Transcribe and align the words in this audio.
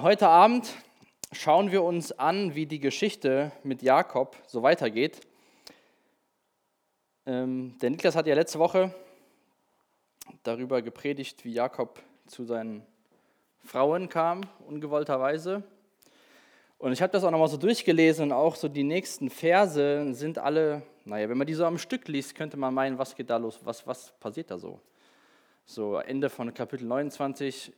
Heute 0.00 0.28
Abend 0.28 0.76
schauen 1.32 1.72
wir 1.72 1.82
uns 1.82 2.12
an, 2.12 2.54
wie 2.54 2.66
die 2.66 2.78
Geschichte 2.78 3.50
mit 3.64 3.82
Jakob 3.82 4.36
so 4.46 4.62
weitergeht. 4.62 5.22
Ähm, 7.26 7.76
der 7.82 7.90
Niklas 7.90 8.14
hat 8.14 8.28
ja 8.28 8.36
letzte 8.36 8.60
Woche 8.60 8.94
darüber 10.44 10.82
gepredigt, 10.82 11.44
wie 11.44 11.52
Jakob 11.52 12.00
zu 12.28 12.44
seinen 12.44 12.86
Frauen 13.64 14.08
kam, 14.08 14.42
ungewollterweise. 14.68 15.64
Und 16.78 16.92
ich 16.92 17.02
habe 17.02 17.12
das 17.12 17.24
auch 17.24 17.32
nochmal 17.32 17.48
so 17.48 17.56
durchgelesen 17.56 18.26
und 18.26 18.32
auch 18.32 18.54
so 18.54 18.68
die 18.68 18.84
nächsten 18.84 19.30
Verse 19.30 20.14
sind 20.14 20.38
alle, 20.38 20.82
naja, 21.06 21.28
wenn 21.28 21.38
man 21.38 21.48
die 21.48 21.54
so 21.54 21.64
am 21.64 21.76
Stück 21.76 22.06
liest, 22.06 22.36
könnte 22.36 22.56
man 22.56 22.72
meinen, 22.72 22.98
was 22.98 23.16
geht 23.16 23.30
da 23.30 23.36
los, 23.36 23.58
was, 23.64 23.84
was 23.84 24.12
passiert 24.20 24.52
da 24.52 24.58
so? 24.58 24.80
So 25.66 25.96
Ende 25.96 26.30
von 26.30 26.54
Kapitel 26.54 26.86
29, 26.86 27.72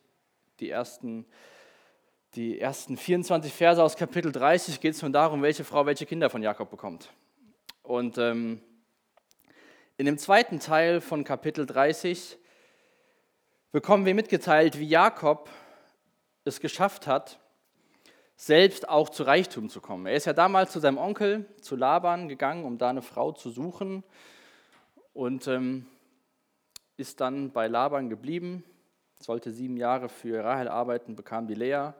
die 0.61 0.68
ersten 0.68 1.25
die 2.37 2.61
ersten 2.61 2.97
24 2.97 3.53
Verse 3.53 3.83
aus 3.83 3.97
Kapitel 3.97 4.30
30 4.30 4.80
geht 4.80 4.95
es 4.95 5.02
nun 5.02 5.12
darum, 5.12 5.43
welche 5.43 5.65
Frau 5.65 5.84
welche 5.87 6.07
Kinder 6.07 6.30
von 6.30 6.43
Jakob 6.43 6.71
bekommt. 6.71 7.12
Und 7.83 8.19
ähm, 8.19 8.61
in 9.97 10.07
dem 10.07 10.16
zweiten 10.16 10.61
Teil 10.61 11.01
von 11.01 11.24
Kapitel 11.24 11.66
30 11.66 12.38
bekommen 13.73 14.07
wir 14.07 14.15
mitgeteilt, 14.15 14.79
wie 14.79 14.87
Jakob 14.87 15.51
es 16.45 16.61
geschafft 16.61 17.09
hat, 17.09 17.41
selbst 18.37 18.88
auch 18.88 19.09
zu 19.09 19.24
Reichtum 19.24 19.69
zu 19.69 19.80
kommen. 19.80 20.07
Er 20.07 20.15
ist 20.15 20.27
ja 20.27 20.33
damals 20.33 20.71
zu 20.71 20.79
seinem 20.79 20.99
Onkel, 20.99 21.47
zu 21.60 21.74
Laban, 21.74 22.29
gegangen, 22.29 22.65
um 22.65 22.79
da 22.79 22.91
eine 22.91 23.02
Frau 23.02 23.33
zu 23.33 23.51
suchen 23.51 24.05
und 25.12 25.49
ähm, 25.49 25.87
ist 26.97 27.21
dann 27.21 27.51
bei 27.51 27.66
Laban 27.66 28.09
geblieben, 28.09 28.62
sollte 29.19 29.51
sieben 29.51 29.77
Jahre 29.77 30.09
für 30.09 30.45
Rahel 30.45 30.69
arbeiten, 30.69 31.16
bekam 31.16 31.49
die 31.49 31.55
Lea 31.55 31.93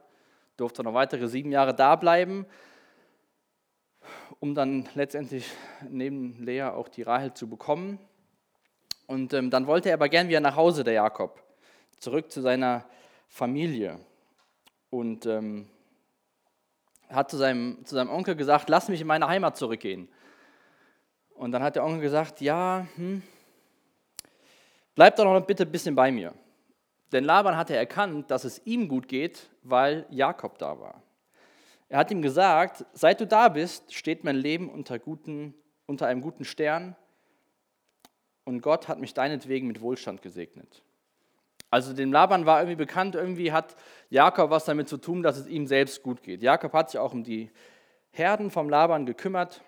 durfte 0.61 0.83
noch 0.83 0.93
weitere 0.93 1.27
sieben 1.27 1.51
Jahre 1.51 1.73
da 1.73 1.95
bleiben, 1.95 2.45
um 4.39 4.53
dann 4.53 4.87
letztendlich 4.93 5.51
neben 5.89 6.43
Lea 6.43 6.63
auch 6.63 6.87
die 6.87 7.01
Rahel 7.01 7.33
zu 7.33 7.49
bekommen. 7.49 7.99
Und 9.07 9.33
ähm, 9.33 9.49
dann 9.49 9.67
wollte 9.67 9.89
er 9.89 9.95
aber 9.95 10.07
gern 10.07 10.29
wieder 10.29 10.39
nach 10.39 10.55
Hause, 10.55 10.83
der 10.83 10.93
Jakob, 10.93 11.43
zurück 11.97 12.31
zu 12.31 12.41
seiner 12.41 12.85
Familie. 13.27 13.99
Und 14.91 15.25
ähm, 15.25 15.67
hat 17.09 17.31
zu 17.31 17.37
seinem, 17.37 17.83
zu 17.83 17.95
seinem 17.95 18.09
Onkel 18.09 18.35
gesagt, 18.35 18.69
lass 18.69 18.87
mich 18.87 19.01
in 19.01 19.07
meine 19.07 19.27
Heimat 19.27 19.57
zurückgehen. 19.57 20.07
Und 21.33 21.51
dann 21.51 21.63
hat 21.63 21.75
der 21.75 21.83
Onkel 21.83 22.01
gesagt, 22.01 22.39
ja, 22.39 22.85
hm, 22.95 23.23
bleib 24.93 25.15
doch 25.15 25.25
noch 25.25 25.41
bitte 25.41 25.63
ein 25.63 25.71
bisschen 25.71 25.95
bei 25.95 26.11
mir. 26.11 26.33
Denn 27.11 27.23
Laban 27.23 27.57
hatte 27.57 27.75
erkannt, 27.75 28.31
dass 28.31 28.43
es 28.43 28.61
ihm 28.65 28.87
gut 28.87 29.07
geht, 29.07 29.49
weil 29.63 30.05
Jakob 30.09 30.57
da 30.57 30.79
war. 30.79 31.01
Er 31.89 31.99
hat 31.99 32.11
ihm 32.11 32.21
gesagt, 32.21 32.85
seit 32.93 33.19
du 33.19 33.27
da 33.27 33.49
bist, 33.49 33.93
steht 33.93 34.23
mein 34.23 34.37
Leben 34.37 34.69
unter, 34.69 34.97
guten, 34.97 35.53
unter 35.87 36.07
einem 36.07 36.21
guten 36.21 36.45
Stern 36.45 36.95
und 38.45 38.61
Gott 38.61 38.87
hat 38.87 38.99
mich 38.99 39.13
deinetwegen 39.13 39.67
mit 39.67 39.81
Wohlstand 39.81 40.21
gesegnet. 40.21 40.83
Also 41.69 41.93
dem 41.93 42.11
Laban 42.11 42.45
war 42.45 42.59
irgendwie 42.59 42.75
bekannt, 42.75 43.15
irgendwie 43.15 43.51
hat 43.51 43.75
Jakob 44.09 44.49
was 44.49 44.65
damit 44.65 44.89
zu 44.89 44.97
tun, 44.97 45.23
dass 45.23 45.37
es 45.37 45.47
ihm 45.47 45.67
selbst 45.67 46.03
gut 46.03 46.23
geht. 46.23 46.41
Jakob 46.41 46.73
hat 46.73 46.91
sich 46.91 46.99
auch 46.99 47.13
um 47.13 47.23
die 47.23 47.49
Herden 48.11 48.51
vom 48.51 48.69
Laban 48.69 49.05
gekümmert 49.05 49.61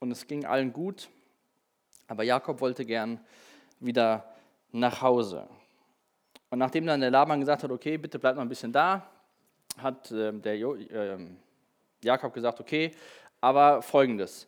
und 0.00 0.10
es 0.10 0.26
ging 0.26 0.44
allen 0.44 0.72
gut, 0.72 1.08
aber 2.08 2.22
Jakob 2.22 2.60
wollte 2.60 2.84
gern 2.84 3.20
wieder 3.80 4.32
nach 4.72 5.02
Hause. 5.02 5.48
Und 6.50 6.58
nachdem 6.58 6.86
dann 6.86 7.00
der 7.00 7.10
Laban 7.10 7.40
gesagt 7.40 7.62
hat, 7.62 7.70
okay, 7.70 7.98
bitte 7.98 8.18
bleib 8.18 8.36
noch 8.36 8.42
ein 8.42 8.48
bisschen 8.48 8.72
da, 8.72 9.06
hat 9.76 10.10
äh, 10.10 10.32
der 10.32 10.56
jo 10.56 10.74
äh, 10.74 11.18
Jakob 12.02 12.32
gesagt, 12.32 12.60
okay, 12.60 12.92
aber 13.40 13.82
folgendes. 13.82 14.46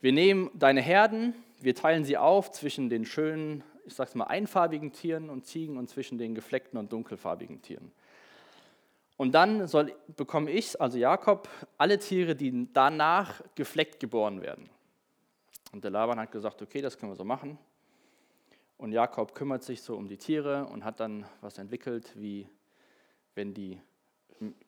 Wir 0.00 0.12
nehmen 0.12 0.50
deine 0.54 0.80
Herden, 0.80 1.34
wir 1.60 1.74
teilen 1.74 2.04
sie 2.04 2.16
auf 2.16 2.52
zwischen 2.52 2.88
den 2.88 3.04
schönen, 3.04 3.62
ich 3.84 3.94
sag's 3.94 4.14
mal, 4.14 4.24
einfarbigen 4.24 4.92
Tieren 4.92 5.28
und 5.28 5.44
Ziegen 5.44 5.76
und 5.76 5.88
zwischen 5.90 6.18
den 6.18 6.34
gefleckten 6.34 6.78
und 6.78 6.92
dunkelfarbigen 6.92 7.60
Tieren. 7.62 7.92
Und 9.16 9.32
dann 9.32 9.66
soll, 9.66 9.94
bekomme 10.16 10.50
ich, 10.50 10.80
also 10.80 10.96
Jakob, 10.96 11.48
alle 11.76 11.98
Tiere, 11.98 12.34
die 12.34 12.68
danach 12.72 13.42
gefleckt 13.54 14.00
geboren 14.00 14.40
werden. 14.40 14.70
Und 15.72 15.84
der 15.84 15.90
Laban 15.90 16.18
hat 16.18 16.32
gesagt, 16.32 16.62
okay, 16.62 16.80
das 16.80 16.96
können 16.96 17.12
wir 17.12 17.16
so 17.16 17.24
machen. 17.24 17.58
Und 18.80 18.92
Jakob 18.92 19.34
kümmert 19.34 19.62
sich 19.62 19.82
so 19.82 19.94
um 19.94 20.08
die 20.08 20.16
Tiere 20.16 20.64
und 20.64 20.86
hat 20.86 21.00
dann 21.00 21.26
was 21.42 21.58
entwickelt, 21.58 22.14
wie 22.16 22.48
wenn 23.34 23.52
die 23.52 23.78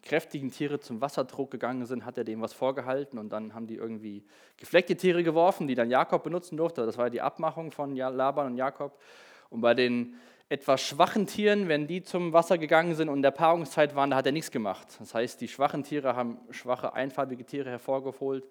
kräftigen 0.02 0.50
Tiere 0.50 0.80
zum 0.80 1.00
Wasserdruck 1.00 1.50
gegangen 1.50 1.86
sind, 1.86 2.04
hat 2.04 2.18
er 2.18 2.24
dem 2.24 2.42
was 2.42 2.52
vorgehalten 2.52 3.18
und 3.18 3.30
dann 3.30 3.54
haben 3.54 3.66
die 3.66 3.76
irgendwie 3.76 4.22
gefleckte 4.58 4.96
Tiere 4.96 5.22
geworfen, 5.22 5.66
die 5.66 5.74
dann 5.74 5.88
Jakob 5.88 6.24
benutzen 6.24 6.58
durfte. 6.58 6.84
Das 6.84 6.98
war 6.98 7.08
die 7.08 7.22
Abmachung 7.22 7.70
von 7.70 7.96
Laban 7.96 8.48
und 8.48 8.56
Jakob. 8.58 9.00
Und 9.48 9.62
bei 9.62 9.72
den 9.72 10.16
etwas 10.50 10.82
schwachen 10.82 11.26
Tieren, 11.26 11.68
wenn 11.68 11.86
die 11.86 12.02
zum 12.02 12.34
Wasser 12.34 12.58
gegangen 12.58 12.94
sind 12.94 13.08
und 13.08 13.16
in 13.16 13.22
der 13.22 13.30
Paarungszeit 13.30 13.94
waren, 13.94 14.10
da 14.10 14.16
hat 14.16 14.26
er 14.26 14.32
nichts 14.32 14.50
gemacht. 14.50 14.88
Das 14.98 15.14
heißt, 15.14 15.40
die 15.40 15.48
schwachen 15.48 15.84
Tiere 15.84 16.14
haben 16.14 16.38
schwache, 16.50 16.92
einfarbige 16.92 17.46
Tiere 17.46 17.70
hervorgeholt, 17.70 18.46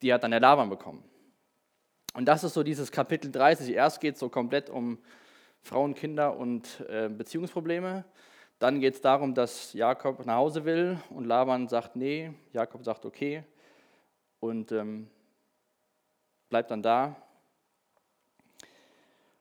die 0.00 0.14
hat 0.14 0.22
dann 0.22 0.30
der 0.30 0.38
Laban 0.38 0.70
bekommen. 0.70 1.02
Und 2.16 2.24
das 2.24 2.42
ist 2.44 2.54
so 2.54 2.62
dieses 2.62 2.90
Kapitel 2.90 3.30
30. 3.30 3.74
Erst 3.74 4.00
geht 4.00 4.14
es 4.14 4.20
so 4.20 4.30
komplett 4.30 4.70
um 4.70 4.96
Frauen, 5.60 5.94
Kinder 5.94 6.34
und 6.34 6.80
äh, 6.88 7.10
Beziehungsprobleme. 7.10 8.06
Dann 8.58 8.80
geht 8.80 8.94
es 8.94 9.02
darum, 9.02 9.34
dass 9.34 9.74
Jakob 9.74 10.24
nach 10.24 10.36
Hause 10.36 10.64
will 10.64 10.98
und 11.10 11.26
Laban 11.26 11.68
sagt 11.68 11.94
nee. 11.94 12.32
Jakob 12.54 12.82
sagt 12.84 13.04
okay 13.04 13.44
und 14.40 14.72
ähm, 14.72 15.10
bleibt 16.48 16.70
dann 16.70 16.82
da 16.82 17.16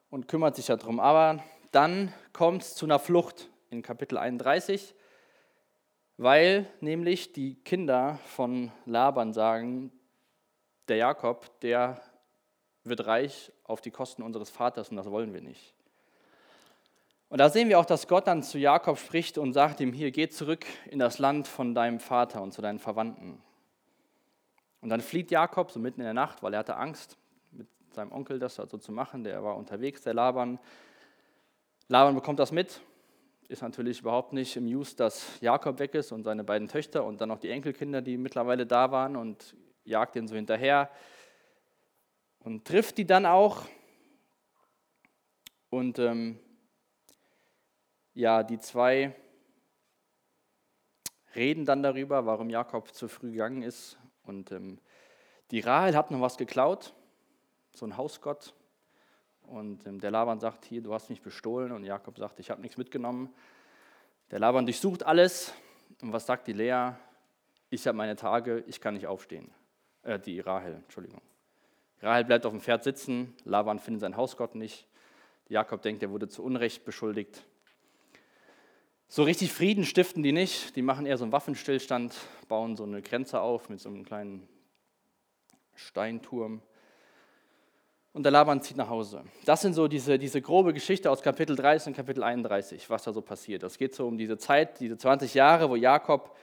und 0.09 0.28
kümmert 0.28 0.58
sich 0.58 0.66
darum. 0.66 1.00
Aber 1.00 1.41
dann 1.72 2.12
kommt 2.34 2.64
es 2.64 2.75
zu 2.75 2.85
einer 2.85 3.00
Flucht 3.00 3.50
in 3.69 3.84
Kapitel 3.84 4.18
31, 4.18 4.94
weil 6.18 6.68
nämlich 6.81 7.31
die 7.31 7.56
Kinder 7.56 8.19
von 8.25 8.69
Laban 8.85 9.31
sagen, 9.31 9.94
der 10.90 10.97
Jakob, 10.97 11.58
der 11.62 12.02
wird 12.85 13.06
reich 13.06 13.51
auf 13.63 13.81
die 13.81 13.91
Kosten 13.91 14.22
unseres 14.22 14.50
Vaters 14.50 14.90
und 14.90 14.97
das 14.97 15.09
wollen 15.09 15.34
wir 15.34 15.41
nicht. 15.41 15.73
Und 17.29 17.40
da 17.40 17.50
sehen 17.50 17.69
wir 17.69 17.79
auch, 17.79 17.85
dass 17.85 18.07
Gott 18.07 18.28
dann 18.28 18.44
zu 18.44 18.57
Jakob 18.57 18.97
spricht 18.97 19.38
und 19.38 19.53
sagt 19.53 19.79
ihm, 19.79 19.91
hier, 19.91 20.12
geh 20.12 20.29
zurück 20.29 20.66
in 20.90 21.00
das 21.00 21.18
Land 21.18 21.47
von 21.47 21.73
deinem 21.73 22.00
Vater 22.00 22.41
und 22.41 22.53
zu 22.53 22.62
deinen 22.62 22.79
Verwandten. 22.79 23.41
Und 24.81 24.90
dann 24.90 25.01
flieht 25.01 25.31
Jakob 25.31 25.72
so 25.72 25.79
mitten 25.79 26.01
in 26.01 26.06
der 26.06 26.13
Nacht, 26.13 26.44
weil 26.44 26.53
er 26.53 26.59
hatte 26.59 26.78
Angst, 26.78 27.18
mit 27.51 27.68
seinem 27.91 28.12
Onkel 28.12 28.38
das 28.38 28.59
also 28.59 28.78
zu 28.78 28.91
machen. 28.91 29.23
Der 29.23 29.44
war 29.44 29.57
unterwegs, 29.57 30.02
der 30.03 30.13
Laban. 30.13 30.59
Laban 31.88 32.13
bekommt 32.13 32.40
das 32.40 32.52
mit, 32.52 32.81
ist 33.47 33.63
natürlich 33.63 34.02
überhaupt 34.02 34.34
nicht 34.34 34.56
im 34.56 34.67
Just, 34.67 35.00
dass 35.00 35.40
Jakob 35.41 35.79
weg 35.79 35.96
ist 35.96 36.12
und 36.12 36.23
seine 36.23 36.44
beiden 36.44 36.67
Töchter 36.67 37.03
und 37.03 37.19
dann 37.19 37.29
noch 37.29 37.40
die 37.40 37.50
Enkelkinder, 37.50 38.02
die 38.02 38.17
mittlerweile 38.17 38.67
da 38.67 38.91
waren 38.91 39.16
und 39.16 39.56
jagt 39.84 40.16
ihn 40.16 40.28
so 40.28 40.35
hinterher 40.35 40.90
und 42.46 42.64
trifft 42.64 43.00
die 43.00 43.06
dann 43.06 43.26
auch. 43.26 43.66
Und 45.70 46.00
ähm, 46.00 46.40
ja, 48.14 48.44
die 48.44 48.60
zwei 48.60 49.16
reden 51.36 51.66
dann 51.66 51.84
darüber, 51.84 52.26
warum 52.26 52.50
Jakob 52.50 52.94
zu 52.94 53.08
früh 53.08 53.32
gegangen 53.32 53.64
ist. 53.64 53.98
Und 54.24 54.52
ähm, 54.52 54.80
die 55.52 55.60
Rahel 55.60 55.96
hat 55.96 56.12
noch 56.12 56.22
was 56.22 56.38
geklaut, 56.38 56.94
so 57.76 57.86
ein 57.86 57.98
Hausgott. 57.98 58.54
Und 59.42 59.86
ähm, 59.88 60.00
der 60.00 60.12
Laban 60.12 60.40
sagt, 60.40 60.66
hier, 60.66 60.82
du 60.82 60.94
hast 60.94 61.10
mich 61.10 61.22
bestohlen. 61.22 61.72
Und 61.72 61.84
Jakob 61.84 62.18
sagt, 62.18 62.40
ich 62.40 62.52
habe 62.52 62.62
nichts 62.62 62.78
mitgenommen. 62.78 63.34
Der 64.30 64.40
Laban 64.40 64.66
durchsucht 64.66 65.04
alles. 65.04 65.52
Und 66.00 66.14
was 66.14 66.28
sagt 66.28 66.48
die 66.48 66.54
Lea? 66.54 66.92
Ich 67.70 67.88
habe 67.88 67.98
meine 67.98 68.16
Tage, 68.16 68.64
ich 68.68 68.80
kann 68.80 68.94
nicht 68.94 69.08
aufstehen. 69.08 69.52
Äh, 70.03 70.20
die 70.20 70.40
Rahel, 70.40 70.76
Entschuldigung. 70.76 71.22
Rahel 72.02 72.26
bleibt 72.26 72.46
auf 72.46 72.52
dem 72.52 72.62
Pferd 72.62 72.84
sitzen, 72.84 73.34
Laban 73.44 73.80
findet 73.80 74.02
seinen 74.02 74.18
Hausgott 74.18 74.56
nicht. 74.56 74.88
Jakob 75.47 75.82
denkt, 75.82 76.02
er 76.03 76.12
wurde 76.12 76.28
zu 76.28 76.44
Unrecht 76.44 76.86
beschuldigt. 76.86 77.44
So 79.08 79.24
richtig 79.24 79.53
Frieden 79.53 79.86
stiften 79.86 80.24
die 80.24 80.32
nicht, 80.32 80.76
die 80.76 80.82
machen 80.82 81.06
eher 81.06 81.18
so 81.18 81.24
einen 81.24 81.32
Waffenstillstand, 81.32 82.16
bauen 82.47 82.76
so 82.76 82.84
eine 82.84 83.02
Grenze 83.02 83.40
auf 83.40 83.70
mit 83.70 83.80
so 83.80 83.90
einem 83.90 84.03
kleinen 84.03 84.47
Steinturm. 85.76 86.62
Und 88.14 88.24
der 88.24 88.32
Laban 88.32 88.62
zieht 88.62 88.78
nach 88.78 88.90
Hause. 88.90 89.24
Das 89.44 89.62
sind 89.62 89.74
so 89.74 89.88
diese, 89.88 90.18
diese 90.18 90.41
grobe 90.41 90.74
Geschichte 90.74 91.12
aus 91.12 91.22
Kapitel 91.22 91.56
30 91.56 91.88
und 91.88 91.96
Kapitel 91.96 92.24
31, 92.24 92.90
was 92.90 93.03
da 93.03 93.14
so 93.14 93.22
passiert. 93.22 93.62
Es 93.64 93.78
geht 93.78 93.94
so 93.94 94.08
um 94.08 94.18
diese 94.18 94.38
Zeit, 94.38 94.80
diese 94.80 94.98
20 94.98 95.34
Jahre, 95.34 95.70
wo 95.70 95.76
Jakob 95.76 96.36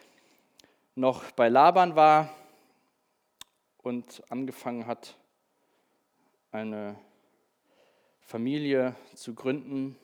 noch 0.94 1.30
bei 1.32 1.48
Laban 1.48 1.96
war 1.96 2.28
und 3.78 4.22
angefangen 4.28 4.86
hat, 4.86 5.16
eine 6.52 6.96
Familie 8.20 8.94
zu 9.14 9.34
gründen, 9.34 9.96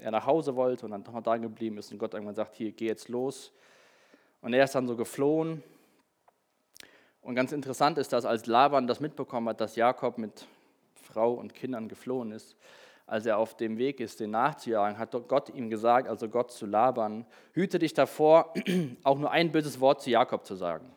er 0.00 0.10
nach 0.10 0.26
Hause 0.26 0.56
wollte 0.56 0.86
und 0.86 0.92
dann 0.92 1.02
nochmal 1.02 1.22
da 1.22 1.36
geblieben 1.36 1.78
ist 1.78 1.92
und 1.92 1.98
Gott 1.98 2.14
irgendwann 2.14 2.34
sagt, 2.34 2.56
hier, 2.56 2.72
geh 2.72 2.86
jetzt 2.86 3.08
los, 3.08 3.52
Und 4.40 4.54
er 4.54 4.64
ist 4.64 4.74
dann 4.74 4.88
so 4.88 4.96
geflohen. 4.96 5.62
Und 7.20 7.36
ganz 7.36 7.52
interessant 7.52 7.98
ist, 7.98 8.12
dass 8.12 8.24
als 8.24 8.46
Laban 8.46 8.88
das 8.88 8.98
mitbekommen 8.98 9.50
hat, 9.50 9.60
dass 9.60 9.76
Jakob 9.76 10.18
mit 10.18 10.48
Frau 10.94 11.34
und 11.34 11.54
Kindern 11.54 11.88
geflohen 11.88 12.32
ist, 12.32 12.56
als 13.06 13.26
er 13.26 13.38
auf 13.38 13.56
dem 13.56 13.78
Weg 13.78 14.00
ist, 14.00 14.18
den 14.18 14.30
nachzujagen, 14.30 14.98
hat 14.98 15.12
Gott 15.28 15.50
ihm 15.50 15.70
gesagt, 15.70 16.08
also 16.08 16.28
Gott 16.28 16.50
zu 16.50 16.66
Laban, 16.66 17.26
hüte 17.52 17.78
dich 17.78 17.94
davor, 17.94 18.52
auch 19.04 19.18
nur 19.18 19.30
ein 19.30 19.52
böses 19.52 19.78
Wort 19.78 20.02
zu 20.02 20.10
Jakob 20.10 20.44
zu 20.46 20.56
sagen. 20.56 20.90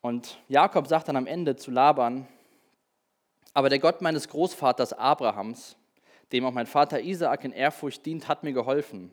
Und 0.00 0.38
Jakob 0.48 0.86
sagt 0.86 1.08
dann 1.08 1.16
am 1.16 1.26
Ende 1.26 1.56
zu 1.56 1.70
Laban, 1.70 2.28
aber 3.54 3.68
der 3.68 3.78
Gott 3.78 4.02
meines 4.02 4.28
Großvaters 4.28 4.92
Abrahams, 4.92 5.76
dem 6.32 6.44
auch 6.44 6.52
mein 6.52 6.66
Vater 6.66 7.00
Isaak 7.00 7.44
in 7.44 7.52
Ehrfurcht 7.52 8.04
dient, 8.04 8.28
hat 8.28 8.42
mir 8.42 8.52
geholfen. 8.52 9.12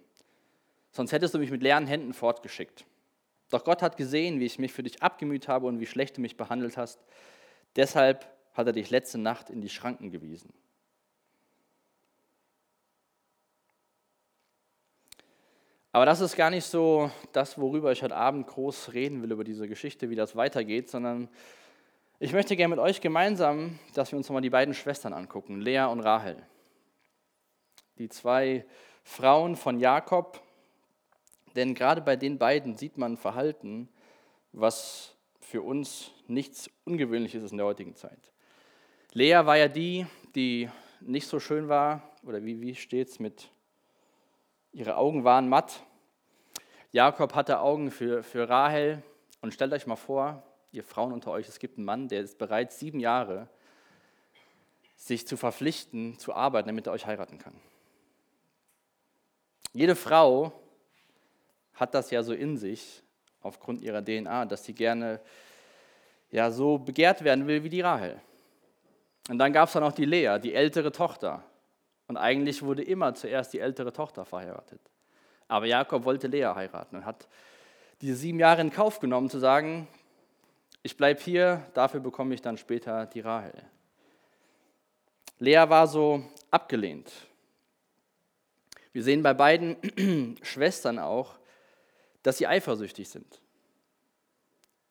Sonst 0.92 1.12
hättest 1.12 1.34
du 1.34 1.40
mich 1.40 1.50
mit 1.50 1.64
leeren 1.64 1.88
Händen 1.88 2.14
fortgeschickt. 2.14 2.86
Doch 3.50 3.64
Gott 3.64 3.82
hat 3.82 3.98
gesehen, 3.98 4.40
wie 4.40 4.46
ich 4.46 4.60
mich 4.60 4.74
für 4.74 4.84
dich 4.84 5.02
abgemüht 5.02 5.48
habe 5.48 5.68
und 5.68 5.80
wie 5.80 5.86
schlecht 5.86 6.18
du 6.18 6.22
mich 6.22 6.38
behandelt 6.38 6.76
hast. 6.76 7.00
Deshalb 7.76 8.28
hat 8.54 8.68
er 8.68 8.74
dich 8.74 8.90
letzte 8.90 9.18
Nacht 9.18 9.50
in 9.50 9.62
die 9.62 9.70
Schranken 9.70 10.12
gewiesen. 10.12 10.52
Aber 15.96 16.08
das 16.08 16.22
ist 16.22 16.36
gar 16.36 16.50
nicht 16.50 16.66
so 16.66 17.12
das, 17.34 17.60
worüber 17.60 17.92
ich 17.92 18.02
heute 18.02 18.16
Abend 18.16 18.48
groß 18.48 18.94
reden 18.94 19.22
will, 19.22 19.32
über 19.32 19.44
diese 19.44 19.68
Geschichte, 19.68 20.10
wie 20.10 20.16
das 20.16 20.36
weitergeht, 20.36 20.90
sondern 20.90 21.30
ich 22.20 22.34
möchte 22.34 22.56
gerne 22.56 22.76
mit 22.76 22.84
euch 22.84 23.00
gemeinsam, 23.00 23.78
dass 23.94 24.12
wir 24.12 24.18
uns 24.18 24.28
nochmal 24.28 24.42
die 24.42 24.50
beiden 24.50 24.74
Schwestern 24.74 25.14
angucken, 25.14 25.62
Lea 25.62 25.84
und 25.84 26.00
Rahel. 26.00 26.42
Die 28.00 28.10
zwei 28.10 28.66
Frauen 29.04 29.56
von 29.56 29.80
Jakob, 29.80 30.42
denn 31.56 31.76
gerade 31.76 32.02
bei 32.02 32.16
den 32.16 32.40
beiden 32.40 32.76
sieht 32.76 32.98
man 32.98 33.16
Verhalten, 33.16 33.88
was 34.52 35.16
für 35.42 35.62
uns 35.62 36.10
nichts 36.26 36.72
Ungewöhnliches 36.86 37.44
ist 37.44 37.52
in 37.52 37.58
der 37.58 37.68
heutigen 37.68 37.96
Zeit. 37.96 38.32
Lea 39.12 39.42
war 39.46 39.58
ja 39.58 39.68
die, 39.68 40.08
die 40.34 40.72
nicht 41.02 41.28
so 41.28 41.40
schön 41.40 41.70
war, 41.70 42.02
oder 42.24 42.44
wie, 42.44 42.62
wie 42.62 42.74
steht 42.74 43.10
es 43.10 43.20
mit, 43.20 43.52
ihre 44.74 44.98
Augen 44.98 45.24
waren 45.24 45.48
matt. 45.48 45.82
Jakob 46.92 47.36
hatte 47.36 47.60
Augen 47.60 47.92
für, 47.92 48.24
für 48.24 48.50
Rahel. 48.50 49.02
Und 49.42 49.54
stellt 49.54 49.74
euch 49.74 49.88
mal 49.88 49.96
vor, 49.96 50.44
ihr 50.72 50.84
Frauen 50.84 51.14
unter 51.14 51.32
euch, 51.32 51.48
es 51.48 51.60
gibt 51.60 51.78
einen 51.78 51.86
Mann, 51.86 52.08
der 52.08 52.22
ist 52.22 52.38
bereit, 52.38 52.72
sieben 52.72 53.00
Jahre 53.00 53.48
sich 54.96 55.28
zu 55.28 55.36
verpflichten, 55.36 56.18
zu 56.18 56.34
arbeiten, 56.34 56.68
damit 56.68 56.88
er 56.88 56.94
euch 56.94 57.06
heiraten 57.06 57.38
kann. 57.38 57.54
Jede 59.74 59.96
Frau 59.96 60.54
hat 61.74 61.94
das 61.94 62.10
ja 62.12 62.24
so 62.24 62.34
in 62.34 62.58
sich, 62.58 63.04
aufgrund 63.42 63.82
ihrer 63.82 64.04
DNA, 64.04 64.46
dass 64.46 64.64
sie 64.64 64.74
gerne 64.74 65.20
ja, 66.32 66.50
so 66.50 66.78
begehrt 66.78 67.24
werden 67.24 67.48
will 67.48 67.64
wie 67.64 67.70
die 67.70 67.82
Rahel. 67.82 68.22
Und 69.30 69.38
dann 69.40 69.52
gab 69.52 69.68
es 69.68 69.74
dann 69.74 69.84
auch 69.84 69.92
die 69.92 70.06
Lea, 70.06 70.40
die 70.42 70.54
ältere 70.54 70.92
Tochter. 70.92 71.44
Und 72.08 72.18
eigentlich 72.18 72.64
wurde 72.64 72.84
immer 72.84 73.14
zuerst 73.16 73.54
die 73.54 73.60
ältere 73.60 73.94
Tochter 73.94 74.26
verheiratet. 74.26 74.82
Aber 75.48 75.66
Jakob 75.66 76.06
wollte 76.06 76.28
Lea 76.28 76.54
heiraten 76.56 76.98
und 76.98 77.06
hat 77.06 77.28
diese 78.02 78.16
sieben 78.16 78.40
Jahre 78.40 78.62
in 78.62 78.72
Kauf 78.72 79.00
genommen, 79.00 79.30
zu 79.30 79.40
sagen, 79.40 79.88
ich 80.82 80.98
bleibe 80.98 81.22
hier, 81.22 81.66
dafür 81.74 82.02
bekomme 82.02 82.34
ich 82.36 82.42
dann 82.42 82.58
später 82.58 83.06
die 83.06 83.22
Rahel. 83.22 83.54
Lea 85.40 85.64
war 85.68 85.88
so 85.88 86.24
abgelehnt. 86.52 87.12
Wir 88.92 89.04
sehen 89.04 89.24
bei 89.24 89.34
beiden 89.34 90.38
Schwestern 90.44 91.00
auch, 91.00 91.40
dass 92.22 92.38
sie 92.38 92.48
eifersüchtig 92.48 93.10
sind. 93.10 93.42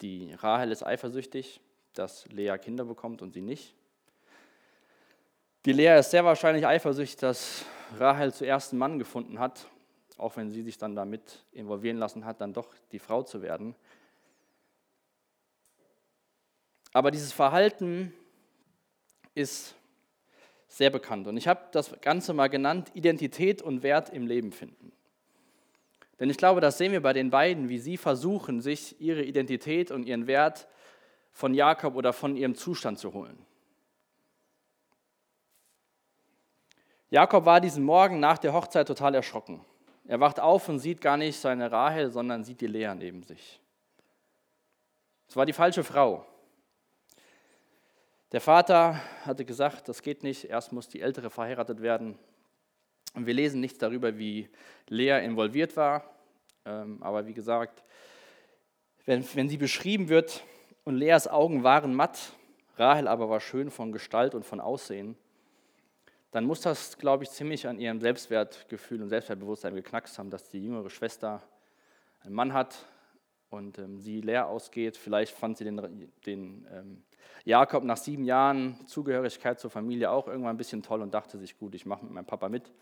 Die 0.00 0.32
Rahel 0.34 0.72
ist 0.72 0.84
eifersüchtig, 0.84 1.60
dass 1.94 2.26
Lea 2.28 2.56
Kinder 2.58 2.84
bekommt 2.84 3.22
und 3.22 3.32
sie 3.32 3.42
nicht. 3.42 3.74
Die 5.64 5.72
Lea 5.72 5.98
ist 5.98 6.10
sehr 6.10 6.24
wahrscheinlich 6.24 6.66
eifersüchtig, 6.66 7.18
dass 7.18 7.64
Rahel 7.96 8.34
zuerst 8.34 8.72
einen 8.72 8.80
Mann 8.80 8.98
gefunden 8.98 9.38
hat, 9.38 9.68
auch 10.16 10.36
wenn 10.36 10.50
sie 10.50 10.62
sich 10.62 10.76
dann 10.76 10.96
damit 10.96 11.44
involvieren 11.52 11.98
lassen 11.98 12.24
hat, 12.24 12.40
dann 12.40 12.52
doch 12.52 12.74
die 12.90 12.98
Frau 12.98 13.22
zu 13.22 13.42
werden. 13.42 13.76
Aber 16.92 17.12
dieses 17.12 17.32
Verhalten 17.32 18.12
ist 19.34 19.76
sehr 20.66 20.90
bekannt. 20.90 21.28
Und 21.28 21.36
ich 21.36 21.46
habe 21.46 21.60
das 21.70 21.94
Ganze 22.00 22.34
mal 22.34 22.48
genannt, 22.48 22.90
Identität 22.94 23.62
und 23.62 23.84
Wert 23.84 24.10
im 24.10 24.26
Leben 24.26 24.50
finden. 24.50 24.90
Denn 26.18 26.28
ich 26.28 26.38
glaube, 26.38 26.60
das 26.60 26.76
sehen 26.76 26.90
wir 26.90 27.02
bei 27.02 27.12
den 27.12 27.30
beiden, 27.30 27.68
wie 27.68 27.78
sie 27.78 27.96
versuchen, 27.96 28.60
sich 28.60 29.00
ihre 29.00 29.22
Identität 29.22 29.92
und 29.92 30.06
ihren 30.06 30.26
Wert 30.26 30.66
von 31.30 31.54
Jakob 31.54 31.94
oder 31.94 32.12
von 32.12 32.36
ihrem 32.36 32.56
Zustand 32.56 32.98
zu 32.98 33.12
holen. 33.12 33.38
Jakob 37.12 37.44
war 37.44 37.60
diesen 37.60 37.84
Morgen 37.84 38.20
nach 38.20 38.38
der 38.38 38.54
Hochzeit 38.54 38.88
total 38.88 39.14
erschrocken. 39.14 39.62
Er 40.06 40.18
wacht 40.20 40.40
auf 40.40 40.66
und 40.70 40.78
sieht 40.78 41.02
gar 41.02 41.18
nicht 41.18 41.38
seine 41.38 41.70
Rahel, 41.70 42.10
sondern 42.10 42.42
sieht 42.42 42.62
die 42.62 42.66
Lea 42.66 42.94
neben 42.94 43.22
sich. 43.22 43.60
Es 45.28 45.36
war 45.36 45.44
die 45.44 45.52
falsche 45.52 45.84
Frau. 45.84 46.24
Der 48.32 48.40
Vater 48.40 48.98
hatte 49.26 49.44
gesagt, 49.44 49.90
das 49.90 50.00
geht 50.00 50.22
nicht, 50.22 50.44
erst 50.44 50.72
muss 50.72 50.88
die 50.88 51.02
Ältere 51.02 51.28
verheiratet 51.28 51.82
werden. 51.82 52.18
Und 53.12 53.26
wir 53.26 53.34
lesen 53.34 53.60
nichts 53.60 53.76
darüber, 53.76 54.16
wie 54.16 54.48
Lea 54.88 55.22
involviert 55.22 55.76
war. 55.76 56.10
Ähm, 56.64 56.96
aber 57.02 57.26
wie 57.26 57.34
gesagt, 57.34 57.84
wenn, 59.04 59.22
wenn 59.34 59.50
sie 59.50 59.58
beschrieben 59.58 60.08
wird 60.08 60.42
und 60.84 60.96
Leas 60.96 61.28
Augen 61.28 61.62
waren 61.62 61.94
matt, 61.94 62.32
Rahel 62.78 63.06
aber 63.06 63.28
war 63.28 63.40
schön 63.40 63.70
von 63.70 63.92
Gestalt 63.92 64.34
und 64.34 64.46
von 64.46 64.60
Aussehen, 64.60 65.14
dann 66.32 66.46
muss 66.46 66.62
das, 66.62 66.98
glaube 66.98 67.24
ich, 67.24 67.30
ziemlich 67.30 67.68
an 67.68 67.78
ihrem 67.78 68.00
Selbstwertgefühl 68.00 69.02
und 69.02 69.10
Selbstwertbewusstsein 69.10 69.74
geknackst 69.74 70.18
haben, 70.18 70.30
dass 70.30 70.48
die 70.48 70.64
jüngere 70.64 70.88
Schwester 70.88 71.42
einen 72.20 72.34
Mann 72.34 72.54
hat 72.54 72.86
und 73.50 73.78
ähm, 73.78 74.00
sie 74.00 74.22
leer 74.22 74.48
ausgeht. 74.48 74.96
Vielleicht 74.96 75.34
fand 75.34 75.58
sie 75.58 75.64
den, 75.64 76.10
den 76.24 76.66
ähm, 76.72 77.02
Jakob 77.44 77.84
nach 77.84 77.98
sieben 77.98 78.24
Jahren 78.24 78.78
Zugehörigkeit 78.86 79.60
zur 79.60 79.70
Familie 79.70 80.10
auch 80.10 80.26
irgendwann 80.26 80.54
ein 80.54 80.56
bisschen 80.56 80.82
toll 80.82 81.02
und 81.02 81.12
dachte 81.12 81.36
sich, 81.36 81.58
gut, 81.58 81.74
ich 81.74 81.84
mache 81.84 82.04
mit 82.04 82.14
meinem 82.14 82.24
Papa 82.24 82.48
mit. 82.48 82.72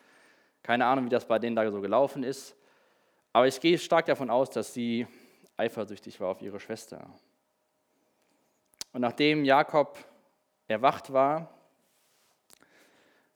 Keine 0.63 0.87
Ahnung, 0.87 1.07
wie 1.07 1.11
das 1.11 1.27
bei 1.27 1.41
denen 1.41 1.57
da 1.57 1.69
so 1.73 1.81
gelaufen 1.81 2.23
ist. 2.23 2.55
Aber 3.33 3.49
ich 3.49 3.61
gehe 3.61 3.79
stark 3.79 4.07
davon 4.07 4.31
aus, 4.31 4.51
dass 4.51 4.73
sie 4.73 5.09
eifersüchtig 5.57 6.21
war 6.21 6.29
auf 6.29 6.41
ihre 6.41 6.61
Schwester. 6.61 7.11
Und 8.93 9.01
nachdem 9.01 9.45
Jakob 9.45 9.99
erwacht 10.69 11.13
war, 11.13 11.53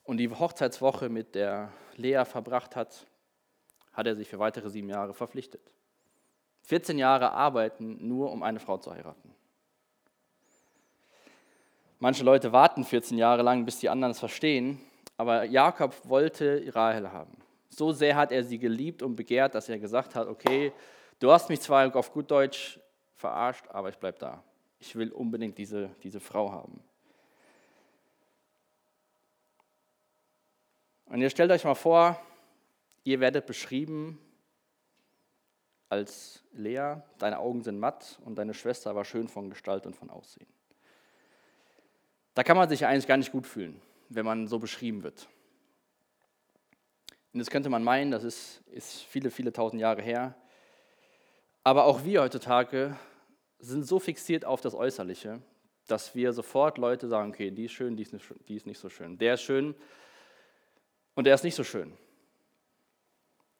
und 0.05 0.17
die 0.17 0.29
Hochzeitswoche 0.29 1.09
mit 1.09 1.35
der 1.35 1.71
Lea 1.97 2.23
verbracht 2.25 2.75
hat, 2.75 3.05
hat 3.91 4.07
er 4.07 4.15
sich 4.15 4.29
für 4.29 4.39
weitere 4.39 4.69
sieben 4.69 4.89
Jahre 4.89 5.13
verpflichtet. 5.13 5.61
14 6.63 6.97
Jahre 6.97 7.31
arbeiten, 7.31 8.07
nur 8.07 8.31
um 8.31 8.43
eine 8.43 8.59
Frau 8.59 8.77
zu 8.77 8.91
heiraten. 8.91 9.33
Manche 11.99 12.23
Leute 12.23 12.51
warten 12.51 12.83
14 12.83 13.17
Jahre 13.17 13.41
lang, 13.41 13.65
bis 13.65 13.79
die 13.79 13.89
anderen 13.89 14.11
es 14.11 14.19
verstehen, 14.19 14.79
aber 15.17 15.45
Jakob 15.45 15.93
wollte 16.03 16.63
Rahel 16.73 17.11
haben. 17.11 17.37
So 17.69 17.91
sehr 17.91 18.15
hat 18.15 18.31
er 18.31 18.43
sie 18.43 18.59
geliebt 18.59 19.01
und 19.01 19.15
begehrt, 19.15 19.55
dass 19.55 19.69
er 19.69 19.79
gesagt 19.79 20.15
hat, 20.15 20.27
okay, 20.27 20.71
du 21.19 21.31
hast 21.31 21.49
mich 21.49 21.61
zwar 21.61 21.95
auf 21.95 22.11
gut 22.11 22.29
Deutsch 22.29 22.79
verarscht, 23.15 23.65
aber 23.69 23.89
ich 23.89 23.97
bleibe 23.97 24.19
da. 24.19 24.43
Ich 24.79 24.95
will 24.95 25.11
unbedingt 25.11 25.57
diese, 25.57 25.89
diese 26.03 26.19
Frau 26.19 26.51
haben. 26.51 26.81
Und 31.05 31.21
ihr 31.21 31.29
stellt 31.29 31.51
euch 31.51 31.63
mal 31.63 31.75
vor, 31.75 32.19
ihr 33.03 33.19
werdet 33.19 33.45
beschrieben 33.45 34.19
als 35.89 36.43
Lea, 36.51 36.95
deine 37.19 37.39
Augen 37.39 37.61
sind 37.61 37.79
matt 37.79 38.19
und 38.25 38.35
deine 38.35 38.53
Schwester 38.53 38.95
war 38.95 39.05
schön 39.05 39.27
von 39.27 39.49
Gestalt 39.49 39.85
und 39.85 39.95
von 39.95 40.09
Aussehen. 40.09 40.47
Da 42.33 42.43
kann 42.43 42.57
man 42.57 42.67
sich 42.67 42.85
eigentlich 42.85 43.07
gar 43.07 43.17
nicht 43.17 43.31
gut 43.31 43.47
fühlen, 43.47 43.81
wenn 44.09 44.25
man 44.25 44.47
so 44.47 44.59
beschrieben 44.59 45.03
wird. 45.03 45.27
Und 47.33 47.39
das 47.39 47.49
könnte 47.49 47.69
man 47.69 47.83
meinen, 47.83 48.11
das 48.11 48.23
ist, 48.23 48.61
ist 48.67 49.03
viele, 49.03 49.29
viele 49.29 49.53
tausend 49.53 49.81
Jahre 49.81 50.01
her. 50.01 50.35
Aber 51.63 51.85
auch 51.85 52.03
wir 52.03 52.21
heutzutage 52.21 52.97
sind 53.59 53.85
so 53.85 53.99
fixiert 53.99 54.45
auf 54.45 54.61
das 54.61 54.73
Äußerliche, 54.73 55.41
dass 55.87 56.15
wir 56.15 56.33
sofort 56.33 56.77
Leute 56.77 57.07
sagen, 57.07 57.29
okay, 57.29 57.51
die 57.51 57.65
ist 57.65 57.73
schön, 57.73 57.95
die 57.95 58.03
ist 58.03 58.13
nicht, 58.13 58.25
die 58.47 58.55
ist 58.55 58.65
nicht 58.65 58.79
so 58.79 58.89
schön. 58.89 59.17
Der 59.17 59.35
ist 59.35 59.41
schön, 59.41 59.75
und 61.15 61.27
er 61.27 61.33
ist 61.33 61.43
nicht 61.43 61.55
so 61.55 61.63
schön. 61.63 61.91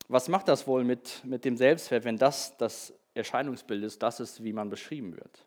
Was 0.08 0.28
macht 0.28 0.48
das 0.48 0.68
wohl 0.68 0.84
mit, 0.84 1.24
mit 1.26 1.46
dem 1.46 1.58
Selbstwert, 1.58 2.04
wenn 2.04 2.18
das 2.18 2.56
das 2.58 2.94
Erscheinungsbild 3.16 3.84
ist, 3.84 4.04
das 4.04 4.20
ist, 4.20 4.44
wie 4.44 4.54
man 4.54 4.70
beschrieben 4.70 5.16
wird? 5.16 5.46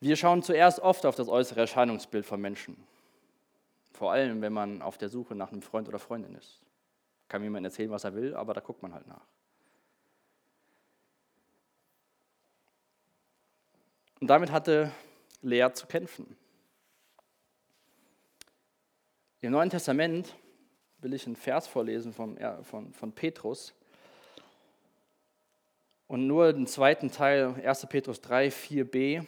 Wir 0.00 0.16
schauen 0.16 0.42
zuerst 0.42 0.80
oft 0.80 1.04
auf 1.04 1.14
das 1.14 1.28
äußere 1.28 1.60
Erscheinungsbild 1.60 2.24
von 2.24 2.40
Menschen. 2.40 2.76
Vor 3.92 4.10
allem, 4.12 4.40
wenn 4.40 4.52
man 4.52 4.80
auf 4.80 4.96
der 4.96 5.08
Suche 5.08 5.34
nach 5.34 5.52
einem 5.52 5.62
Freund 5.62 5.86
oder 5.86 5.98
Freundin 5.98 6.34
ist. 6.34 6.60
Kann 7.28 7.42
jemand 7.42 7.66
erzählen, 7.66 7.90
was 7.90 8.04
er 8.04 8.14
will, 8.14 8.34
aber 8.34 8.54
da 8.54 8.60
guckt 8.60 8.82
man 8.82 8.94
halt 8.94 9.06
nach. 9.06 9.26
Und 14.20 14.28
damit 14.28 14.50
hatte 14.50 14.92
Lea 15.40 15.68
zu 15.72 15.86
kämpfen. 15.86 16.36
Im 19.42 19.50
Neuen 19.50 19.70
Testament 19.70 20.36
will 21.00 21.14
ich 21.14 21.26
einen 21.26 21.34
Vers 21.34 21.66
vorlesen 21.66 22.12
von, 22.12 22.38
von, 22.62 22.92
von 22.92 23.12
Petrus. 23.12 23.74
Und 26.06 26.28
nur 26.28 26.52
den 26.52 26.68
zweiten 26.68 27.10
Teil, 27.10 27.60
1. 27.60 27.86
Petrus 27.88 28.20
3, 28.20 28.48
4b. 28.50 29.26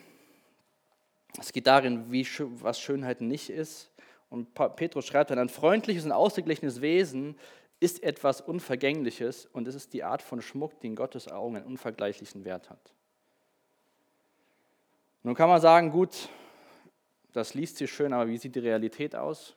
Es 1.40 1.50
geht 1.50 1.66
darin, 1.66 2.12
wie, 2.12 2.24
was 2.62 2.78
Schönheit 2.78 3.22
nicht 3.22 3.50
ist. 3.50 3.90
Und 4.30 4.54
Petrus 4.54 5.04
schreibt 5.04 5.30
dann, 5.30 5.40
ein 5.40 5.48
freundliches 5.48 6.04
und 6.04 6.12
ausgeglichenes 6.12 6.80
Wesen 6.80 7.36
ist 7.80 8.00
etwas 8.04 8.40
Unvergängliches 8.40 9.46
und 9.46 9.66
es 9.66 9.74
ist 9.74 9.92
die 9.94 10.04
Art 10.04 10.22
von 10.22 10.40
Schmuck, 10.40 10.78
die 10.78 10.86
in 10.86 10.94
Gottes 10.94 11.26
Augen 11.26 11.56
einen 11.56 11.66
unvergleichlichen 11.66 12.44
Wert 12.44 12.70
hat. 12.70 12.94
Nun 15.24 15.34
kann 15.34 15.48
man 15.48 15.60
sagen, 15.60 15.90
gut, 15.90 16.28
das 17.32 17.54
liest 17.54 17.78
sich 17.78 17.92
schön, 17.92 18.12
aber 18.12 18.28
wie 18.28 18.38
sieht 18.38 18.54
die 18.54 18.60
Realität 18.60 19.16
aus? 19.16 19.56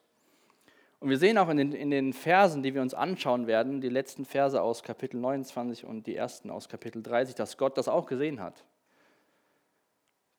Und 1.00 1.10
wir 1.10 1.18
sehen 1.18 1.38
auch 1.38 1.50
in 1.50 1.58
den, 1.58 1.72
in 1.74 1.92
den 1.92 2.12
Versen, 2.12 2.64
die 2.64 2.74
wir 2.74 2.82
uns 2.82 2.94
anschauen 2.94 3.46
werden, 3.46 3.82
die 3.82 3.90
letzten 3.90 4.26
Verse 4.26 4.60
aus 4.60 4.82
Kapitel 4.82 5.20
29 5.20 5.86
und 5.86 6.08
die 6.08 6.16
ersten 6.16 6.50
aus 6.50 6.70
Kapitel 6.70 7.04
30, 7.04 7.36
dass 7.36 7.58
Gott 7.58 7.78
das 7.78 7.88
auch 7.88 8.08
gesehen 8.08 8.42
hat. 8.42 8.66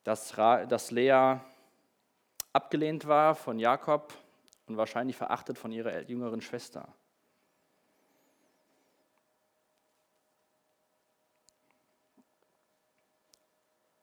Dass, 0.02 0.30
dass 0.32 0.90
Lea 0.90 1.36
abgelehnt 2.52 3.06
war 3.06 3.36
von 3.36 3.60
Jakob 3.60 4.12
und 4.66 4.76
wahrscheinlich 4.76 5.16
verachtet 5.16 5.58
von 5.58 5.70
ihrer 5.70 6.02
jüngeren 6.02 6.40
Schwester. 6.40 6.88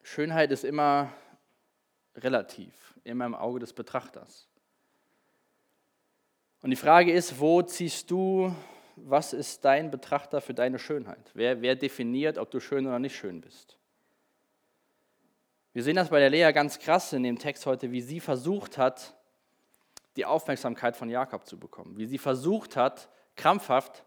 Schönheit 0.03 0.51
ist 0.51 0.63
immer 0.63 1.11
relativ, 2.15 2.93
immer 3.03 3.25
im 3.25 3.35
Auge 3.35 3.59
des 3.59 3.73
Betrachters. 3.73 4.47
Und 6.65 6.71
die 6.71 6.77
Frage 6.77 7.11
ist, 7.13 7.39
wo 7.39 7.61
ziehst 7.61 8.09
du, 8.09 8.51
was 8.95 9.33
ist 9.33 9.63
dein 9.63 9.91
Betrachter 9.91 10.41
für 10.41 10.55
deine 10.55 10.79
Schönheit? 10.79 11.29
Wer, 11.35 11.61
wer 11.61 11.75
definiert, 11.75 12.39
ob 12.39 12.49
du 12.49 12.59
schön 12.59 12.87
oder 12.87 12.97
nicht 12.97 13.15
schön 13.15 13.39
bist? 13.39 13.77
Wir 15.73 15.83
sehen 15.83 15.95
das 15.95 16.09
bei 16.09 16.17
der 16.17 16.31
Lea 16.31 16.51
ganz 16.53 16.79
krass 16.79 17.13
in 17.13 17.21
dem 17.21 17.37
Text 17.37 17.67
heute, 17.67 17.91
wie 17.91 18.01
sie 18.01 18.19
versucht 18.19 18.79
hat, 18.79 19.15
die 20.15 20.25
Aufmerksamkeit 20.25 20.97
von 20.97 21.07
Jakob 21.07 21.45
zu 21.45 21.59
bekommen. 21.59 21.99
Wie 21.99 22.07
sie 22.07 22.17
versucht 22.17 22.75
hat, 22.75 23.09
krampfhaft 23.35 24.03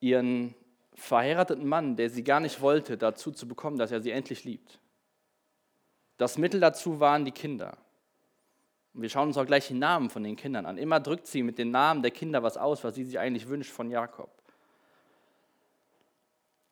ihren 0.00 0.54
verheirateten 0.94 1.68
Mann, 1.68 1.96
der 1.96 2.08
sie 2.08 2.24
gar 2.24 2.40
nicht 2.40 2.62
wollte, 2.62 2.96
dazu 2.96 3.32
zu 3.32 3.46
bekommen, 3.46 3.76
dass 3.76 3.92
er 3.92 4.00
sie 4.00 4.12
endlich 4.12 4.44
liebt. 4.44 4.80
Das 6.16 6.38
Mittel 6.38 6.58
dazu 6.58 7.00
waren 7.00 7.26
die 7.26 7.32
Kinder. 7.32 7.76
Wir 9.00 9.08
schauen 9.08 9.28
uns 9.28 9.38
auch 9.38 9.46
gleich 9.46 9.68
die 9.68 9.74
Namen 9.74 10.10
von 10.10 10.22
den 10.22 10.36
Kindern 10.36 10.66
an. 10.66 10.76
Immer 10.76 11.00
drückt 11.00 11.26
sie 11.26 11.42
mit 11.42 11.58
den 11.58 11.70
Namen 11.70 12.02
der 12.02 12.10
Kinder 12.10 12.42
was 12.42 12.56
aus, 12.56 12.84
was 12.84 12.94
sie 12.94 13.04
sich 13.04 13.18
eigentlich 13.18 13.48
wünscht 13.48 13.70
von 13.70 13.90
Jakob. 13.90 14.30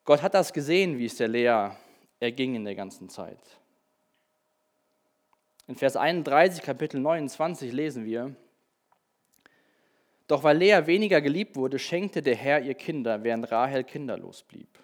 Gott 0.05 0.23
hat 0.23 0.35
das 0.35 0.53
gesehen, 0.53 0.99
wie 0.99 1.07
es 1.07 1.17
der 1.17 1.29
Lea 1.29 1.71
erging 2.21 2.55
in 2.55 2.65
der 2.65 2.75
ganzen 2.75 3.09
Zeit. 3.09 3.39
In 5.67 5.77
Vers 5.77 5.97
31, 5.97 6.63
Kapitel 6.63 6.99
29 6.99 7.73
lesen 7.73 8.07
wir, 8.07 8.35
Doch 10.27 10.43
weil 10.43 10.57
Lea 10.57 10.87
weniger 10.87 11.21
geliebt 11.21 11.57
wurde, 11.57 11.79
schenkte 11.79 12.23
der 12.23 12.37
Herr 12.37 12.61
ihr 12.63 12.75
Kinder, 12.75 13.23
während 13.23 13.51
Rahel 13.51 13.85
kinderlos 13.85 14.43
blieb. 14.43 14.79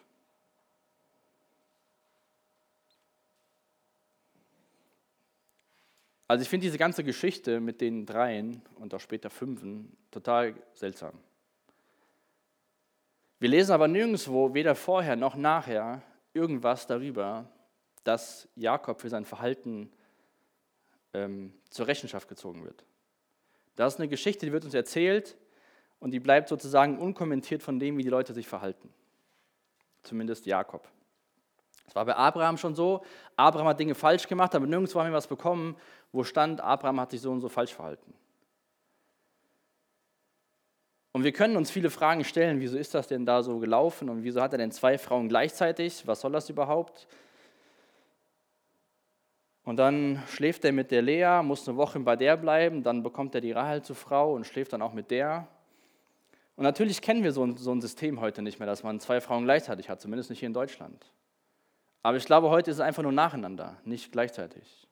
Also 6.27 6.43
ich 6.43 6.49
finde 6.49 6.65
diese 6.65 6.79
ganze 6.79 7.05
Geschichte 7.05 7.61
mit 7.61 7.81
den 7.81 8.07
dreien 8.07 8.63
und 8.77 8.95
auch 8.95 9.01
später 9.01 9.31
fünfen 9.31 9.97
total 10.11 10.55
seltsam. 10.73 11.13
Wir 13.39 13.51
lesen 13.51 13.73
aber 13.73 13.89
nirgendwo, 13.89 14.55
weder 14.55 14.75
vorher 14.75 15.17
noch 15.17 15.35
nachher, 15.35 16.03
irgendwas 16.33 16.87
darüber, 16.87 17.49
dass 18.05 18.49
Jakob 18.57 19.01
für 19.01 19.09
sein 19.09 19.25
Verhalten 19.25 19.93
ähm, 21.13 21.53
zur 21.71 21.87
Rechenschaft 21.87 22.29
gezogen 22.29 22.65
wird. 22.65 22.85
Das 23.77 23.95
ist 23.95 24.01
eine 24.01 24.09
Geschichte, 24.09 24.47
die 24.47 24.53
wird 24.53 24.65
uns 24.65 24.75
erzählt 24.75 25.37
und 26.01 26.11
die 26.13 26.21
bleibt 26.21 26.49
sozusagen 26.49 26.99
unkommentiert 26.99 27.63
von 27.63 27.79
dem, 27.79 27.99
wie 27.99 28.03
die 28.03 28.09
Leute 28.09 28.35
sich 28.35 28.47
verhalten. 28.47 28.89
Zumindest 30.03 30.47
Jakob. 30.47 30.89
Es 31.87 31.95
war 31.95 32.05
bei 32.05 32.17
Abraham 32.17 32.57
schon 32.57 32.75
so, 32.75 33.03
Abraham 33.37 33.69
hat 33.69 33.81
Dinge 33.81 33.95
falsch 33.95 34.27
gemacht, 34.27 34.55
aber 34.55 34.67
nirgendwo 34.67 35.01
haben 35.01 35.09
wir 35.09 35.17
was 35.17 35.27
bekommen, 35.27 35.77
wo 36.13 36.25
stand, 36.25 36.61
Abraham 36.61 37.01
hat 37.01 37.11
sich 37.11 37.21
so 37.21 37.31
und 37.31 37.41
so 37.41 37.49
falsch 37.49 37.75
verhalten. 37.75 38.15
Und 41.13 41.23
wir 41.23 41.33
können 41.33 41.57
uns 41.57 41.71
viele 41.71 41.91
Fragen 41.91 42.25
stellen, 42.25 42.61
wieso 42.61 42.77
ist 42.77 42.95
das 42.95 43.07
denn 43.07 43.25
da 43.25 43.43
so 43.43 43.61
gelaufen 43.61 44.09
und 44.09 44.25
wieso 44.25 44.43
hat 44.43 44.53
er 44.53 44.59
denn 44.59 44.73
zwei 44.73 44.99
Frauen 44.99 45.29
gleichzeitig? 45.29 46.05
Was 46.07 46.21
soll 46.21 46.33
das 46.33 46.51
überhaupt? 46.51 47.07
Und 49.65 49.77
dann 49.77 50.23
schläft 50.29 50.65
er 50.65 50.73
mit 50.73 50.91
der 50.91 51.03
Lea, 51.03 51.41
muss 51.43 51.69
eine 51.69 51.77
Woche 51.77 52.01
bei 52.01 52.17
der 52.17 52.37
bleiben, 52.37 52.83
dann 52.83 53.03
bekommt 53.03 53.35
er 53.35 53.41
die 53.41 53.53
Rahel 53.53 53.83
zur 53.83 53.97
Frau 53.97 54.35
und 54.35 54.45
schläft 54.45 54.73
dann 54.73 54.83
auch 54.83 54.93
mit 54.93 55.11
der. 55.11 55.47
Und 56.57 56.65
natürlich 56.65 57.01
kennen 57.01 57.23
wir 57.23 57.33
so 57.33 57.45
ein, 57.45 57.57
so 57.57 57.73
ein 57.73 57.81
System 57.81 58.21
heute 58.21 58.43
nicht 58.43 58.59
mehr, 58.59 58.67
dass 58.67 58.83
man 58.83 59.01
zwei 59.01 59.21
Frauen 59.21 59.45
gleichzeitig 59.45 59.89
hat, 59.89 60.01
zumindest 60.01 60.31
nicht 60.31 60.41
hier 60.41 60.49
in 60.49 60.53
Deutschland. 60.53 61.07
Aber 62.05 62.19
ich 62.19 62.27
glaube, 62.27 62.51
heute 62.51 62.71
ist 62.71 62.77
es 62.77 62.81
einfach 62.83 63.03
nur 63.03 63.13
nacheinander, 63.13 63.79
nicht 63.87 64.13
gleichzeitig. 64.13 64.87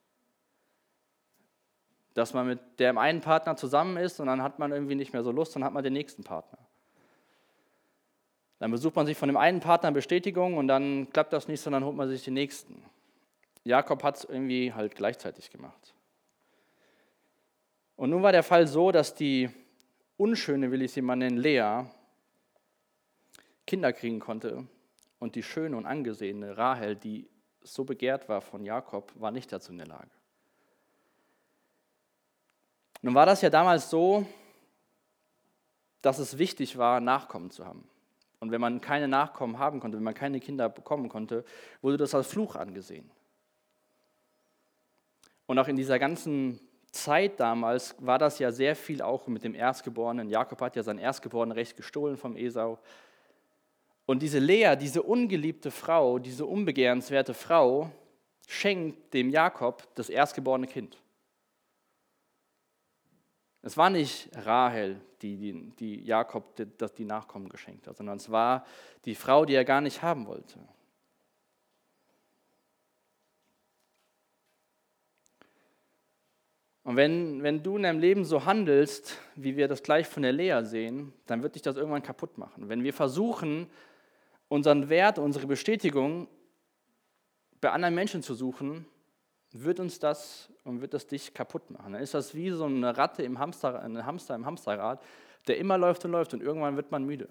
Dass 2.15 2.33
man 2.33 2.47
mit 2.47 2.81
dem 2.81 2.97
einen 2.97 3.21
Partner 3.21 3.55
zusammen 3.55 3.99
ist 3.99 4.19
und 4.19 4.29
dann 4.29 4.43
hat 4.43 4.59
man 4.59 4.73
irgendwie 4.73 4.95
nicht 4.95 5.13
mehr 5.13 5.23
so 5.23 5.31
Lust, 5.31 5.55
dann 5.55 5.63
hat 5.63 5.75
man 5.75 5.85
den 5.85 5.93
nächsten 5.93 6.25
Partner. 6.25 6.59
Dann 8.61 8.71
besucht 8.71 8.97
man 8.97 9.05
sich 9.05 9.19
von 9.19 9.29
dem 9.29 9.37
einen 9.37 9.61
Partner 9.61 9.93
Bestätigung 9.93 10.57
und 10.57 10.69
dann 10.69 11.11
klappt 11.11 11.35
das 11.35 11.49
nicht, 11.49 11.61
sondern 11.61 11.85
holt 11.85 11.97
man 11.97 12.09
sich 12.09 12.25
den 12.25 12.33
nächsten. 12.33 12.83
Jakob 13.63 14.03
hat 14.05 14.17
es 14.17 14.25
irgendwie 14.25 14.73
halt 14.73 14.95
gleichzeitig 14.95 15.51
gemacht. 15.51 15.93
Und 17.97 18.09
nun 18.09 18.23
war 18.23 18.33
der 18.33 18.43
Fall 18.43 18.67
so, 18.67 18.91
dass 18.91 19.15
die 19.15 19.51
unschöne, 20.17 20.71
will 20.71 20.81
ich 20.81 20.93
sie 20.93 21.03
mal 21.03 21.17
nennen, 21.17 21.37
Lea, 21.37 21.85
Kinder 23.67 23.93
kriegen 23.93 24.19
konnte 24.19 24.67
und 25.23 25.37
die 25.37 25.45
schöne 25.45 25.77
und 25.77 25.87
angesehene 25.87 26.57
Rahel, 26.57 26.97
die 26.97 27.29
so 27.63 27.85
begehrt 27.85 28.29
war 28.29 28.41
von 28.41 28.65
Jakob, 28.65 29.13
war 29.15 29.31
nicht 29.31 29.53
dazu 29.53 29.71
in 29.71 29.79
der 29.79 29.87
Lage. 29.87 30.11
Nun 33.03 33.15
war 33.15 33.25
das 33.25 33.41
ja 33.41 33.49
damals 33.49 33.89
so, 33.89 34.27
dass 36.01 36.19
es 36.19 36.39
wichtig 36.39 36.77
war, 36.77 36.99
Nachkommen 36.99 37.53
zu 37.53 37.65
haben. 37.65 37.89
Und 38.41 38.51
wenn 38.51 38.61
man 38.61 38.81
keine 38.81 39.07
Nachkommen 39.07 39.61
haben 39.61 39.79
konnte, 39.79 39.97
wenn 39.97 40.03
man 40.03 40.15
keine 40.15 40.41
Kinder 40.41 40.69
bekommen 40.69 41.09
konnte, 41.09 41.45
wurde 41.83 41.99
das 41.99 42.17
als 42.17 42.27
Fluch 42.27 42.57
angesehen. 42.57 43.09
Und 45.47 45.57
auch 45.61 45.69
in 45.69 45.77
dieser 45.77 46.01
ganzen 46.01 46.59
Zeit 46.91 47.39
damals 47.39 47.95
war 48.01 48.19
das 48.19 48.41
ja 48.41 48.51
sehr 48.51 48.75
viel 48.75 49.01
auch 49.01 49.29
mit 49.29 49.45
dem 49.45 49.55
Erstgeborenen. 49.55 50.29
Jakob 50.29 50.61
hat 50.61 50.75
ja 50.75 50.83
sein 50.83 50.99
Erstgeborenen 50.99 51.53
Recht 51.53 51.77
gestohlen 51.77 52.17
vom 52.17 52.37
Esau. 52.37 52.81
Und 54.13 54.21
diese 54.21 54.41
Lea, 54.41 54.77
diese 54.79 55.03
ungeliebte 55.03 55.71
Frau, 55.71 56.19
diese 56.19 56.45
unbegehrenswerte 56.45 57.33
Frau, 57.33 57.91
schenkt 58.47 59.15
dem 59.15 59.31
Jakob 59.31 59.89
das 59.95 60.11
erstgeborene 60.11 60.67
Kind. 60.67 60.99
Es 63.63 63.79
war 63.79 63.89
nicht 63.89 64.29
Rahel, 64.37 65.01
die, 65.23 65.39
die, 65.39 65.71
die 65.79 66.05
Jakob 66.05 66.55
die, 66.57 66.67
die 66.99 67.07
Nachkommen 67.07 67.49
geschenkt 67.49 67.87
hat, 67.87 67.97
sondern 67.97 68.19
es 68.19 68.31
war 68.31 68.67
die 69.07 69.15
Frau, 69.15 69.47
die 69.47 69.55
er 69.55 69.65
gar 69.65 69.81
nicht 69.81 70.03
haben 70.03 70.27
wollte. 70.27 70.59
Und 76.85 76.97
wenn, 76.97 77.43
wenn 77.43 77.63
du 77.63 77.79
in 77.79 77.85
deinem 77.85 78.01
Leben 78.01 78.27
so 78.27 78.45
handelst, 78.45 79.17
wie 79.37 79.57
wir 79.57 79.69
das 79.69 79.83
gleich 79.83 80.07
von 80.07 80.23
der 80.23 80.33
Lea 80.33 80.61
sehen, 80.65 81.15
dann 81.25 81.43
wird 81.43 81.55
dich 81.55 81.63
das 81.63 81.77
irgendwann 81.79 82.03
kaputt 82.03 82.37
machen. 82.37 82.69
Wenn 82.69 82.85
wir 82.85 82.93
versuchen, 82.93 83.71
unseren 84.53 84.91
Wert, 84.91 85.19
unsere 85.19 85.47
Bestätigung 85.47 86.29
bei 87.63 87.71
anderen 87.71 87.95
Menschen 87.95 88.23
zu 88.23 88.35
suchen, 88.35 88.85
wird 89.53 89.81
uns 89.81 89.99
das 89.99 90.53
und 90.65 90.83
wird 90.83 90.93
das 90.93 91.07
dich 91.07 91.33
kaputt 91.33 91.71
machen. 91.71 91.95
Dann 91.95 92.03
ist 92.03 92.13
das 92.13 92.35
wie 92.35 92.51
so 92.51 92.67
eine 92.67 92.99
Ratte 92.99 93.23
im 93.23 93.39
Hamster, 93.39 93.81
ein 93.81 94.05
Hamster 94.05 94.35
im 94.35 94.45
Hamsterrad, 94.45 95.03
der 95.47 95.57
immer 95.57 95.79
läuft 95.79 96.05
und 96.05 96.11
läuft 96.11 96.35
und 96.35 96.43
irgendwann 96.43 96.77
wird 96.77 96.91
man 96.91 97.05
müde. 97.05 97.31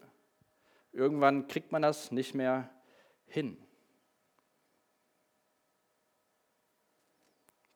Irgendwann 0.93 1.47
kriegt 1.47 1.71
man 1.71 1.83
das 1.83 2.11
nicht 2.11 2.33
mehr 2.33 2.71
hin. 3.27 3.55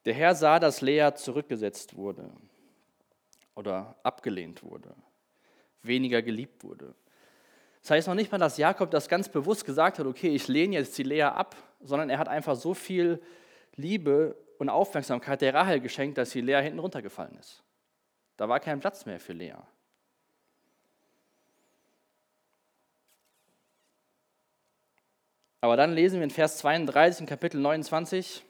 Der 0.05 0.15
Herr 0.15 0.33
sah, 0.33 0.59
dass 0.59 0.81
Lea 0.81 1.11
zurückgesetzt 1.13 1.95
wurde 1.95 2.31
oder 3.53 3.95
abgelehnt 4.01 4.63
wurde, 4.63 4.95
weniger 5.83 6.23
geliebt 6.23 6.63
wurde. 6.63 6.95
Das 7.85 7.91
heißt 7.91 8.07
noch 8.07 8.15
nicht 8.15 8.31
mal, 8.31 8.39
dass 8.39 8.57
Jakob 8.57 8.89
das 8.89 9.07
ganz 9.07 9.29
bewusst 9.29 9.63
gesagt 9.63 9.99
hat, 9.99 10.07
okay, 10.07 10.29
ich 10.29 10.47
lehne 10.47 10.73
jetzt 10.73 10.97
die 10.97 11.03
Lea 11.03 11.21
ab, 11.21 11.55
sondern 11.81 12.09
er 12.09 12.17
hat 12.17 12.27
einfach 12.27 12.55
so 12.55 12.73
viel 12.73 13.21
Liebe 13.75 14.35
und 14.57 14.69
Aufmerksamkeit 14.69 15.39
der 15.41 15.53
Rahel 15.53 15.79
geschenkt, 15.79 16.17
dass 16.17 16.31
sie 16.31 16.41
Lea 16.41 16.63
hinten 16.63 16.79
runtergefallen 16.79 17.37
ist. 17.37 17.61
Da 18.37 18.49
war 18.49 18.59
kein 18.59 18.79
Platz 18.79 19.05
mehr 19.05 19.19
für 19.19 19.33
Lea. 19.33 19.53
Aber 25.61 25.77
dann 25.77 25.93
lesen 25.93 26.15
wir 26.15 26.23
in 26.23 26.31
Vers 26.31 26.57
32 26.57 27.21
in 27.21 27.27
Kapitel 27.27 27.61
29, 27.61 28.43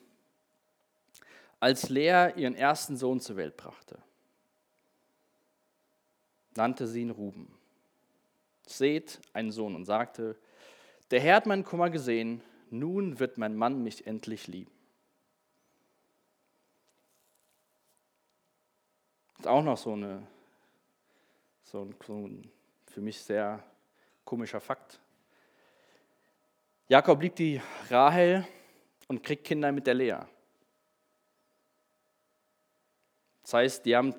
als 1.60 1.90
Lea 1.90 2.30
ihren 2.38 2.56
ersten 2.56 2.96
Sohn 2.96 3.20
zur 3.20 3.36
Welt 3.36 3.58
brachte, 3.58 3.98
nannte 6.56 6.88
sie 6.88 7.02
ihn 7.02 7.10
Ruben. 7.10 7.55
Seht, 8.66 9.20
einen 9.34 9.52
Sohn, 9.52 9.76
und 9.76 9.86
sagte, 9.86 10.36
der 11.12 11.20
Herr 11.20 11.36
hat 11.36 11.46
meinen 11.46 11.64
Kummer 11.64 11.90
gesehen, 11.90 12.42
nun 12.70 13.20
wird 13.20 13.38
mein 13.38 13.56
Mann 13.56 13.84
mich 13.84 14.08
endlich 14.08 14.48
lieben. 14.48 14.72
Das 19.38 19.46
ist 19.46 19.48
auch 19.48 19.64
noch 19.64 19.78
so, 19.78 19.94
eine, 19.94 20.26
so 21.64 21.82
ein, 21.84 21.96
so 22.06 22.14
ein 22.14 22.52
für 22.88 23.02
mich 23.02 23.20
sehr 23.20 23.64
komischer 24.24 24.60
Fakt. 24.60 25.00
Jakob 26.88 27.22
liebt 27.22 27.40
die 27.40 27.62
Rahel 27.90 28.48
und 29.08 29.24
kriegt 29.24 29.44
Kinder 29.44 29.72
mit 29.72 29.86
der 29.86 29.94
Lea. 29.94 30.18
Das 33.46 33.54
heißt, 33.54 33.86
die 33.86 33.96
haben 33.96 34.16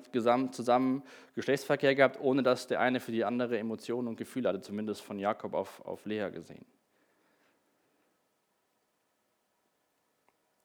zusammen 0.53 1.03
Geschlechtsverkehr 1.35 1.95
gehabt, 1.95 2.17
ohne 2.21 2.43
dass 2.43 2.67
der 2.67 2.79
eine 2.79 3.01
für 3.01 3.11
die 3.11 3.25
andere 3.25 3.59
Emotionen 3.59 4.07
und 4.07 4.15
Gefühle 4.15 4.47
hatte, 4.47 4.61
zumindest 4.61 5.01
von 5.01 5.19
Jakob 5.19 5.53
auf, 5.53 5.85
auf 5.85 6.05
Lea 6.05 6.29
gesehen. 6.29 6.65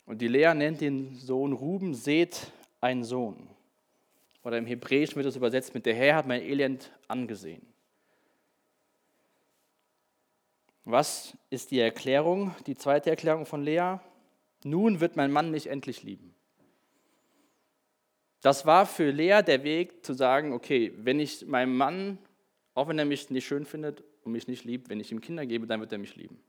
Und 0.07 0.21
die 0.23 0.29
Lea 0.29 0.55
nennt 0.55 0.81
den 0.81 1.17
Sohn 1.17 1.53
Ruben, 1.53 1.93
seht 1.93 2.53
ein 2.81 3.03
Sohn. 3.03 3.49
Oder 4.45 4.59
im 4.59 4.67
Hebräischen 4.67 5.17
wird 5.17 5.27
es 5.27 5.35
übersetzt 5.35 5.75
mit, 5.75 5.85
der 5.85 5.97
Herr 5.97 6.15
hat 6.15 6.29
mein 6.29 6.43
Elend 6.43 6.93
angesehen. 7.09 7.67
Was 10.85 11.37
ist 11.51 11.73
die 11.73 11.81
Erklärung, 11.81 12.55
die 12.69 12.77
zweite 12.77 13.11
Erklärung 13.11 13.45
von 13.45 13.65
Lea? 13.65 13.97
Nun 14.63 15.01
wird 15.01 15.17
mein 15.17 15.33
Mann 15.33 15.51
mich 15.51 15.67
endlich 15.67 16.05
lieben. 16.05 16.32
Das 18.43 18.67
war 18.67 18.87
für 18.87 19.11
Lea 19.11 19.41
der 19.47 19.63
Weg 19.63 20.05
zu 20.05 20.15
sagen, 20.15 20.53
okay, 20.53 20.93
wenn 20.97 21.21
ich 21.21 21.47
meinem 21.47 21.77
Mann, 21.77 22.19
auch 22.75 22.89
wenn 22.89 22.99
er 22.99 23.05
mich 23.05 23.31
nicht 23.31 23.47
schön 23.47 23.65
findet 23.65 24.03
und 24.25 24.33
mich 24.33 24.49
nicht 24.49 24.65
liebt, 24.65 24.89
wenn 24.89 24.99
ich 24.99 25.13
ihm 25.13 25.21
Kinder 25.21 25.47
gebe, 25.47 25.67
dann 25.67 25.81
wird 25.81 25.93
er 25.93 25.99
mich 25.99 26.17
lieben. 26.17 26.43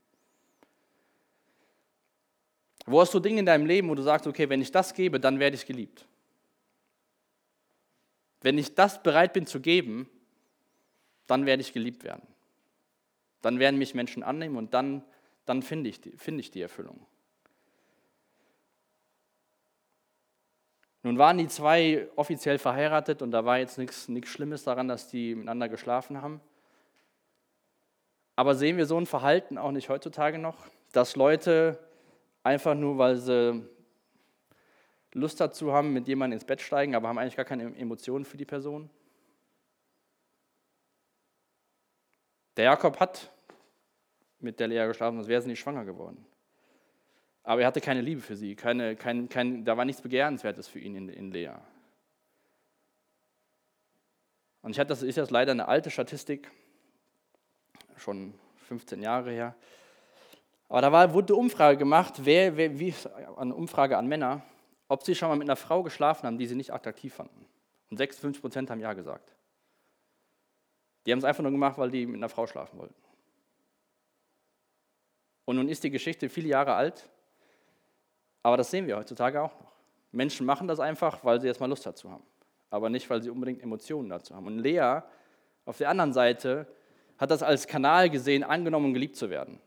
Wo 2.84 3.00
hast 3.00 3.14
du 3.14 3.20
Dinge 3.20 3.38
in 3.38 3.46
deinem 3.46 3.64
Leben, 3.64 3.88
wo 3.88 3.94
du 3.94 4.02
sagst, 4.02 4.26
okay, 4.26 4.48
wenn 4.48 4.60
ich 4.60 4.72
das 4.72 4.92
gebe, 4.92 5.20
dann 5.20 5.38
werde 5.38 5.54
ich 5.54 5.66
geliebt? 5.66 6.04
Wenn 8.42 8.58
ich 8.58 8.74
das 8.74 9.02
bereit 9.02 9.32
bin 9.32 9.46
zu 9.46 9.60
geben, 9.60 10.10
dann 11.28 11.46
werde 11.46 11.62
ich 11.62 11.72
geliebt 11.72 12.02
werden. 12.02 12.26
Dann 13.40 13.58
werden 13.60 13.78
mich 13.78 13.94
Menschen 13.94 14.22
annehmen 14.22 14.56
und 14.56 14.74
dann, 14.74 15.04
dann 15.46 15.62
finde 15.62 15.90
ich, 15.90 16.00
find 16.16 16.40
ich 16.40 16.50
die 16.50 16.60
Erfüllung. 16.60 17.06
Nun 21.04 21.18
waren 21.18 21.36
die 21.36 21.48
zwei 21.48 22.08
offiziell 22.16 22.58
verheiratet 22.58 23.20
und 23.20 23.30
da 23.30 23.44
war 23.44 23.58
jetzt 23.58 23.78
nichts 23.78 24.08
Schlimmes 24.24 24.64
daran, 24.64 24.88
dass 24.88 25.06
die 25.06 25.34
miteinander 25.34 25.68
geschlafen 25.68 26.22
haben. 26.22 26.40
Aber 28.36 28.54
sehen 28.54 28.78
wir 28.78 28.86
so 28.86 28.96
ein 28.98 29.04
Verhalten 29.04 29.58
auch 29.58 29.70
nicht 29.70 29.90
heutzutage 29.90 30.38
noch, 30.38 30.66
dass 30.92 31.14
Leute 31.14 31.78
einfach 32.42 32.74
nur, 32.74 32.96
weil 32.96 33.16
sie 33.16 33.68
Lust 35.12 35.38
dazu 35.42 35.74
haben, 35.74 35.92
mit 35.92 36.08
jemandem 36.08 36.38
ins 36.38 36.46
Bett 36.46 36.62
steigen, 36.62 36.94
aber 36.94 37.08
haben 37.08 37.18
eigentlich 37.18 37.36
gar 37.36 37.44
keine 37.44 37.76
Emotionen 37.76 38.24
für 38.24 38.38
die 38.38 38.46
Person? 38.46 38.88
Der 42.56 42.64
Jakob 42.64 42.98
hat 42.98 43.30
mit 44.38 44.58
der 44.58 44.68
Lea 44.68 44.86
geschlafen, 44.86 45.16
sonst 45.18 45.28
wäre 45.28 45.42
sie 45.42 45.48
nicht 45.48 45.60
schwanger 45.60 45.84
geworden. 45.84 46.24
Aber 47.44 47.60
er 47.60 47.66
hatte 47.66 47.82
keine 47.82 48.00
Liebe 48.00 48.22
für 48.22 48.36
sie, 48.36 48.56
keine, 48.56 48.96
kein, 48.96 49.28
kein, 49.28 49.64
da 49.64 49.76
war 49.76 49.84
nichts 49.84 50.00
Begehrenswertes 50.00 50.66
für 50.66 50.78
ihn 50.80 50.96
in, 50.96 51.08
in 51.10 51.30
Lea. 51.30 51.52
Und 54.62 54.70
ich 54.70 54.78
hatte, 54.78 54.88
das 54.88 55.02
ist 55.02 55.16
jetzt 55.16 55.30
leider 55.30 55.52
eine 55.52 55.68
alte 55.68 55.90
Statistik, 55.90 56.50
schon 57.96 58.34
15 58.66 59.02
Jahre 59.02 59.30
her. 59.30 59.54
Aber 60.70 60.80
da 60.80 60.90
war, 60.90 61.12
wurde 61.12 61.34
eine 61.34 61.40
Umfrage 61.40 61.76
gemacht, 61.76 62.14
wer, 62.24 62.56
wer, 62.56 62.78
wie, 62.78 62.94
eine 63.36 63.54
Umfrage 63.54 63.98
an 63.98 64.06
Männer, 64.06 64.42
ob 64.88 65.02
sie 65.02 65.14
schon 65.14 65.28
mal 65.28 65.36
mit 65.36 65.46
einer 65.46 65.56
Frau 65.56 65.82
geschlafen 65.82 66.26
haben, 66.26 66.38
die 66.38 66.46
sie 66.46 66.54
nicht 66.54 66.72
attraktiv 66.72 67.12
fanden. 67.12 67.44
Und 67.90 67.98
56 67.98 68.40
Prozent 68.40 68.70
haben 68.70 68.80
Ja 68.80 68.94
gesagt. 68.94 69.34
Die 71.04 71.12
haben 71.12 71.18
es 71.18 71.24
einfach 71.24 71.42
nur 71.42 71.52
gemacht, 71.52 71.76
weil 71.76 71.90
die 71.90 72.06
mit 72.06 72.16
einer 72.16 72.30
Frau 72.30 72.46
schlafen 72.46 72.78
wollten. 72.78 72.94
Und 75.44 75.56
nun 75.56 75.68
ist 75.68 75.84
die 75.84 75.90
Geschichte 75.90 76.30
viele 76.30 76.48
Jahre 76.48 76.74
alt, 76.74 77.10
aber 78.44 78.58
das 78.58 78.70
sehen 78.70 78.86
wir 78.86 78.96
heutzutage 78.96 79.42
auch 79.42 79.58
noch. 79.58 79.72
Menschen 80.12 80.46
machen 80.46 80.68
das 80.68 80.78
einfach, 80.78 81.24
weil 81.24 81.40
sie 81.40 81.48
jetzt 81.48 81.60
mal 81.60 81.68
Lust 81.68 81.84
dazu 81.84 82.10
haben, 82.10 82.22
aber 82.70 82.88
nicht, 82.90 83.08
weil 83.10 83.20
sie 83.20 83.30
unbedingt 83.30 83.62
Emotionen 83.62 84.10
dazu 84.10 84.36
haben. 84.36 84.46
Und 84.46 84.58
Lea 84.58 85.00
auf 85.64 85.78
der 85.78 85.88
anderen 85.88 86.12
Seite 86.12 86.68
hat 87.18 87.30
das 87.30 87.42
als 87.42 87.66
Kanal 87.66 88.10
gesehen, 88.10 88.44
angenommen 88.44 88.86
und 88.86 88.94
geliebt 88.94 89.16
zu 89.16 89.30
werden. 89.30 89.58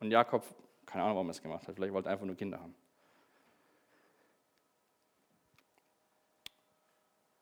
Und 0.00 0.10
Jakob, 0.10 0.44
keine 0.86 1.02
Ahnung, 1.02 1.16
warum 1.16 1.28
er 1.28 1.32
es 1.32 1.42
gemacht 1.42 1.66
hat, 1.66 1.74
vielleicht 1.74 1.92
wollte 1.92 2.08
er 2.08 2.12
einfach 2.12 2.26
nur 2.26 2.36
Kinder 2.36 2.60
haben. 2.60 2.74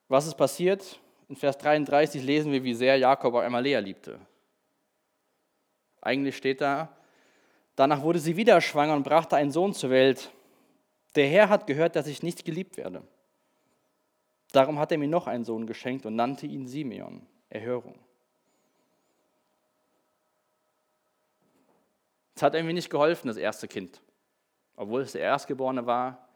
Was 0.09 0.27
ist 0.27 0.35
passiert? 0.35 0.99
In 1.29 1.37
Vers 1.37 1.59
33 1.59 2.23
lesen 2.23 2.53
wir, 2.53 2.65
wie 2.65 2.75
sehr 2.75 2.97
Jakob 2.97 3.35
auch 3.35 3.41
einmal 3.41 3.63
Lea 3.63 3.79
liebte. 3.81 4.19
Eigentlich 6.01 6.37
steht 6.37 6.61
da, 6.61 6.97
danach 7.83 8.03
wurde 8.03 8.21
sie 8.21 8.37
wieder 8.37 8.61
schwanger 8.61 8.95
und 8.95 9.03
brachte 9.03 9.37
einen 9.37 9.51
Sohn 9.51 9.75
zur 9.75 9.91
Welt. 9.91 10.31
Der 11.17 11.27
Herr 11.27 11.49
hat 11.49 11.67
gehört, 11.67 11.97
dass 11.97 12.07
ich 12.07 12.23
nicht 12.23 12.45
geliebt 12.45 12.77
werde. 12.77 13.03
Darum 14.53 14.79
hat 14.79 14.93
er 14.93 14.99
mir 14.99 15.09
noch 15.09 15.27
einen 15.27 15.45
Sohn 15.45 15.67
geschenkt 15.67 16.07
und 16.07 16.15
nannte 16.15 16.47
ihn 16.47 16.69
Simeon, 16.69 17.27
Erhörung. 17.51 17.99
Es 22.37 22.43
hat 22.43 22.55
irgendwie 22.55 22.75
nicht 22.75 22.91
geholfen, 22.91 23.29
das 23.29 23.37
erste 23.37 23.67
Kind. 23.67 24.01
Obwohl 24.77 25.03
es 25.03 25.13
der 25.13 25.23
Erstgeborene 25.23 25.85
war, 25.85 26.29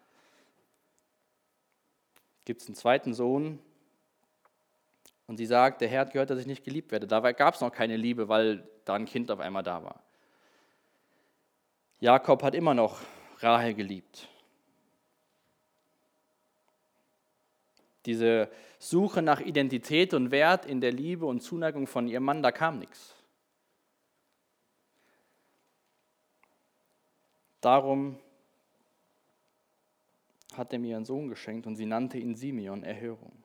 gibt 2.45 2.61
es 2.63 2.69
einen 2.69 2.75
zweiten 2.75 3.15
Sohn, 3.15 3.59
und 5.27 5.39
sie 5.39 5.47
sagt, 5.47 5.81
der 5.81 5.89
Herr 5.89 6.03
hat 6.03 6.13
gehört, 6.13 6.31
dass 6.31 6.39
ich 6.39 6.47
nicht 6.47 6.65
geliebt 6.65 6.93
werde. 6.93 7.07
Dabei 7.07 7.33
gab 7.33 7.55
es 7.55 7.61
noch 7.61 7.73
keine 7.73 7.97
Liebe, 7.97 8.29
weil 8.29 8.69
da 8.85 8.95
ein 8.95 9.07
Kind 9.07 9.31
auf 9.31 9.41
einmal 9.41 9.65
da 9.65 9.83
war. 9.83 10.06
Jakob 12.01 12.43
hat 12.43 12.55
immer 12.55 12.75
noch 12.75 13.01
Rahel 13.41 13.75
geliebt. 13.75 14.29
Diese 18.05 18.51
Suche 18.79 19.23
nach 19.23 19.41
Identität 19.41 20.15
und 20.15 20.31
Wert 20.31 20.67
in 20.67 20.81
der 20.81 20.93
Liebe 20.93 21.27
und 21.27 21.41
Zuneigung 21.41 21.87
von 21.87 22.07
ihrem 22.07 22.25
Mann, 22.25 22.43
da 22.43 22.53
kam 22.53 22.79
nichts. 22.79 23.15
Darum 27.61 28.19
hat 30.55 30.73
er 30.73 30.79
mir 30.79 30.97
einen 30.97 31.05
Sohn 31.05 31.29
geschenkt 31.29 31.67
und 31.67 31.77
sie 31.77 31.87
nannte 31.87 32.19
ihn 32.19 32.37
Simeon, 32.37 32.85
Erhörung. 32.85 33.43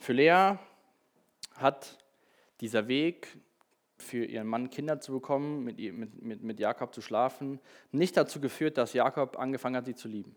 Für 0.00 0.12
Lea 0.12 0.58
hat 1.54 1.98
dieser 2.60 2.86
Weg, 2.88 3.38
für 3.98 4.24
ihren 4.24 4.46
Mann 4.46 4.70
Kinder 4.70 5.00
zu 5.00 5.12
bekommen, 5.12 5.64
mit, 5.64 5.78
mit, 5.78 6.22
mit, 6.22 6.42
mit 6.42 6.60
Jakob 6.60 6.94
zu 6.94 7.00
schlafen, 7.00 7.60
nicht 7.92 8.16
dazu 8.16 8.40
geführt, 8.40 8.76
dass 8.78 8.92
Jakob 8.92 9.38
angefangen 9.38 9.76
hat, 9.76 9.86
sie 9.86 9.94
zu 9.94 10.08
lieben. 10.08 10.34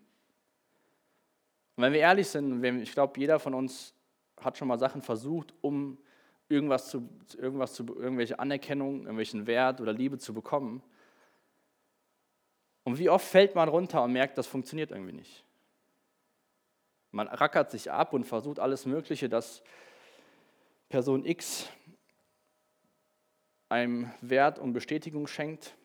Und 1.76 1.84
wenn 1.84 1.94
wir 1.94 2.00
ehrlich 2.00 2.28
sind, 2.28 2.64
ich 2.64 2.92
glaube, 2.92 3.20
jeder 3.20 3.40
von 3.40 3.54
uns 3.54 3.94
hat 4.42 4.58
schon 4.58 4.68
mal 4.68 4.80
Sachen 4.80 5.02
versucht, 5.02 5.54
um 5.62 5.98
irgendwas 6.48 6.90
zu, 6.90 7.08
irgendwas 7.38 7.74
zu, 7.74 7.86
irgendwelche 7.86 8.40
Anerkennung, 8.40 9.02
irgendwelchen 9.02 9.48
Wert 9.48 9.80
oder 9.82 9.94
Liebe 9.94 10.18
zu 10.18 10.34
bekommen. 10.34 10.82
Und 12.84 12.98
wie 12.98 13.10
oft 13.10 13.26
fällt 13.26 13.56
man 13.56 13.70
runter 13.70 14.04
und 14.04 14.14
merkt, 14.14 14.38
das 14.38 14.48
funktioniert 14.48 14.92
irgendwie 14.92 15.14
nicht. 15.14 15.44
Man 17.12 17.28
rackert 17.28 17.72
sich 17.72 17.92
ab 17.92 18.14
und 18.14 18.24
versucht 18.24 18.60
alles 18.60 18.86
Mögliche, 18.86 19.30
dass 19.30 19.64
Person 20.90 21.26
X 21.26 21.70
einem 23.70 24.12
Wert 24.22 24.60
und 24.60 24.74
Bestätigung 24.74 25.28
schenkt. 25.28 25.76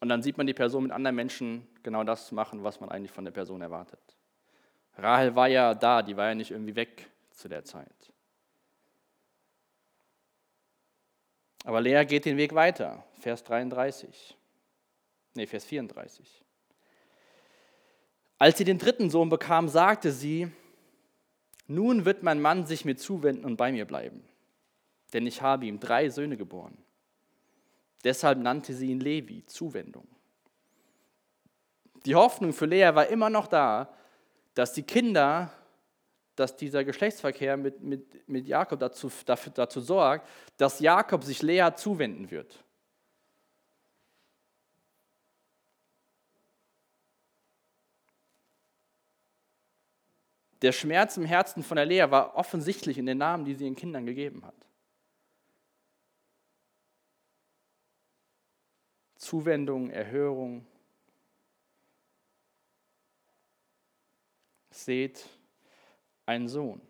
Und 0.00 0.08
dann 0.08 0.22
sieht 0.22 0.38
man 0.38 0.46
die 0.46 0.54
Person 0.54 0.84
mit 0.84 0.92
anderen 0.92 1.16
Menschen 1.16 1.66
genau 1.82 2.04
das 2.04 2.32
machen, 2.32 2.64
was 2.64 2.80
man 2.80 2.88
eigentlich 2.88 3.12
von 3.12 3.24
der 3.24 3.32
Person 3.32 3.60
erwartet. 3.60 4.00
Rahel 4.96 5.34
war 5.34 5.48
ja 5.48 5.74
da, 5.74 6.02
die 6.02 6.16
war 6.16 6.28
ja 6.28 6.34
nicht 6.34 6.50
irgendwie 6.50 6.76
weg 6.76 7.10
zu 7.30 7.48
der 7.48 7.64
Zeit. 7.64 8.12
Aber 11.64 11.80
Lea 11.80 12.04
geht 12.04 12.24
den 12.24 12.36
Weg 12.36 12.54
weiter. 12.54 13.04
Vers 13.20 13.44
33. 13.44 14.36
Nee, 15.34 15.46
Vers 15.46 15.64
34. 15.64 16.44
Als 18.38 18.58
sie 18.58 18.64
den 18.64 18.78
dritten 18.78 19.08
Sohn 19.08 19.28
bekam, 19.28 19.68
sagte 19.68 20.10
sie, 20.10 20.50
nun 21.68 22.04
wird 22.04 22.24
mein 22.24 22.40
Mann 22.42 22.66
sich 22.66 22.84
mir 22.84 22.96
zuwenden 22.96 23.44
und 23.44 23.56
bei 23.56 23.70
mir 23.70 23.84
bleiben, 23.84 24.24
denn 25.12 25.26
ich 25.26 25.42
habe 25.42 25.66
ihm 25.66 25.78
drei 25.78 26.08
Söhne 26.08 26.36
geboren. 26.36 26.76
Deshalb 28.04 28.38
nannte 28.38 28.74
sie 28.74 28.90
ihn 28.90 29.00
Levi, 29.00 29.44
Zuwendung. 29.46 30.06
Die 32.04 32.14
Hoffnung 32.14 32.52
für 32.52 32.66
Lea 32.66 32.90
war 32.94 33.06
immer 33.06 33.30
noch 33.30 33.46
da, 33.46 33.94
dass 34.54 34.72
die 34.72 34.82
Kinder, 34.82 35.52
dass 36.34 36.56
dieser 36.56 36.84
Geschlechtsverkehr 36.84 37.56
mit, 37.56 37.80
mit, 37.80 38.28
mit 38.28 38.46
Jakob 38.48 38.80
dazu, 38.80 39.10
dafür, 39.24 39.52
dazu 39.52 39.80
sorgt, 39.80 40.28
dass 40.56 40.80
Jakob 40.80 41.22
sich 41.22 41.42
Lea 41.42 41.70
zuwenden 41.76 42.30
wird. 42.30 42.64
Der 50.62 50.72
Schmerz 50.72 51.16
im 51.16 51.24
Herzen 51.24 51.62
von 51.62 51.76
der 51.76 51.86
Lea 51.86 52.06
war 52.08 52.36
offensichtlich 52.36 52.96
in 52.96 53.06
den 53.06 53.18
Namen, 53.18 53.44
die 53.44 53.54
sie 53.54 53.64
ihren 53.64 53.74
Kindern 53.74 54.06
gegeben 54.06 54.44
hat. 54.44 54.54
Zuwendung, 59.22 59.88
Erhörung. 59.88 60.66
Seht 64.70 65.24
einen 66.26 66.48
Sohn. 66.48 66.82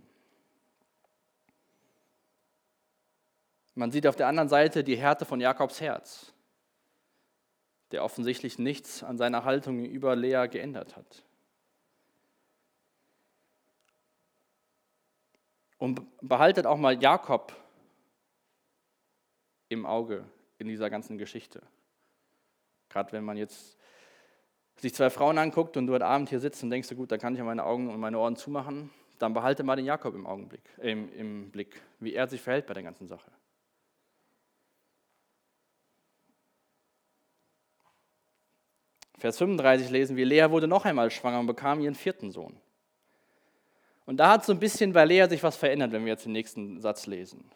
Man 3.75 3.93
sieht 3.93 4.07
auf 4.07 4.17
der 4.17 4.29
anderen 4.29 4.49
Seite 4.49 4.83
die 4.83 4.97
Härte 4.97 5.27
von 5.27 5.43
Jakobs 5.43 5.83
Herz, 5.83 6.33
der 7.91 8.03
offensichtlich 8.03 8.59
nichts 8.59 9.03
an 9.03 9.19
seiner 9.19 9.45
Haltung 9.45 9.85
über 9.85 10.17
Lea 10.17 10.47
geändert 10.51 10.97
hat. 10.97 11.23
Und 15.77 16.01
behaltet 16.23 16.65
auch 16.65 16.79
mal 16.79 16.99
Jakob 16.99 17.55
im 19.69 19.85
Auge 19.85 20.25
in 20.57 20.69
dieser 20.69 20.89
ganzen 20.89 21.19
Geschichte. 21.19 21.63
Gerade 22.93 23.13
wenn 23.13 23.25
man 23.25 23.37
jetzt 23.37 23.79
sich 24.77 24.95
zwei 24.95 25.11
Frauen 25.11 25.39
anguckt 25.39 25.77
und 25.77 25.87
du 25.87 25.95
heute 25.95 26.07
Abend 26.07 26.29
hier 26.29 26.41
sitzt 26.41 26.63
und 26.63 26.71
denkst, 26.71 26.89
gut, 26.95 27.11
dann 27.11 27.19
kann 27.19 27.33
ich 27.33 27.39
ja 27.39 27.45
meine 27.45 27.65
Augen 27.65 27.89
und 27.89 27.99
meine 28.01 28.19
Ohren 28.19 28.37
zumachen, 28.37 28.91
dann 29.19 29.33
behalte 29.33 29.63
mal 29.63 29.77
den 29.77 29.87
Jakob 29.87 30.15
im 30.15 30.27
Augenblick, 30.27 30.63
im, 30.79 31.13
im 31.13 31.51
Blick, 31.51 31.81
wie 32.01 32.15
er 32.15 32.27
sich 32.27 32.41
verhält 32.41 32.67
bei 32.67 32.75
der 32.75 32.83
ganzen 32.83 33.07
Sache. 33.07 33.31
Vers 39.19 39.39
35 39.39 39.89
lesen 39.91 40.17
wir, 40.17 40.27
Lea 40.27 40.51
wurde 40.51 40.67
noch 40.67 40.85
einmal 40.85 41.11
schwanger 41.11 41.39
und 41.39 41.47
bekam 41.47 41.81
ihren 41.81 41.95
vierten 41.95 42.33
Sohn. 42.33 42.57
Und 44.05 44.17
da 44.17 44.33
hat 44.33 44.45
so 44.45 44.53
ein 44.53 44.59
bisschen 44.59 44.93
bei 44.93 45.05
Lea 45.05 45.29
sich 45.29 45.45
was 45.45 45.57
verändert, 45.57 45.93
wenn 45.93 46.05
wir 46.05 46.13
jetzt 46.13 46.25
den 46.25 46.33
nächsten 46.33 46.81
Satz 46.81 47.07
lesen. 47.07 47.49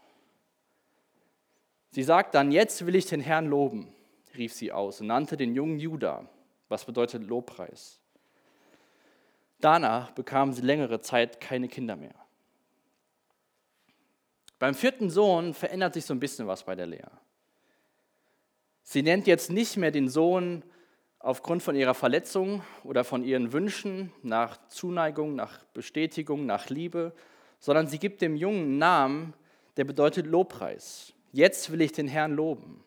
Sie 1.91 2.05
sagt 2.05 2.37
dann, 2.37 2.53
jetzt 2.53 2.87
will 2.87 2.95
ich 2.95 3.07
den 3.07 3.21
Herrn 3.21 3.47
loben, 3.47 3.93
rief 4.39 4.53
sie 4.53 4.73
aus 4.73 5.01
und 5.01 5.09
nannte 5.09 5.37
den 5.37 5.55
jungen 5.55 5.79
Judah, 5.79 6.29
was 6.69 6.85
bedeutet 6.85 7.25
Lobpreis. 7.25 8.01
Danach 9.61 10.11
bekam 10.11 10.53
sie 10.53 10.63
längere 10.63 11.01
Zeit 11.01 11.41
keine 11.41 11.69
Kinder 11.69 11.97
mehr. 11.97 12.15
Beim 14.59 14.75
vierten 14.75 15.11
Sohn 15.11 15.55
verändert 15.55 15.95
sich 15.95 16.05
so 16.05 16.15
ein 16.15 16.21
bisschen 16.21 16.47
was 16.47 16.65
bei 16.65 16.75
der 16.75 16.87
Lea. 16.87 17.11
Sie 18.83 19.03
nennt 19.03 19.27
jetzt 19.27 19.51
nicht 19.51 19.77
mehr 19.77 19.91
den 19.91 20.09
Sohn 20.09 20.63
aufgrund 21.19 21.63
von 21.63 21.75
ihrer 21.75 21.95
Verletzung 21.95 22.63
oder 22.85 23.05
von 23.05 23.25
ihren 23.25 23.53
Wünschen 23.53 24.13
nach 24.23 24.69
Zuneigung, 24.69 25.35
nach 25.35 25.65
Bestätigung, 25.75 26.47
nach 26.47 26.69
Liebe, 26.69 27.13
sondern 27.59 27.89
sie 27.89 27.99
gibt 27.99 28.23
dem 28.23 28.37
Jungen 28.37 28.63
einen 28.63 28.79
Namen, 28.79 29.35
der 29.77 29.85
bedeutet 29.85 30.27
Lobpreis. 30.27 31.13
Jetzt 31.33 31.73
will 31.73 31.81
ich 31.81 31.93
den 31.93 32.09
Herrn 32.09 32.33
loben. 32.33 32.83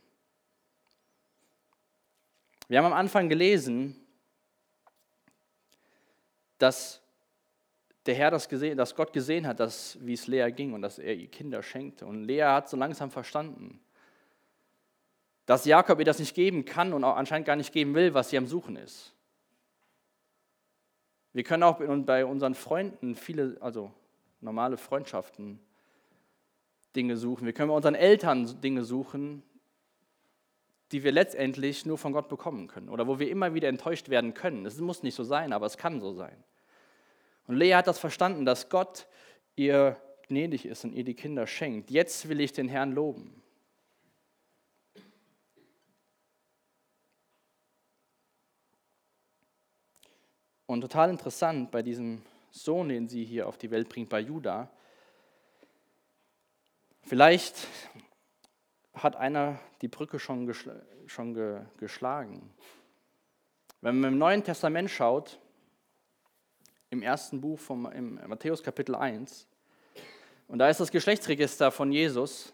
Wir 2.69 2.77
haben 2.77 2.85
am 2.85 2.93
Anfang 2.93 3.27
gelesen, 3.27 3.95
dass 6.59 7.01
der 8.05 8.13
Herr 8.13 8.29
das 8.29 8.47
gesehen, 8.47 8.77
dass 8.77 8.95
Gott 8.95 9.11
gesehen 9.11 9.47
hat, 9.47 9.59
dass, 9.59 9.97
wie 10.01 10.13
es 10.13 10.27
Lea 10.27 10.51
ging 10.51 10.73
und 10.73 10.83
dass 10.83 10.99
er 10.99 11.15
ihr 11.15 11.27
Kinder 11.27 11.63
schenkte. 11.63 12.05
Und 12.05 12.23
Lea 12.23 12.43
hat 12.43 12.69
so 12.69 12.77
langsam 12.77 13.09
verstanden, 13.09 13.79
dass 15.47 15.65
Jakob 15.65 15.97
ihr 15.97 16.05
das 16.05 16.19
nicht 16.19 16.35
geben 16.35 16.63
kann 16.63 16.93
und 16.93 17.03
auch 17.03 17.15
anscheinend 17.15 17.47
gar 17.47 17.55
nicht 17.55 17.73
geben 17.73 17.95
will, 17.95 18.13
was 18.13 18.29
sie 18.29 18.37
am 18.37 18.45
Suchen 18.45 18.75
ist. 18.75 19.15
Wir 21.33 21.43
können 21.43 21.63
auch 21.63 21.79
bei 21.79 22.23
unseren 22.23 22.53
Freunden 22.53 23.15
viele, 23.15 23.57
also 23.61 23.91
normale 24.41 24.77
Freundschaften, 24.77 25.59
Dinge 26.95 27.17
suchen. 27.17 27.45
Wir 27.45 27.53
können 27.53 27.69
bei 27.69 27.75
unseren 27.75 27.95
Eltern 27.95 28.61
Dinge 28.61 28.83
suchen, 28.83 29.41
die 30.91 31.03
wir 31.03 31.11
letztendlich 31.11 31.85
nur 31.85 31.97
von 31.97 32.13
Gott 32.13 32.29
bekommen 32.29 32.67
können 32.67 32.89
oder 32.89 33.07
wo 33.07 33.19
wir 33.19 33.29
immer 33.29 33.53
wieder 33.53 33.69
enttäuscht 33.69 34.09
werden 34.09 34.33
können. 34.33 34.65
Es 34.65 34.79
muss 34.79 35.03
nicht 35.03 35.15
so 35.15 35.23
sein, 35.23 35.53
aber 35.53 35.65
es 35.65 35.77
kann 35.77 36.01
so 36.01 36.13
sein. 36.13 36.43
Und 37.47 37.55
Lea 37.55 37.73
hat 37.73 37.87
das 37.87 37.99
verstanden, 37.99 38.45
dass 38.45 38.69
Gott 38.69 39.07
ihr 39.55 39.97
gnädig 40.27 40.65
ist 40.65 40.83
und 40.83 40.93
ihr 40.93 41.03
die 41.03 41.15
Kinder 41.15 41.47
schenkt. 41.47 41.91
Jetzt 41.91 42.29
will 42.29 42.39
ich 42.39 42.53
den 42.53 42.67
Herrn 42.67 42.91
loben. 42.91 43.41
Und 50.65 50.81
total 50.81 51.09
interessant 51.09 51.71
bei 51.71 51.81
diesem 51.81 52.21
Sohn, 52.51 52.89
den 52.89 53.07
sie 53.07 53.25
hier 53.25 53.47
auf 53.47 53.57
die 53.57 53.71
Welt 53.71 53.89
bringt, 53.89 54.09
bei 54.09 54.19
Judah. 54.19 54.69
Vielleicht 57.01 57.55
hat 59.03 59.15
einer 59.15 59.59
die 59.81 59.87
Brücke 59.87 60.19
schon, 60.19 60.45
geschl 60.45 60.81
schon 61.07 61.33
ge 61.33 61.61
geschlagen. 61.77 62.53
Wenn 63.81 63.99
man 63.99 64.13
im 64.13 64.17
Neuen 64.19 64.43
Testament 64.43 64.89
schaut, 64.91 65.39
im 66.89 67.01
ersten 67.01 67.41
Buch 67.41 67.59
im 67.69 68.19
Matthäus 68.27 68.61
Kapitel 68.61 68.95
1, 68.95 69.47
und 70.47 70.59
da 70.59 70.69
ist 70.69 70.79
das 70.79 70.91
Geschlechtsregister 70.91 71.71
von 71.71 71.91
Jesus, 71.91 72.53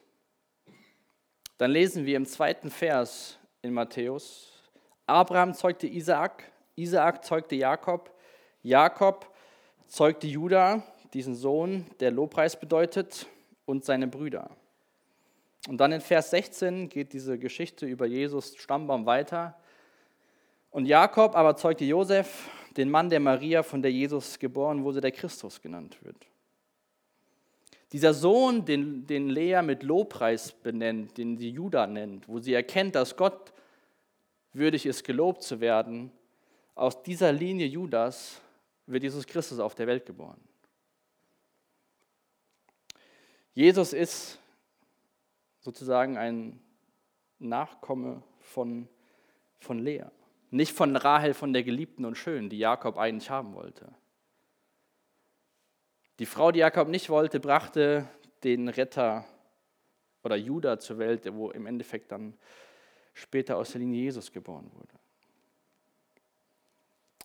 dann 1.58 1.72
lesen 1.72 2.06
wir 2.06 2.18
im 2.18 2.26
zweiten 2.26 2.70
Vers 2.70 3.40
in 3.62 3.74
Matthäus, 3.74 4.52
Abraham 5.08 5.54
zeugte 5.54 5.88
Isaak, 5.88 6.52
Isaak 6.76 7.24
zeugte 7.24 7.56
Jakob, 7.56 8.12
Jakob 8.62 9.34
zeugte 9.88 10.28
Judah, 10.28 10.84
diesen 11.14 11.36
Sohn, 11.36 11.86
der 12.00 12.12
Lobpreis 12.12 12.60
bedeutet, 12.60 13.28
und 13.66 13.84
seine 13.84 14.08
Brüder. 14.08 14.50
Und 15.68 15.78
dann 15.78 15.92
in 15.92 16.02
Vers 16.02 16.30
16 16.30 16.90
geht 16.90 17.14
diese 17.14 17.40
Geschichte 17.40 17.86
über 17.86 18.06
Jesus 18.06 18.56
Stammbaum 18.56 19.06
weiter. 19.06 19.58
Und 20.70 20.86
Jakob 20.86 21.36
aber 21.36 21.56
zeugte 21.56 21.86
Josef, 21.86 22.50
den 22.78 22.90
Mann 22.90 23.10
der 23.10 23.20
Maria, 23.20 23.64
von 23.64 23.82
der 23.82 23.92
Jesus 23.92 24.38
geboren 24.38 24.84
wurde, 24.84 25.02
der 25.02 25.12
Christus 25.12 25.62
genannt 25.62 25.98
wird. 26.04 26.28
Dieser 27.92 28.14
Sohn, 28.14 28.66
den, 28.66 29.08
den 29.08 29.30
Lea 29.30 29.62
mit 29.64 29.84
Lobpreis 29.84 30.52
benennt, 30.52 31.18
den 31.18 31.38
sie 31.38 31.50
Judah 31.50 31.88
nennt, 31.88 32.28
wo 32.28 32.40
sie 32.40 32.54
erkennt, 32.54 32.96
dass 32.96 33.16
Gott 33.16 33.54
würdig 34.54 34.86
ist, 34.86 35.04
gelobt 35.04 35.44
zu 35.44 35.62
werden, 35.62 36.12
aus 36.76 37.02
dieser 37.04 37.32
Linie 37.32 37.68
Judas 37.68 38.42
wird 38.86 39.04
Jesus 39.04 39.26
Christus 39.26 39.60
auf 39.60 39.76
der 39.76 39.88
Welt 39.88 40.06
geboren. 40.06 40.42
Jesus 43.54 43.94
ist 43.94 44.40
sozusagen 45.66 46.16
ein 46.16 46.60
Nachkomme 47.40 48.22
von, 48.40 48.88
von 49.60 49.80
Lea. 49.80 50.06
Nicht 50.52 50.72
von 50.74 50.96
Rahel, 50.96 51.34
von 51.34 51.54
der 51.54 51.64
Geliebten 51.64 52.06
und 52.06 52.18
Schönen, 52.18 52.50
die 52.50 52.60
Jakob 52.60 52.98
eigentlich 52.98 53.32
haben 53.32 53.56
wollte. 53.56 53.92
Die 56.20 56.28
Frau, 56.28 56.52
die 56.52 56.60
Jakob 56.60 56.88
nicht 56.88 57.10
wollte, 57.10 57.40
brachte 57.40 58.08
den 58.44 58.70
Retter 58.70 59.26
oder 60.24 60.36
Judah 60.36 60.80
zur 60.80 61.00
Welt, 61.00 61.28
wo 61.34 61.50
im 61.50 61.66
Endeffekt 61.66 62.12
dann 62.12 62.38
später 63.14 63.58
aus 63.58 63.72
der 63.72 63.82
Linie 63.82 64.04
Jesus 64.04 64.32
geboren 64.32 64.70
wurde. 64.72 64.94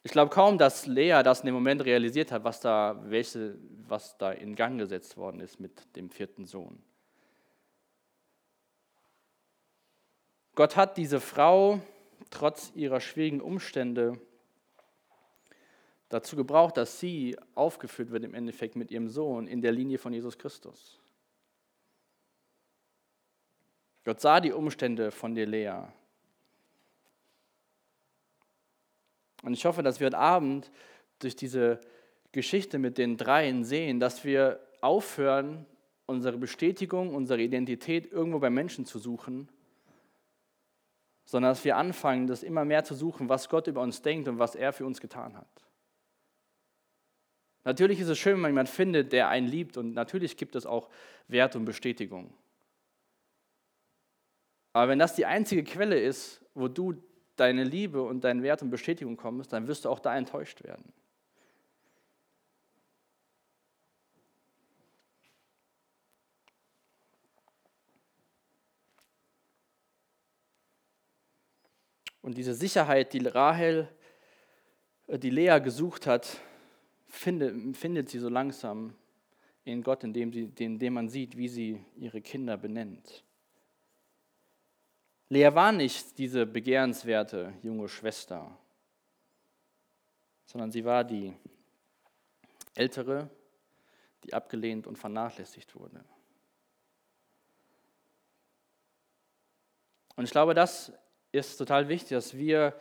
Ich 0.02 0.12
glaube 0.12 0.30
kaum, 0.30 0.56
dass 0.56 0.86
Lea 0.86 1.20
das 1.22 1.40
in 1.40 1.46
dem 1.46 1.54
Moment 1.54 1.84
realisiert 1.84 2.32
hat, 2.32 2.42
was 2.42 2.58
da, 2.60 2.98
welche, 3.04 3.58
was 3.86 4.16
da 4.16 4.32
in 4.32 4.54
Gang 4.54 4.78
gesetzt 4.78 5.18
worden 5.18 5.40
ist 5.40 5.60
mit 5.60 5.94
dem 5.94 6.08
vierten 6.08 6.46
Sohn. 6.46 6.82
Gott 10.54 10.76
hat 10.76 10.96
diese 10.96 11.20
Frau 11.20 11.80
trotz 12.30 12.72
ihrer 12.74 13.00
schwierigen 13.00 13.40
Umstände 13.40 14.20
dazu 16.08 16.36
gebraucht, 16.36 16.76
dass 16.76 17.00
sie 17.00 17.36
aufgeführt 17.54 18.10
wird 18.10 18.24
im 18.24 18.34
Endeffekt 18.34 18.76
mit 18.76 18.90
ihrem 18.90 19.08
Sohn 19.08 19.46
in 19.46 19.62
der 19.62 19.72
Linie 19.72 19.98
von 19.98 20.12
Jesus 20.12 20.36
Christus. 20.38 20.98
Gott 24.04 24.20
sah 24.20 24.40
die 24.40 24.52
Umstände 24.52 25.10
von 25.10 25.34
dir, 25.34 25.46
Lea. 25.46 25.82
Und 29.42 29.52
ich 29.54 29.64
hoffe, 29.64 29.82
dass 29.82 30.00
wir 30.00 30.06
heute 30.06 30.18
Abend 30.18 30.70
durch 31.18 31.36
diese 31.36 31.80
Geschichte 32.32 32.78
mit 32.78 32.98
den 32.98 33.16
dreien 33.16 33.64
sehen, 33.64 34.00
dass 34.00 34.24
wir 34.24 34.60
aufhören, 34.80 35.66
unsere 36.06 36.38
Bestätigung, 36.38 37.14
unsere 37.14 37.40
Identität 37.40 38.10
irgendwo 38.10 38.40
bei 38.40 38.50
Menschen 38.50 38.84
zu 38.84 38.98
suchen, 38.98 39.48
sondern 41.30 41.52
dass 41.52 41.64
wir 41.64 41.76
anfangen, 41.76 42.26
das 42.26 42.42
immer 42.42 42.64
mehr 42.64 42.82
zu 42.82 42.92
suchen, 42.92 43.28
was 43.28 43.48
Gott 43.48 43.68
über 43.68 43.82
uns 43.82 44.02
denkt 44.02 44.26
und 44.26 44.40
was 44.40 44.56
er 44.56 44.72
für 44.72 44.84
uns 44.84 45.00
getan 45.00 45.36
hat. 45.36 45.46
Natürlich 47.62 48.00
ist 48.00 48.08
es 48.08 48.18
schön, 48.18 48.32
wenn 48.32 48.40
man 48.40 48.50
jemanden 48.50 48.72
findet, 48.72 49.12
der 49.12 49.28
einen 49.28 49.46
liebt 49.46 49.76
und 49.76 49.94
natürlich 49.94 50.36
gibt 50.36 50.56
es 50.56 50.66
auch 50.66 50.90
Wert 51.28 51.54
und 51.54 51.66
Bestätigung. 51.66 52.34
Aber 54.72 54.88
wenn 54.88 54.98
das 54.98 55.14
die 55.14 55.24
einzige 55.24 55.62
Quelle 55.62 56.00
ist, 56.00 56.44
wo 56.54 56.66
du 56.66 57.00
deine 57.36 57.62
Liebe 57.62 58.02
und 58.02 58.24
deinen 58.24 58.42
Wert 58.42 58.62
und 58.62 58.70
Bestätigung 58.70 59.16
kommst, 59.16 59.52
dann 59.52 59.68
wirst 59.68 59.84
du 59.84 59.88
auch 59.88 60.00
da 60.00 60.16
enttäuscht 60.16 60.64
werden. 60.64 60.92
Und 72.22 72.36
diese 72.36 72.54
Sicherheit, 72.54 73.12
die 73.12 73.26
Rahel, 73.26 73.88
äh, 75.06 75.18
die 75.18 75.30
Lea 75.30 75.58
gesucht 75.58 76.06
hat, 76.06 76.38
findet, 77.08 77.76
findet 77.76 78.08
sie 78.08 78.18
so 78.18 78.28
langsam 78.28 78.94
in 79.64 79.82
Gott, 79.82 80.04
indem, 80.04 80.32
sie, 80.32 80.52
indem 80.58 80.94
man 80.94 81.08
sieht, 81.08 81.36
wie 81.36 81.48
sie 81.48 81.84
ihre 81.96 82.20
Kinder 82.20 82.56
benennt. 82.56 83.24
Lea 85.28 85.54
war 85.54 85.70
nicht 85.70 86.18
diese 86.18 86.44
begehrenswerte 86.44 87.54
junge 87.62 87.88
Schwester, 87.88 88.56
sondern 90.44 90.72
sie 90.72 90.84
war 90.84 91.04
die 91.04 91.32
ältere, 92.74 93.30
die 94.24 94.34
abgelehnt 94.34 94.86
und 94.86 94.98
vernachlässigt 94.98 95.74
wurde. 95.76 96.04
Und 100.16 100.24
ich 100.24 100.32
glaube, 100.32 100.52
das 100.52 100.92
ist 101.32 101.56
total 101.56 101.88
wichtig, 101.88 102.10
dass 102.10 102.36
wir 102.36 102.74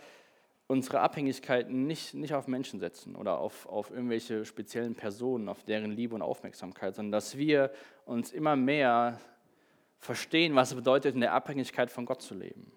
unsere 0.68 1.00
Abhängigkeiten 1.00 1.88
nicht, 1.88 2.14
nicht 2.14 2.34
auf 2.34 2.48
Menschen 2.48 2.80
setzen 2.80 3.16
oder 3.16 3.40
auf, 3.40 3.66
auf 3.66 3.90
irgendwelche 3.90 4.46
speziellen 4.46 4.94
Personen, 4.94 5.50
auf 5.50 5.64
deren 5.64 5.92
Liebe 5.92 6.14
und 6.14 6.22
Aufmerksamkeit, 6.22 6.94
sondern 6.96 7.12
dass 7.12 7.38
wir 7.38 7.72
uns 8.06 8.32
immer 8.32 8.56
mehr 8.56 9.20
verstehen, 9.98 10.56
was 10.56 10.70
es 10.70 10.76
bedeutet, 10.76 11.16
in 11.16 11.22
der 11.22 11.34
Abhängigkeit 11.34 11.90
von 11.90 12.06
Gott 12.06 12.22
zu 12.22 12.36
leben. 12.36 12.72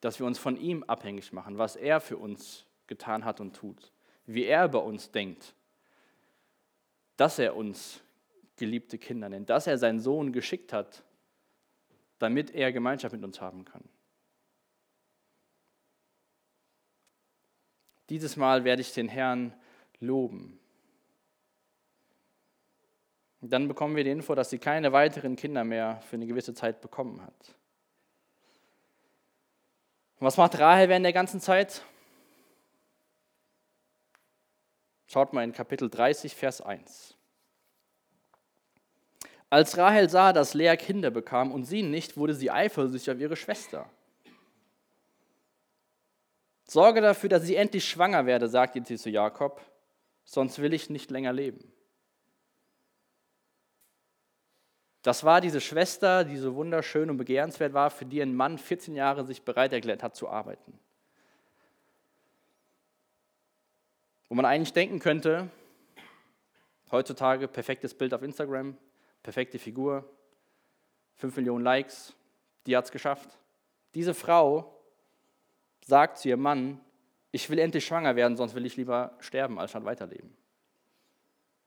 Dass 0.00 0.20
wir 0.20 0.26
uns 0.26 0.38
von 0.38 0.56
ihm 0.56 0.84
abhängig 0.84 1.32
machen, 1.32 1.58
was 1.58 1.74
er 1.74 2.00
für 2.00 2.16
uns 2.16 2.66
getan 2.86 3.24
hat 3.24 3.40
und 3.40 3.54
tut, 3.54 3.92
wie 4.26 4.44
er 4.44 4.66
über 4.66 4.84
uns 4.84 5.10
denkt, 5.10 5.54
dass 7.16 7.38
er 7.38 7.56
uns 7.56 8.00
geliebte 8.56 8.96
Kinder 8.96 9.28
nennt, 9.28 9.50
dass 9.50 9.66
er 9.66 9.76
seinen 9.76 9.98
Sohn 9.98 10.32
geschickt 10.32 10.72
hat, 10.72 11.02
damit 12.18 12.50
er 12.54 12.72
Gemeinschaft 12.72 13.14
mit 13.14 13.24
uns 13.24 13.40
haben 13.40 13.64
kann. 13.64 13.82
Dieses 18.10 18.36
Mal 18.36 18.64
werde 18.64 18.82
ich 18.82 18.92
den 18.92 19.08
Herrn 19.08 19.54
loben. 20.00 20.58
Dann 23.40 23.68
bekommen 23.68 23.96
wir 23.96 24.04
die 24.04 24.10
Info, 24.10 24.34
dass 24.34 24.50
sie 24.50 24.58
keine 24.58 24.92
weiteren 24.92 25.36
Kinder 25.36 25.64
mehr 25.64 26.02
für 26.02 26.16
eine 26.16 26.26
gewisse 26.26 26.52
Zeit 26.52 26.80
bekommen 26.80 27.22
hat. 27.22 27.54
Und 30.18 30.26
was 30.26 30.36
macht 30.36 30.58
Rahel 30.58 30.88
während 30.88 31.06
der 31.06 31.12
ganzen 31.12 31.40
Zeit? 31.40 31.82
Schaut 35.06 35.32
mal 35.32 35.44
in 35.44 35.52
Kapitel 35.52 35.88
30, 35.88 36.34
Vers 36.34 36.60
1. 36.60 37.16
Als 39.48 39.78
Rahel 39.78 40.10
sah, 40.10 40.32
dass 40.32 40.54
Lea 40.54 40.76
Kinder 40.76 41.10
bekam 41.10 41.52
und 41.52 41.64
sie 41.64 41.82
nicht, 41.82 42.16
wurde 42.16 42.34
sie 42.34 42.50
eifersüchtig 42.50 43.14
auf 43.14 43.20
ihre 43.20 43.36
Schwester. 43.36 43.88
Sorge 46.70 47.00
dafür, 47.00 47.28
dass 47.28 47.42
sie 47.42 47.56
endlich 47.56 47.84
schwanger 47.84 48.26
werde, 48.26 48.48
sagte 48.48 48.80
sie 48.84 48.96
zu 48.96 49.10
Jakob, 49.10 49.60
sonst 50.22 50.60
will 50.60 50.72
ich 50.72 50.88
nicht 50.88 51.10
länger 51.10 51.32
leben. 51.32 51.72
Das 55.02 55.24
war 55.24 55.40
diese 55.40 55.60
Schwester, 55.60 56.22
die 56.22 56.36
so 56.36 56.54
wunderschön 56.54 57.10
und 57.10 57.16
begehrenswert 57.16 57.72
war, 57.72 57.90
für 57.90 58.04
die 58.04 58.22
ein 58.22 58.36
Mann 58.36 58.56
14 58.56 58.94
Jahre 58.94 59.24
sich 59.24 59.42
bereit 59.42 59.72
erklärt 59.72 60.04
hat 60.04 60.14
zu 60.14 60.28
arbeiten. 60.28 60.78
Wo 64.28 64.36
man 64.36 64.44
eigentlich 64.44 64.72
denken 64.72 65.00
könnte, 65.00 65.50
heutzutage 66.92 67.48
perfektes 67.48 67.94
Bild 67.94 68.14
auf 68.14 68.22
Instagram, 68.22 68.76
perfekte 69.24 69.58
Figur, 69.58 70.08
5 71.16 71.34
Millionen 71.34 71.64
Likes, 71.64 72.14
die 72.68 72.76
hat 72.76 72.84
es 72.84 72.92
geschafft. 72.92 73.36
Diese 73.94 74.14
Frau 74.14 74.79
sagt 75.90 76.16
zu 76.16 76.30
ihrem 76.30 76.40
Mann, 76.40 76.80
ich 77.32 77.50
will 77.50 77.58
endlich 77.58 77.84
schwanger 77.84 78.16
werden, 78.16 78.38
sonst 78.38 78.54
will 78.54 78.64
ich 78.64 78.78
lieber 78.78 79.12
sterben, 79.20 79.58
als 79.58 79.70
statt 79.70 79.84
weiterleben. 79.84 80.34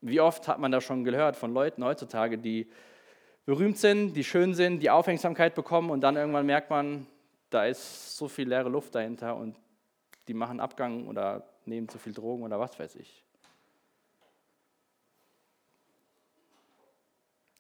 Wie 0.01 0.19
oft 0.19 0.47
hat 0.47 0.59
man 0.59 0.71
das 0.71 0.83
schon 0.83 1.03
gehört 1.03 1.35
von 1.35 1.53
Leuten 1.53 1.83
heutzutage, 1.83 2.39
die 2.39 2.67
berühmt 3.45 3.77
sind, 3.77 4.13
die 4.13 4.23
schön 4.23 4.53
sind, 4.53 4.79
die 4.79 4.89
Aufmerksamkeit 4.89 5.53
bekommen 5.53 5.91
und 5.91 6.01
dann 6.01 6.15
irgendwann 6.15 6.45
merkt 6.45 6.69
man, 6.69 7.05
da 7.49 7.65
ist 7.65 8.17
so 8.17 8.27
viel 8.27 8.49
leere 8.49 8.69
Luft 8.69 8.95
dahinter 8.95 9.35
und 9.35 9.55
die 10.27 10.33
machen 10.33 10.59
Abgang 10.59 11.07
oder 11.07 11.47
nehmen 11.65 11.87
zu 11.87 11.99
viel 11.99 12.13
Drogen 12.13 12.43
oder 12.43 12.59
was 12.59 12.77
weiß 12.79 12.95
ich. 12.95 13.23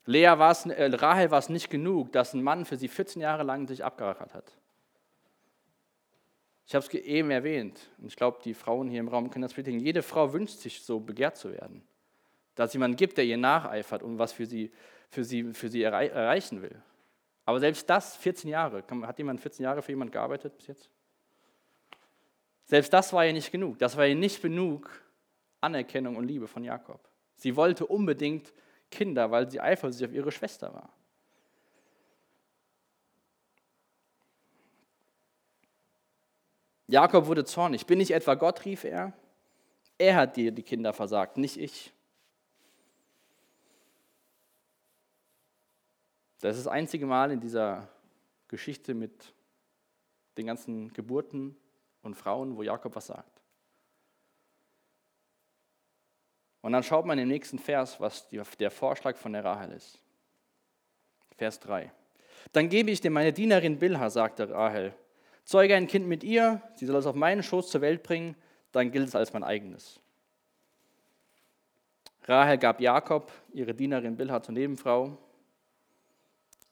Lea 0.05 0.33
war's, 0.37 0.65
äh, 0.65 0.91
Rahel 0.95 1.31
war 1.31 1.39
es 1.39 1.47
nicht 1.47 1.69
genug, 1.69 2.11
dass 2.11 2.33
ein 2.33 2.43
Mann 2.43 2.65
für 2.65 2.75
sie 2.75 2.89
14 2.89 3.21
Jahre 3.21 3.43
lang 3.43 3.67
sich 3.67 3.85
abgerackert 3.85 4.33
hat. 4.33 4.51
Ich 6.65 6.75
habe 6.75 6.85
es 6.85 6.93
eben 6.93 7.29
erwähnt, 7.31 7.89
und 7.97 8.07
ich 8.07 8.15
glaube, 8.15 8.39
die 8.43 8.53
Frauen 8.53 8.87
hier 8.87 8.99
im 8.99 9.07
Raum 9.07 9.29
können 9.29 9.43
das 9.43 9.51
bestätigen. 9.51 9.79
Jede 9.79 10.01
Frau 10.01 10.31
wünscht 10.31 10.59
sich 10.59 10.81
so 10.81 10.99
begehrt 10.99 11.37
zu 11.37 11.51
werden. 11.51 11.83
Dass 12.55 12.69
es 12.69 12.73
jemanden 12.73 12.97
gibt, 12.97 13.17
der 13.17 13.25
ihr 13.25 13.37
nacheifert 13.37 14.03
und 14.03 14.17
was 14.19 14.31
für 14.31 14.45
sie 14.45 14.71
für 15.13 15.23
sie, 15.23 15.53
für 15.53 15.69
sie 15.69 15.83
erreichen 15.83 16.61
will. 16.61 16.81
Aber 17.45 17.59
selbst 17.59 17.89
das, 17.89 18.15
14 18.17 18.49
Jahre, 18.49 18.83
hat 19.03 19.17
jemand 19.17 19.39
14 19.39 19.63
Jahre 19.63 19.81
für 19.81 19.91
jemand 19.91 20.11
gearbeitet 20.11 20.57
bis 20.57 20.67
jetzt? 20.67 20.89
Selbst 22.65 22.91
das 22.91 23.13
war 23.13 23.25
ihr 23.25 23.33
nicht 23.33 23.51
genug. 23.51 23.77
Das 23.77 23.95
war 23.95 24.07
ihr 24.07 24.15
nicht 24.15 24.41
genug 24.41 24.89
Anerkennung 25.61 26.15
und 26.15 26.25
Liebe 26.25 26.47
von 26.47 26.63
Jakob. 26.63 27.07
Sie 27.35 27.55
wollte 27.55 27.85
unbedingt 27.85 28.53
Kinder, 28.89 29.29
weil 29.29 29.49
sie 29.49 29.59
eifersüchtig 29.59 30.07
auf 30.07 30.13
ihre 30.13 30.31
Schwester 30.31 30.73
war. 30.73 30.93
Jakob 36.87 37.27
wurde 37.27 37.45
zornig. 37.45 37.85
Bin 37.85 37.99
ich 37.99 38.11
etwa 38.11 38.35
Gott, 38.35 38.65
rief 38.65 38.83
er. 38.83 39.13
Er 39.97 40.15
hat 40.15 40.35
dir 40.35 40.51
die 40.51 40.63
Kinder 40.63 40.93
versagt, 40.93 41.37
nicht 41.37 41.57
ich. 41.57 41.93
Das 46.41 46.57
ist 46.57 46.65
das 46.65 46.73
einzige 46.73 47.05
Mal 47.05 47.31
in 47.31 47.39
dieser 47.39 47.87
Geschichte 48.49 48.93
mit 48.93 49.33
den 50.37 50.45
ganzen 50.45 50.91
Geburten 50.91 51.55
und 52.01 52.15
Frauen, 52.15 52.57
wo 52.57 52.63
Jakob 52.63 52.95
was 52.95 53.07
sagt. 53.07 53.41
Und 56.61 56.73
dann 56.73 56.83
schaut 56.83 57.05
man 57.05 57.17
im 57.19 57.27
nächsten 57.27 57.59
Vers, 57.59 57.99
was 57.99 58.27
der 58.29 58.71
Vorschlag 58.71 59.17
von 59.17 59.33
der 59.33 59.43
Rahel 59.43 59.71
ist. 59.71 60.01
Vers 61.37 61.59
3. 61.59 61.91
Dann 62.51 62.69
gebe 62.69 62.91
ich 62.91 63.01
dir 63.01 63.11
meine 63.11 63.33
Dienerin 63.33 63.79
Bilha, 63.79 64.09
sagte 64.09 64.49
Rahel. 64.49 64.93
Zeuge 65.45 65.75
ein 65.75 65.87
Kind 65.87 66.07
mit 66.07 66.23
ihr, 66.23 66.61
sie 66.75 66.85
soll 66.85 66.95
es 66.97 67.05
auf 67.05 67.15
meinen 67.15 67.43
Schoß 67.43 67.69
zur 67.69 67.81
Welt 67.81 68.03
bringen, 68.03 68.35
dann 68.71 68.91
gilt 68.91 69.07
es 69.07 69.15
als 69.15 69.33
mein 69.33 69.43
eigenes. 69.43 69.99
Rahel 72.23 72.57
gab 72.57 72.79
Jakob 72.79 73.31
ihre 73.51 73.73
Dienerin 73.73 74.15
Bilha 74.15 74.41
zur 74.41 74.53
Nebenfrau 74.53 75.17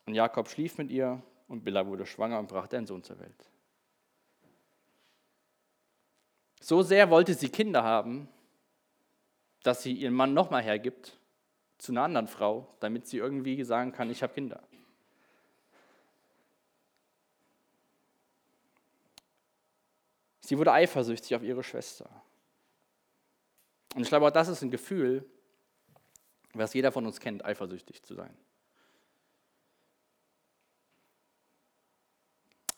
und 0.05 0.15
Jakob 0.15 0.47
schlief 0.47 0.77
mit 0.77 0.89
ihr 0.89 1.21
und 1.47 1.63
Billa 1.63 1.85
wurde 1.85 2.05
schwanger 2.05 2.39
und 2.39 2.47
brachte 2.47 2.77
einen 2.77 2.87
Sohn 2.87 3.03
zur 3.03 3.19
Welt. 3.19 3.49
So 6.61 6.81
sehr 6.81 7.09
wollte 7.09 7.33
sie 7.33 7.49
Kinder 7.49 7.83
haben, 7.83 8.29
dass 9.63 9.83
sie 9.83 9.93
ihren 9.93 10.13
Mann 10.13 10.33
nochmal 10.33 10.63
hergibt 10.63 11.17
zu 11.77 11.91
einer 11.91 12.03
anderen 12.03 12.27
Frau, 12.27 12.67
damit 12.79 13.07
sie 13.07 13.17
irgendwie 13.17 13.63
sagen 13.63 13.91
kann, 13.91 14.09
ich 14.09 14.23
habe 14.23 14.33
Kinder. 14.33 14.61
Sie 20.51 20.57
wurde 20.57 20.73
eifersüchtig 20.73 21.33
auf 21.33 21.43
ihre 21.43 21.63
Schwester. 21.63 22.09
Und 23.95 24.01
ich 24.01 24.09
glaube, 24.09 24.27
auch 24.27 24.31
das 24.31 24.49
ist 24.49 24.61
ein 24.61 24.69
Gefühl, 24.69 25.25
was 26.51 26.73
jeder 26.73 26.91
von 26.91 27.05
uns 27.05 27.21
kennt, 27.21 27.45
eifersüchtig 27.45 28.03
zu 28.03 28.15
sein. 28.15 28.37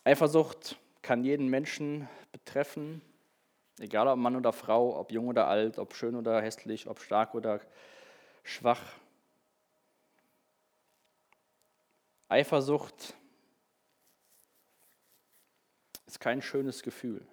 Eifersucht 0.04 0.78
kann 1.02 1.24
jeden 1.24 1.48
Menschen 1.48 2.08
betreffen, 2.30 3.02
egal 3.80 4.06
ob 4.06 4.18
Mann 4.18 4.36
oder 4.36 4.52
Frau, 4.52 4.96
ob 4.96 5.10
jung 5.10 5.26
oder 5.26 5.48
alt, 5.48 5.80
ob 5.80 5.96
schön 5.96 6.14
oder 6.14 6.40
hässlich, 6.40 6.86
ob 6.86 7.00
stark 7.00 7.34
oder 7.34 7.60
schwach. 8.44 8.92
Eifersucht 12.28 13.14
ist 16.06 16.20
kein 16.20 16.40
schönes 16.40 16.84
Gefühl. 16.84 17.26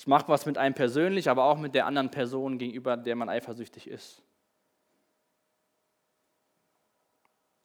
Es 0.00 0.06
macht 0.06 0.30
was 0.30 0.46
mit 0.46 0.56
einem 0.56 0.74
persönlich, 0.74 1.28
aber 1.28 1.44
auch 1.44 1.58
mit 1.58 1.74
der 1.74 1.84
anderen 1.84 2.10
Person, 2.10 2.56
gegenüber 2.56 2.96
der 2.96 3.16
man 3.16 3.28
eifersüchtig 3.28 3.86
ist. 3.86 4.22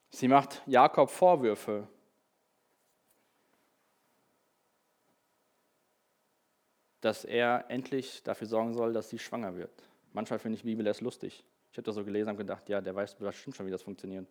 Sie 0.10 0.28
macht 0.28 0.62
Jakob 0.66 1.10
Vorwürfe. 1.10 1.88
dass 7.00 7.24
er 7.24 7.66
endlich 7.70 8.24
dafür 8.24 8.48
sorgen 8.48 8.74
soll, 8.74 8.92
dass 8.92 9.10
sie 9.10 9.20
schwanger 9.20 9.56
wird. 9.56 9.88
Manchmal 10.12 10.40
finde 10.40 10.58
ich 10.58 10.64
Bibel 10.64 10.86
erst 10.88 11.02
lustig. 11.02 11.46
Ich 11.72 11.78
habe 11.78 11.84
das 11.84 11.94
so 11.94 12.04
gelesen 12.04 12.32
und 12.32 12.38
gedacht, 12.38 12.68
ja, 12.68 12.82
der 12.82 12.96
weiß 12.96 13.14
bestimmt 13.16 13.56
schon, 13.56 13.68
wie 13.68 13.72
das 13.72 13.84
funktioniert. 13.84 14.28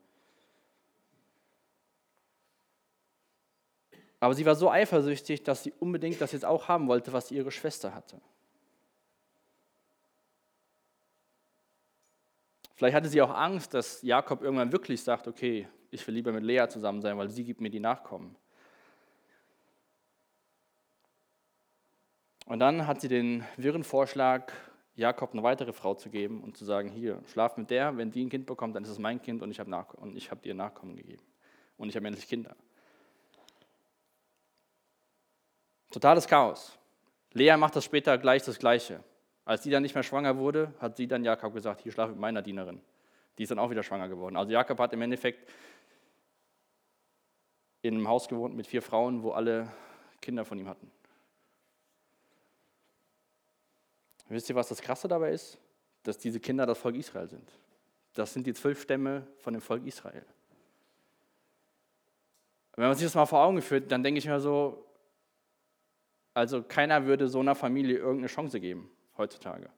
Aber 4.25 4.33
sie 4.33 4.47
war 4.47 4.55
so 4.55 4.71
eifersüchtig, 4.71 5.43
dass 5.43 5.65
sie 5.65 5.75
unbedingt 5.81 6.19
das 6.19 6.33
jetzt 6.33 6.47
auch 6.47 6.67
haben 6.67 6.89
wollte, 6.89 7.13
was 7.13 7.31
ihre 7.31 7.51
Schwester 7.51 7.95
hatte. 7.95 8.19
Vielleicht 12.75 12.97
hatte 12.97 13.11
sie 13.11 13.21
auch 13.21 13.35
Angst, 13.35 13.75
dass 13.75 14.01
Jakob 14.01 14.41
irgendwann 14.41 14.73
wirklich 14.73 15.03
sagt, 15.03 15.29
okay, 15.29 15.69
ich 15.91 16.07
will 16.07 16.15
lieber 16.15 16.33
mit 16.33 16.43
Lea 16.43 16.67
zusammen 16.71 17.03
sein, 17.03 17.19
weil 17.19 17.29
sie 17.29 17.45
gibt 17.45 17.61
mir 17.61 17.69
die 17.69 17.81
Nachkommen. 17.81 18.35
Und 22.47 22.61
dann 22.61 22.87
hat 22.87 23.03
sie 23.03 23.09
den 23.09 23.45
wirren 23.59 23.85
Vorschlag, 23.85 24.55
Jakob 24.95 25.35
eine 25.35 25.43
weitere 25.43 25.75
Frau 25.75 25.93
zu 25.93 26.09
geben 26.09 26.43
und 26.43 26.57
zu 26.57 26.65
sagen, 26.65 26.89
hier, 26.89 27.21
schlaf 27.27 27.59
mit 27.59 27.69
der, 27.69 27.99
wenn 27.99 28.11
die 28.11 28.25
ein 28.25 28.31
Kind 28.31 28.47
bekommt, 28.47 28.75
dann 28.75 28.85
ist 28.85 28.91
es 28.91 28.99
mein 28.99 29.21
Kind 29.21 29.43
und 29.43 29.51
ich 29.51 29.61
habe 29.61 29.71
hab 29.71 30.43
dir 30.43 30.55
Nachkommen 30.55 30.97
gegeben. 30.97 31.23
Und 31.77 31.91
ich 31.91 31.97
habe 31.97 32.07
endlich 32.07 32.27
Kinder. 32.27 32.57
Totales 35.95 36.27
Chaos. 36.27 36.77
Lea 37.35 37.57
macht 37.57 37.77
das 37.77 37.85
später 37.85 38.19
gleich 38.19 38.43
das 38.43 38.59
Gleiche. 38.59 38.99
Als 39.45 39.63
sie 39.63 39.71
dann 39.71 39.85
nicht 39.85 39.95
mehr 39.95 40.03
schwanger 40.03 40.37
wurde, 40.37 40.75
hat 40.81 40.97
sie 40.97 41.07
dann 41.07 41.23
Jakob 41.23 41.55
gesagt, 41.55 41.83
hier 41.83 41.93
schlaf 41.93 42.09
mit 42.11 42.19
meiner 42.19 42.43
Dienerin. 42.43 42.81
Die 43.39 43.45
ist 43.45 43.51
dann 43.51 43.61
auch 43.61 43.71
wieder 43.71 43.85
schwanger 43.85 44.09
geworden. 44.09 44.37
Also 44.37 44.51
Jakob 44.51 44.77
hat 44.81 44.93
im 44.93 45.03
Endeffekt 45.03 45.49
in 47.83 47.95
einem 47.95 48.09
Haus 48.09 48.27
gewohnt 48.27 48.57
mit 48.57 48.67
vier 48.67 48.83
Frauen, 48.83 49.23
wo 49.23 49.31
alle 49.31 49.69
Kinder 50.21 50.45
von 50.45 50.59
ihm 50.59 50.69
hatten. 50.69 50.91
Wisst 54.29 54.49
ihr, 54.49 54.57
was 54.57 54.71
das 54.71 54.83
Krasse 54.83 55.07
dabei 55.07 55.31
ist? 55.31 55.59
Dass 56.03 56.19
diese 56.19 56.41
Kinder 56.41 56.67
das 56.67 56.77
Volk 56.77 56.97
Israel 56.97 57.29
sind. 57.29 57.53
Das 58.15 58.33
sind 58.33 58.49
die 58.49 58.55
zwölf 58.55 58.83
Stämme 58.83 59.29
von 59.39 59.53
dem 59.53 59.63
Volk 59.63 59.87
Israel. 59.87 60.27
Wenn 62.75 62.89
man 62.89 62.97
sich 62.97 63.07
das 63.07 63.15
mal 63.15 63.27
vor 63.27 63.45
Augen 63.45 63.63
führt, 63.63 63.93
dann 63.93 64.03
denke 64.03 64.19
ich 64.19 64.27
mir 64.27 64.41
so, 64.41 64.85
also 66.35 66.63
keiner 66.63 67.07
würde 67.07 67.29
so 67.29 67.41
einer 67.41 67.55
Familie 67.55 67.99
irgendeine 67.99 68.27
Chance 68.27 68.61
geben 68.61 68.91
heutzutage. 69.17 69.71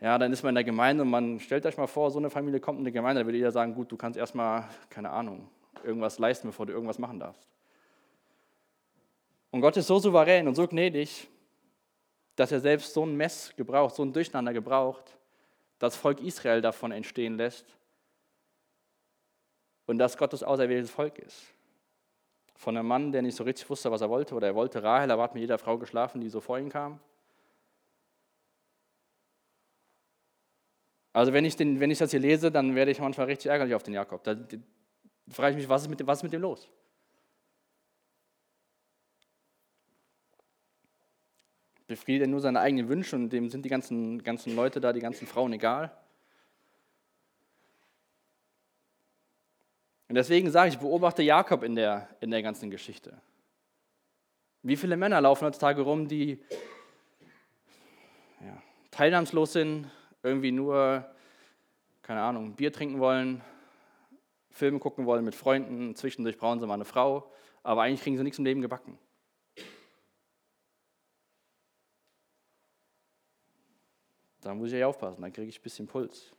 Ja, 0.00 0.18
dann 0.18 0.32
ist 0.32 0.42
man 0.42 0.50
in 0.50 0.56
der 0.56 0.64
Gemeinde 0.64 1.04
und 1.04 1.10
man 1.10 1.40
stellt 1.40 1.64
euch 1.64 1.76
mal 1.76 1.86
vor, 1.86 2.10
so 2.10 2.18
eine 2.18 2.28
Familie 2.28 2.60
kommt 2.60 2.80
in 2.80 2.84
die 2.84 2.92
Gemeinde, 2.92 3.22
da 3.22 3.26
würde 3.26 3.38
jeder 3.38 3.52
sagen, 3.52 3.74
gut, 3.74 3.90
du 3.90 3.96
kannst 3.96 4.18
erstmal, 4.18 4.68
keine 4.90 5.10
Ahnung, 5.10 5.48
irgendwas 5.84 6.18
leisten, 6.18 6.48
bevor 6.48 6.66
du 6.66 6.72
irgendwas 6.72 6.98
machen 6.98 7.20
darfst. 7.20 7.46
Und 9.50 9.60
Gott 9.60 9.76
ist 9.76 9.86
so 9.86 10.00
souverän 10.00 10.48
und 10.48 10.56
so 10.56 10.66
gnädig, 10.66 11.28
dass 12.34 12.50
er 12.50 12.58
selbst 12.58 12.92
so 12.92 13.06
ein 13.06 13.16
Mess 13.16 13.54
gebraucht, 13.56 13.94
so 13.94 14.02
ein 14.02 14.12
Durcheinander 14.12 14.52
gebraucht, 14.52 15.16
das 15.78 15.94
Volk 15.94 16.20
Israel 16.20 16.60
davon 16.60 16.90
entstehen 16.90 17.36
lässt 17.36 17.64
und 19.86 19.98
dass 19.98 20.16
Gottes 20.16 20.42
auserwähltes 20.42 20.90
Volk 20.90 21.18
ist. 21.18 21.53
Von 22.54 22.76
einem 22.76 22.86
Mann, 22.88 23.12
der 23.12 23.22
nicht 23.22 23.36
so 23.36 23.44
richtig 23.44 23.68
wusste, 23.68 23.90
was 23.90 24.00
er 24.00 24.10
wollte, 24.10 24.34
oder 24.34 24.46
er 24.46 24.54
wollte 24.54 24.82
Rahel, 24.82 25.10
er 25.10 25.18
hat 25.18 25.34
mit 25.34 25.40
jeder 25.40 25.58
Frau 25.58 25.76
geschlafen, 25.78 26.20
die 26.20 26.28
so 26.28 26.40
vor 26.40 26.58
ihm 26.58 26.68
kam. 26.68 27.00
Also 31.12 31.32
wenn 31.32 31.44
ich, 31.44 31.54
den, 31.56 31.78
wenn 31.78 31.90
ich 31.90 31.98
das 31.98 32.10
hier 32.10 32.20
lese, 32.20 32.50
dann 32.50 32.74
werde 32.74 32.90
ich 32.90 32.98
manchmal 32.98 33.26
richtig 33.26 33.50
ärgerlich 33.50 33.74
auf 33.74 33.84
den 33.84 33.94
Jakob. 33.94 34.24
Da, 34.24 34.34
da 34.34 34.56
frage 35.28 35.52
ich 35.52 35.56
mich, 35.58 35.68
was 35.68 35.82
ist, 35.82 35.88
mit, 35.88 36.04
was 36.06 36.18
ist 36.18 36.22
mit 36.24 36.32
dem 36.32 36.42
los? 36.42 36.68
Befriedigt 41.86 42.22
er 42.22 42.28
nur 42.28 42.40
seine 42.40 42.60
eigenen 42.60 42.88
Wünsche 42.88 43.14
und 43.14 43.30
dem 43.30 43.48
sind 43.48 43.64
die 43.64 43.68
ganzen, 43.68 44.22
ganzen 44.24 44.56
Leute 44.56 44.80
da, 44.80 44.92
die 44.92 45.00
ganzen 45.00 45.26
Frauen 45.26 45.52
egal? 45.52 45.92
Und 50.14 50.18
deswegen 50.18 50.48
sage 50.48 50.68
ich, 50.68 50.78
beobachte 50.78 51.24
Jakob 51.24 51.64
in 51.64 51.74
der, 51.74 52.08
in 52.20 52.30
der 52.30 52.40
ganzen 52.40 52.70
Geschichte. 52.70 53.20
Wie 54.62 54.76
viele 54.76 54.96
Männer 54.96 55.20
laufen 55.20 55.44
heutzutage 55.44 55.82
rum, 55.82 56.06
die 56.06 56.40
ja, 58.40 58.62
teilnahmslos 58.92 59.54
sind, 59.54 59.90
irgendwie 60.22 60.52
nur, 60.52 61.04
keine 62.02 62.22
Ahnung, 62.22 62.54
Bier 62.54 62.72
trinken 62.72 63.00
wollen, 63.00 63.42
Filme 64.50 64.78
gucken 64.78 65.04
wollen 65.04 65.24
mit 65.24 65.34
Freunden, 65.34 65.96
zwischendurch 65.96 66.38
brauchen 66.38 66.60
sie 66.60 66.66
mal 66.68 66.74
eine 66.74 66.84
Frau, 66.84 67.32
aber 67.64 67.82
eigentlich 67.82 68.02
kriegen 68.02 68.16
sie 68.16 68.22
nichts 68.22 68.38
im 68.38 68.44
Leben 68.44 68.62
gebacken. 68.62 68.96
Da 74.42 74.54
muss 74.54 74.70
ich 74.70 74.78
ja 74.78 74.86
aufpassen, 74.86 75.22
dann 75.22 75.32
kriege 75.32 75.48
ich 75.48 75.58
ein 75.58 75.62
bisschen 75.64 75.88
Puls. 75.88 76.32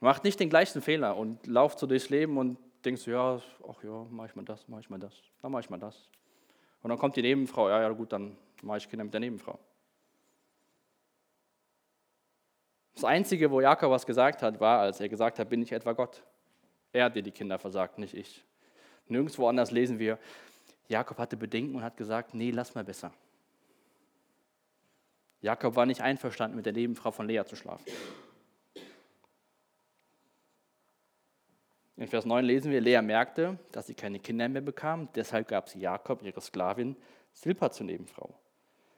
Macht 0.00 0.24
nicht 0.24 0.40
den 0.40 0.48
gleichen 0.48 0.80
Fehler 0.80 1.16
und 1.16 1.46
lauft 1.46 1.78
so 1.78 1.86
durchs 1.86 2.08
Leben 2.08 2.38
und 2.38 2.58
denkst 2.84 3.06
ja, 3.06 3.40
ach 3.68 3.84
ja, 3.84 4.06
mach 4.10 4.26
ich 4.26 4.34
mal 4.34 4.44
das, 4.44 4.66
mach 4.66 4.80
ich 4.80 4.88
mal 4.88 4.98
das, 4.98 5.12
dann 5.42 5.52
mach 5.52 5.60
ich 5.60 5.68
mal 5.68 5.78
das. 5.78 6.08
Und 6.82 6.88
dann 6.88 6.98
kommt 6.98 7.16
die 7.16 7.22
Nebenfrau, 7.22 7.68
ja, 7.68 7.82
ja, 7.82 7.88
gut, 7.90 8.12
dann 8.12 8.36
mache 8.62 8.78
ich 8.78 8.88
Kinder 8.88 9.04
mit 9.04 9.12
der 9.12 9.20
Nebenfrau. 9.20 9.58
Das 12.94 13.04
Einzige, 13.04 13.50
wo 13.50 13.60
Jakob 13.60 13.90
was 13.90 14.06
gesagt 14.06 14.42
hat, 14.42 14.58
war, 14.60 14.80
als 14.80 15.00
er 15.00 15.08
gesagt 15.08 15.38
hat, 15.38 15.48
bin 15.48 15.62
ich 15.62 15.72
etwa 15.72 15.92
Gott. 15.92 16.22
Er 16.92 17.04
hat 17.04 17.16
dir 17.16 17.22
die 17.22 17.30
Kinder 17.30 17.58
versagt, 17.58 17.98
nicht 17.98 18.14
ich. 18.14 18.44
Nirgendwo 19.06 19.48
anders 19.48 19.70
lesen 19.70 19.98
wir, 19.98 20.18
Jakob 20.88 21.18
hatte 21.18 21.36
Bedenken 21.36 21.76
und 21.76 21.82
hat 21.82 21.96
gesagt, 21.96 22.34
nee, 22.34 22.50
lass 22.50 22.74
mal 22.74 22.84
besser. 22.84 23.12
Jakob 25.40 25.76
war 25.76 25.86
nicht 25.86 26.00
einverstanden, 26.00 26.56
mit 26.56 26.66
der 26.66 26.72
Nebenfrau 26.72 27.10
von 27.10 27.26
Lea 27.26 27.44
zu 27.46 27.56
schlafen. 27.56 27.84
In 32.00 32.08
Vers 32.08 32.24
9 32.24 32.42
lesen 32.46 32.72
wir, 32.72 32.80
Lea 32.80 33.02
merkte, 33.02 33.58
dass 33.72 33.86
sie 33.86 33.92
keine 33.92 34.20
Kinder 34.20 34.48
mehr 34.48 34.62
bekam, 34.62 35.12
deshalb 35.12 35.48
gab 35.48 35.68
sie 35.68 35.80
Jakob, 35.80 36.22
ihre 36.22 36.40
Sklavin, 36.40 36.96
Silpa 37.34 37.70
zur 37.70 37.84
Nebenfrau. 37.84 38.34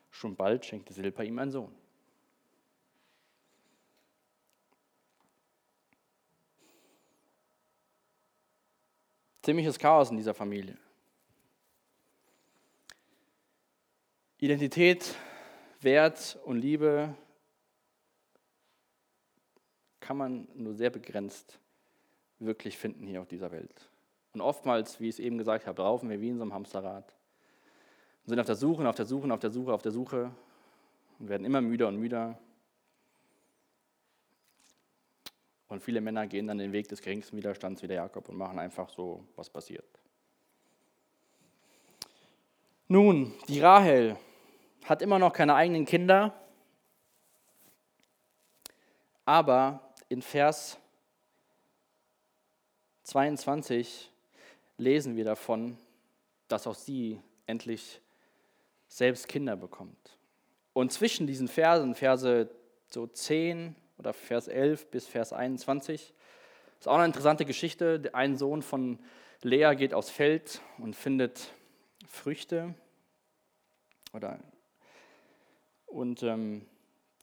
Schon 0.09 0.37
bald 0.37 0.65
schenkte 0.65 0.93
Silpa 0.93 1.25
ihm 1.25 1.37
einen 1.41 1.51
Sohn. 1.51 1.75
Ziemliches 9.43 9.81
Chaos 9.81 10.13
in 10.13 10.17
dieser 10.17 10.33
Familie. 10.33 10.79
Identität 14.39 15.17
Wert 15.81 16.39
und 16.45 16.59
Liebe 16.59 17.17
kann 19.99 20.17
man 20.17 20.47
nur 20.55 20.75
sehr 20.75 20.91
begrenzt 20.91 21.59
wirklich 22.45 22.79
finden 22.79 23.07
hier 23.07 23.21
auf 23.21 23.29
dieser 23.29 23.51
Welt. 23.51 23.89
Und 24.35 24.41
oftmals, 24.41 25.01
wie 25.01 25.09
ich 25.09 25.17
es 25.17 25.19
eben 25.19 25.39
gesagt 25.39 25.67
habe, 25.67 25.83
laufen 25.83 26.09
wir 26.09 26.21
wie 26.21 26.29
in 26.29 26.39
so 26.39 26.43
einem 26.43 26.55
Hamsterrad 26.55 27.13
und 28.25 28.31
sind 28.31 28.41
auf 28.41 28.47
der 28.47 28.57
Suche, 28.57 28.89
auf 28.89 28.95
der 28.95 29.07
Suche, 29.07 29.33
auf 29.33 29.41
der 29.41 29.51
Suche, 29.51 29.73
auf 29.73 29.83
der 29.83 29.93
Suche 29.93 30.31
und 31.19 31.29
werden 31.29 31.45
immer 31.45 31.61
müder 31.61 31.89
und 31.89 31.99
müder. 31.99 32.39
Und 35.69 35.83
viele 35.83 36.01
Männer 36.01 36.27
gehen 36.27 36.47
dann 36.47 36.59
den 36.59 36.73
Weg 36.73 36.89
des 36.89 37.01
geringsten 37.01 37.37
Widerstands 37.37 37.83
wie 37.83 37.87
der 37.87 37.97
Jakob 37.97 38.29
und 38.29 38.37
machen 38.37 38.59
einfach 38.59 38.89
so, 38.89 39.25
was 39.37 39.49
passiert. 39.49 39.87
Nun, 42.89 43.33
die 43.49 43.61
Rahel, 43.61 44.19
hat 44.85 45.03
immer 45.03 45.19
noch 45.19 45.33
keine 45.33 45.55
eigenen 45.55 45.85
Kinder, 45.85 46.35
aber 49.25 49.95
in 50.09 50.23
Vers 50.23 50.79
22 53.13 54.11
lesen 54.79 55.17
wir 55.17 55.27
davon, 55.27 55.77
dass 56.49 56.67
auch 56.67 56.75
sie 56.75 57.21
endlich 57.45 58.01
selbst 58.89 59.29
Kinder 59.29 59.55
bekommt. 59.55 60.17
Und 60.73 60.93
zwischen 60.93 61.27
diesen 61.27 61.47
Versen, 61.47 61.95
Verse 61.95 62.49
so 62.89 63.07
10 63.07 63.77
oder 63.99 64.15
Vers 64.15 64.49
11 64.49 64.87
bis 64.87 65.07
Vers 65.07 65.35
21, 65.35 66.15
ist 66.81 66.89
auch 66.89 66.95
eine 66.95 67.05
interessante 67.05 67.45
Geschichte. 67.45 68.09
Ein 68.15 68.39
Sohn 68.39 68.63
von 68.63 68.99
Lea 69.43 69.75
geht 69.77 69.93
aufs 69.93 70.09
Feld 70.09 70.63
und 70.79 70.97
findet 70.97 71.51
Früchte 72.09 72.75
oder 74.15 74.39
und 75.85 76.23
ähm, 76.23 76.65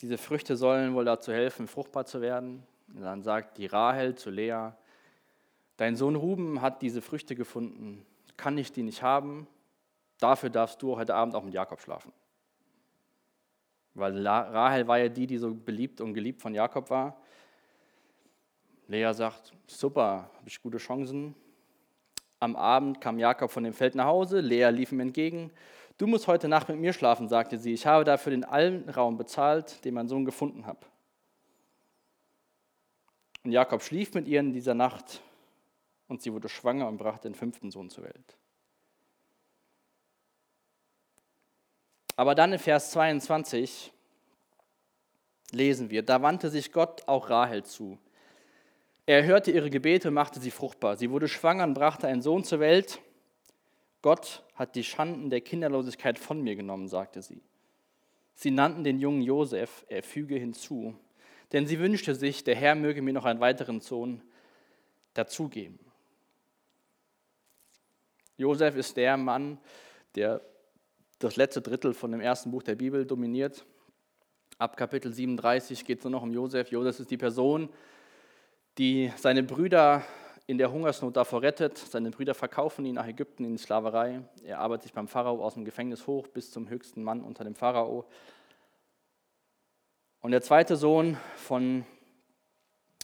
diese 0.01 0.19
Früchte 0.19 0.55
sollen 0.55 0.93
wohl 0.93 1.05
dazu 1.05 1.33
helfen, 1.33 1.67
fruchtbar 1.67 2.05
zu 2.05 2.21
werden. 2.21 2.61
Und 2.93 3.01
dann 3.01 3.23
sagt 3.23 3.57
die 3.57 3.65
Rahel 3.65 4.13
zu 4.13 4.29
Lea, 4.29 4.73
dein 5.79 5.95
Sohn 5.95 6.17
Ruben 6.17 6.61
hat 6.61 6.81
diese 6.81 7.01
Früchte 7.01 7.35
gefunden, 7.35 8.05
kann 8.35 8.57
ich 8.57 8.71
die 8.73 8.83
nicht 8.83 9.01
haben? 9.01 9.47
Dafür 10.19 10.49
darfst 10.49 10.81
du 10.81 10.97
heute 10.97 11.15
Abend 11.15 11.35
auch 11.35 11.43
mit 11.43 11.53
Jakob 11.53 11.79
schlafen. 11.79 12.11
Weil 13.93 14.27
Rahel 14.27 14.87
war 14.87 14.99
ja 14.99 15.07
die, 15.07 15.25
die 15.25 15.37
so 15.37 15.53
beliebt 15.53 16.01
und 16.01 16.13
geliebt 16.13 16.41
von 16.41 16.53
Jakob 16.53 16.89
war. 16.89 17.21
Lea 18.87 19.13
sagt, 19.13 19.53
super, 19.67 20.29
habe 20.35 20.47
ich 20.47 20.61
gute 20.61 20.79
Chancen. 20.79 21.33
Am 22.41 22.57
Abend 22.57 22.99
kam 22.99 23.17
Jakob 23.17 23.49
von 23.49 23.63
dem 23.63 23.73
Feld 23.73 23.95
nach 23.95 24.05
Hause, 24.05 24.41
Lea 24.41 24.69
lief 24.71 24.91
ihm 24.91 24.99
entgegen. 24.99 25.49
Du 25.97 26.07
musst 26.07 26.27
heute 26.27 26.49
Nacht 26.49 26.67
mit 26.67 26.77
mir 26.77 26.91
schlafen, 26.91 27.29
sagte 27.29 27.57
sie. 27.57 27.71
Ich 27.71 27.85
habe 27.85 28.03
dafür 28.03 28.31
den 28.31 28.43
Allenraum 28.43 29.17
bezahlt, 29.17 29.83
den 29.85 29.93
mein 29.93 30.09
Sohn 30.09 30.25
gefunden 30.25 30.65
hat. 30.65 30.89
Und 33.45 33.53
Jakob 33.53 33.81
schlief 33.81 34.13
mit 34.13 34.27
ihr 34.27 34.41
in 34.41 34.51
dieser 34.51 34.73
Nacht 34.73 35.21
und 36.09 36.21
sie 36.21 36.33
wurde 36.33 36.49
schwanger 36.49 36.87
und 36.87 36.97
brachte 36.97 37.29
den 37.29 37.35
fünften 37.35 37.71
Sohn 37.71 37.89
zur 37.89 38.03
Welt. 38.03 38.37
Aber 42.17 42.35
dann 42.35 42.51
in 42.51 42.59
Vers 42.59 42.91
22 42.91 43.93
lesen 45.51 45.89
wir, 45.89 46.03
da 46.03 46.21
wandte 46.21 46.49
sich 46.49 46.73
Gott 46.73 47.07
auch 47.07 47.29
Rahel 47.29 47.63
zu. 47.63 47.97
Er 49.05 49.23
hörte 49.23 49.51
ihre 49.51 49.69
Gebete 49.69 50.09
und 50.09 50.15
machte 50.15 50.39
sie 50.41 50.51
fruchtbar. 50.51 50.97
Sie 50.97 51.09
wurde 51.09 51.29
schwanger 51.29 51.63
und 51.63 51.75
brachte 51.75 52.07
einen 52.07 52.21
Sohn 52.21 52.43
zur 52.43 52.59
Welt. 52.59 52.99
Gott 54.01 54.43
hat 54.55 54.75
die 54.75 54.83
Schanden 54.83 55.29
der 55.29 55.41
Kinderlosigkeit 55.41 56.19
von 56.19 56.41
mir 56.41 56.55
genommen, 56.55 56.87
sagte 56.87 57.21
sie. 57.21 57.41
Sie 58.33 58.51
nannten 58.51 58.83
den 58.83 58.99
jungen 58.99 59.21
Josef, 59.21 59.85
er 59.89 60.03
füge 60.03 60.35
hinzu, 60.35 60.95
denn 61.51 61.67
sie 61.67 61.79
wünschte 61.79 62.15
sich, 62.15 62.43
der 62.43 62.55
Herr 62.55 62.75
möge 62.75 63.01
mir 63.01 63.13
noch 63.13 63.25
einen 63.25 63.39
weiteren 63.39 63.81
Sohn 63.81 64.21
dazugeben. 65.13 65.79
Josef 68.39 68.77
ist 68.77 68.95
der 68.95 69.17
Mann, 69.17 69.57
der 70.15 70.41
das 71.19 71.35
letzte 71.35 71.61
Drittel 71.61 71.93
von 71.93 72.09
dem 72.13 72.21
ersten 72.21 72.51
Buch 72.51 72.63
der 72.63 72.75
Bibel 72.75 73.05
dominiert. 73.05 73.65
Ab 74.57 74.77
Kapitel 74.77 75.13
37 75.13 75.83
geht 75.83 75.97
es 75.97 76.05
nur 76.05 76.11
noch 76.11 76.23
um 76.23 76.31
Josef. 76.31 76.71
Josef 76.71 77.01
ist 77.01 77.11
die 77.11 77.17
Person, 77.17 77.67
die 78.77 79.11
seine 79.17 79.43
Brüder 79.43 80.05
in 80.47 80.57
der 80.57 80.71
Hungersnot 80.71 81.17
davor 81.17 81.41
rettet. 81.41 81.77
Seine 81.77 82.11
Brüder 82.11 82.33
verkaufen 82.33 82.85
ihn 82.85 82.95
nach 82.95 83.07
Ägypten 83.07 83.43
in 83.43 83.51
die 83.51 83.57
Sklaverei. 83.57 84.21
Er 84.45 84.59
arbeitet 84.59 84.83
sich 84.83 84.93
beim 84.93 85.09
Pharao 85.09 85.43
aus 85.43 85.55
dem 85.55 85.65
Gefängnis 85.65 86.07
hoch 86.07 86.29
bis 86.29 86.49
zum 86.49 86.69
höchsten 86.69 87.03
Mann 87.03 87.21
unter 87.21 87.43
dem 87.43 87.55
Pharao. 87.55 88.05
Und 90.21 90.31
der 90.31 90.41
zweite 90.41 90.77
Sohn 90.77 91.17
von 91.35 91.85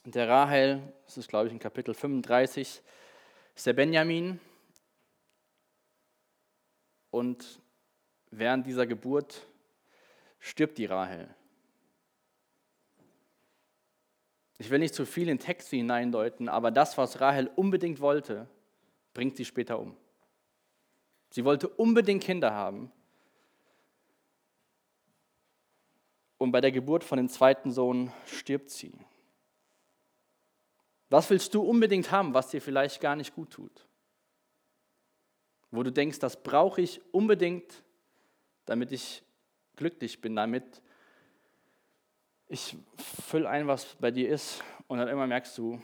der 0.05 0.29
Rahel, 0.29 0.81
das 1.03 1.17
ist 1.17 1.27
glaube 1.27 1.47
ich 1.47 1.53
in 1.53 1.59
Kapitel 1.59 1.93
35, 1.93 2.81
ist 3.53 3.65
der 3.65 3.73
Benjamin. 3.73 4.39
Und 7.16 7.61
während 8.30 8.68
dieser 8.68 8.86
Geburt 8.86 9.47
stirbt 10.38 10.78
die 10.78 10.84
Rahel. 10.86 11.34
Ich 14.57 14.70
will 14.70 14.80
nicht 14.80 14.93
zu 14.93 15.05
viel 15.05 15.30
in 15.30 15.39
Texte 15.39 15.78
hineindeuten, 15.78 16.49
aber 16.49 16.72
das, 16.72 16.97
was 16.97 17.22
Rahel 17.22 17.49
unbedingt 17.55 18.01
wollte, 18.01 18.49
bringt 19.13 19.38
sie 19.38 19.45
später 19.45 19.80
um. 19.80 19.95
Sie 21.30 21.45
wollte 21.45 21.70
unbedingt 21.70 22.22
Kinder 22.22 22.53
haben. 22.53 22.91
Und 26.38 26.51
bei 26.51 26.59
der 26.59 26.74
Geburt 26.74 27.05
von 27.05 27.16
dem 27.16 27.30
zweiten 27.30 27.72
Sohn 27.72 28.11
stirbt 28.26 28.72
sie. 28.72 28.91
Was 31.09 31.30
willst 31.30 31.53
du 31.53 31.61
unbedingt 31.61 32.11
haben, 32.11 32.34
was 32.34 32.49
dir 32.49 32.61
vielleicht 32.61 32.99
gar 32.99 33.16
nicht 33.16 33.34
gut 33.34 33.51
tut? 33.51 33.88
Wo 35.76 35.84
du 35.84 35.91
denkst, 35.91 36.19
das 36.19 36.41
brauche 36.41 36.82
ich 36.82 37.01
unbedingt, 37.13 37.84
damit 38.65 38.91
ich 38.91 39.23
glücklich 39.76 40.21
bin, 40.21 40.36
damit 40.36 40.82
ich 42.47 42.78
fülle 42.97 43.49
ein, 43.49 43.67
was 43.67 43.95
bei 43.95 44.11
dir 44.11 44.30
ist, 44.30 44.63
und 44.88 44.99
dann 44.99 45.07
immer 45.07 45.28
merkst 45.28 45.57
du, 45.57 45.82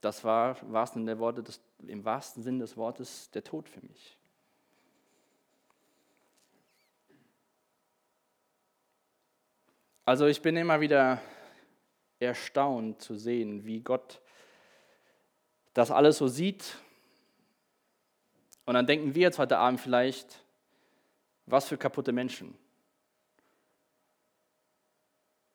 das 0.00 0.22
war 0.22 0.60
im 0.62 0.72
wahrsten 0.72 1.06
der 1.06 1.18
Worte 1.18 1.42
des, 1.42 1.60
im 1.86 2.04
wahrsten 2.04 2.42
Sinne 2.42 2.60
des 2.60 2.76
Wortes 2.76 3.30
der 3.30 3.42
Tod 3.42 3.68
für 3.68 3.80
mich. 3.80 4.16
Also 10.04 10.26
ich 10.26 10.42
bin 10.42 10.56
immer 10.56 10.80
wieder 10.80 11.20
erstaunt 12.18 13.00
zu 13.00 13.16
sehen, 13.16 13.64
wie 13.64 13.80
Gott 13.80 14.20
das 15.74 15.90
alles 15.90 16.18
so 16.18 16.28
sieht. 16.28 16.76
Und 18.64 18.74
dann 18.74 18.86
denken 18.86 19.14
wir 19.14 19.22
jetzt 19.22 19.38
heute 19.38 19.58
Abend 19.58 19.80
vielleicht, 19.80 20.44
was 21.46 21.68
für 21.68 21.76
kaputte 21.76 22.12
Menschen. 22.12 22.54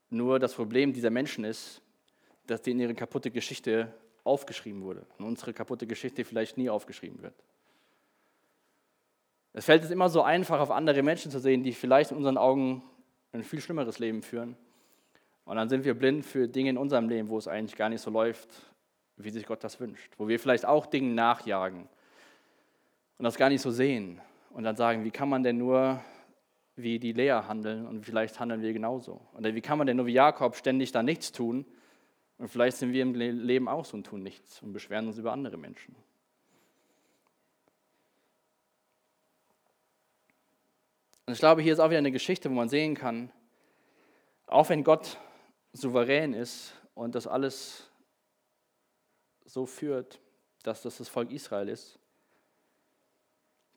Nur 0.09 0.39
das 0.39 0.53
Problem 0.53 0.93
dieser 0.93 1.09
Menschen 1.09 1.43
ist, 1.43 1.81
dass 2.45 2.61
denen 2.61 2.79
ihre 2.79 2.95
kaputte 2.95 3.31
Geschichte 3.31 3.93
aufgeschrieben 4.23 4.81
wurde 4.81 5.05
und 5.17 5.25
unsere 5.25 5.53
kaputte 5.53 5.87
Geschichte 5.87 6.23
vielleicht 6.25 6.57
nie 6.57 6.69
aufgeschrieben 6.69 7.21
wird. 7.21 7.33
Es 9.53 9.65
fällt 9.65 9.81
uns 9.81 9.91
immer 9.91 10.09
so 10.09 10.21
einfach, 10.21 10.59
auf 10.59 10.71
andere 10.71 11.01
Menschen 11.01 11.31
zu 11.31 11.39
sehen, 11.39 11.63
die 11.63 11.73
vielleicht 11.73 12.11
in 12.11 12.17
unseren 12.17 12.37
Augen 12.37 12.83
ein 13.31 13.43
viel 13.43 13.59
schlimmeres 13.59 13.99
Leben 13.99 14.21
führen. 14.21 14.55
Und 15.45 15.55
dann 15.55 15.69
sind 15.69 15.83
wir 15.83 15.93
blind 15.93 16.25
für 16.25 16.47
Dinge 16.47 16.69
in 16.69 16.77
unserem 16.77 17.09
Leben, 17.09 17.29
wo 17.29 17.37
es 17.37 17.47
eigentlich 17.47 17.75
gar 17.75 17.89
nicht 17.89 18.01
so 18.01 18.11
läuft, 18.11 18.49
wie 19.15 19.29
sich 19.29 19.45
Gott 19.45 19.63
das 19.63 19.79
wünscht. 19.79 20.13
Wo 20.17 20.27
wir 20.27 20.39
vielleicht 20.39 20.65
auch 20.65 20.85
Dingen 20.85 21.15
nachjagen 21.15 21.89
und 23.17 23.23
das 23.23 23.37
gar 23.37 23.49
nicht 23.49 23.61
so 23.61 23.71
sehen. 23.71 24.21
Und 24.51 24.63
dann 24.63 24.75
sagen, 24.75 25.03
wie 25.03 25.11
kann 25.11 25.29
man 25.29 25.43
denn 25.43 25.57
nur 25.57 26.01
wie 26.77 26.99
die 26.99 27.11
Lea 27.11 27.41
handeln 27.47 27.87
und 27.87 28.05
vielleicht 28.05 28.39
handeln 28.39 28.61
wir 28.61 28.71
genauso. 28.71 29.19
Oder 29.33 29.53
wie 29.55 29.61
kann 29.61 29.79
man 29.79 29.87
denn 29.87 29.97
nur 29.97 30.05
wie 30.05 30.13
Jakob 30.13 30.55
ständig 30.55 30.91
da 30.91 31.01
nichts 31.01 31.31
tun 31.31 31.65
und 32.37 32.49
vielleicht 32.49 32.77
sind 32.77 32.93
wir 32.93 33.01
im 33.01 33.15
Leben 33.15 33.67
auch 33.67 33.83
so 33.83 33.97
und 33.97 34.05
tun 34.05 34.21
nichts 34.21 34.61
und 34.61 34.73
beschweren 34.73 35.07
uns 35.07 35.17
über 35.17 35.31
andere 35.31 35.57
Menschen. 35.57 35.95
Und 41.25 41.33
ich 41.33 41.39
glaube, 41.39 41.61
hier 41.61 41.73
ist 41.73 41.79
auch 41.79 41.89
wieder 41.89 41.97
eine 41.97 42.11
Geschichte, 42.11 42.49
wo 42.49 42.53
man 42.53 42.69
sehen 42.69 42.95
kann, 42.95 43.31
auch 44.45 44.69
wenn 44.69 44.83
Gott 44.83 45.19
souverän 45.73 46.33
ist 46.33 46.73
und 46.93 47.15
das 47.15 47.27
alles 47.27 47.89
so 49.45 49.65
führt, 49.65 50.21
dass 50.63 50.83
das 50.83 50.99
das 50.99 51.09
Volk 51.09 51.31
Israel 51.31 51.69
ist. 51.69 51.99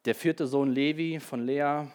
Der 0.05 0.15
vierte 0.15 0.47
Sohn 0.47 0.71
Levi 0.71 1.21
von 1.21 1.45
Lea 1.45 1.87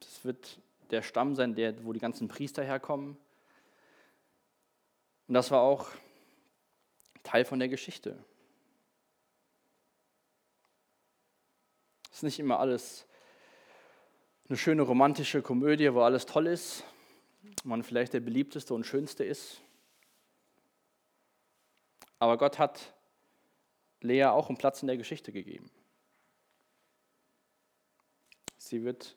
das 0.00 0.24
wird 0.24 0.58
der 0.90 1.02
Stamm 1.02 1.34
sein, 1.34 1.54
der, 1.54 1.84
wo 1.84 1.92
die 1.92 2.00
ganzen 2.00 2.28
Priester 2.28 2.64
herkommen. 2.64 3.16
Und 5.26 5.34
das 5.34 5.50
war 5.50 5.60
auch 5.60 5.88
Teil 7.22 7.44
von 7.44 7.58
der 7.58 7.68
Geschichte. 7.68 8.18
Es 12.10 12.18
ist 12.18 12.22
nicht 12.22 12.38
immer 12.38 12.58
alles 12.58 13.06
eine 14.48 14.56
schöne 14.56 14.82
romantische 14.82 15.42
Komödie, 15.42 15.92
wo 15.92 16.00
alles 16.00 16.24
toll 16.24 16.46
ist, 16.46 16.84
man 17.64 17.82
vielleicht 17.82 18.14
der 18.14 18.20
beliebteste 18.20 18.72
und 18.72 18.84
schönste 18.84 19.24
ist. 19.24 19.60
Aber 22.18 22.38
Gott 22.38 22.58
hat 22.58 22.94
Lea 24.00 24.24
auch 24.24 24.48
einen 24.48 24.56
Platz 24.56 24.82
in 24.82 24.88
der 24.88 24.96
Geschichte 24.96 25.32
gegeben. 25.32 25.70
Sie 28.58 28.84
wird 28.84 29.16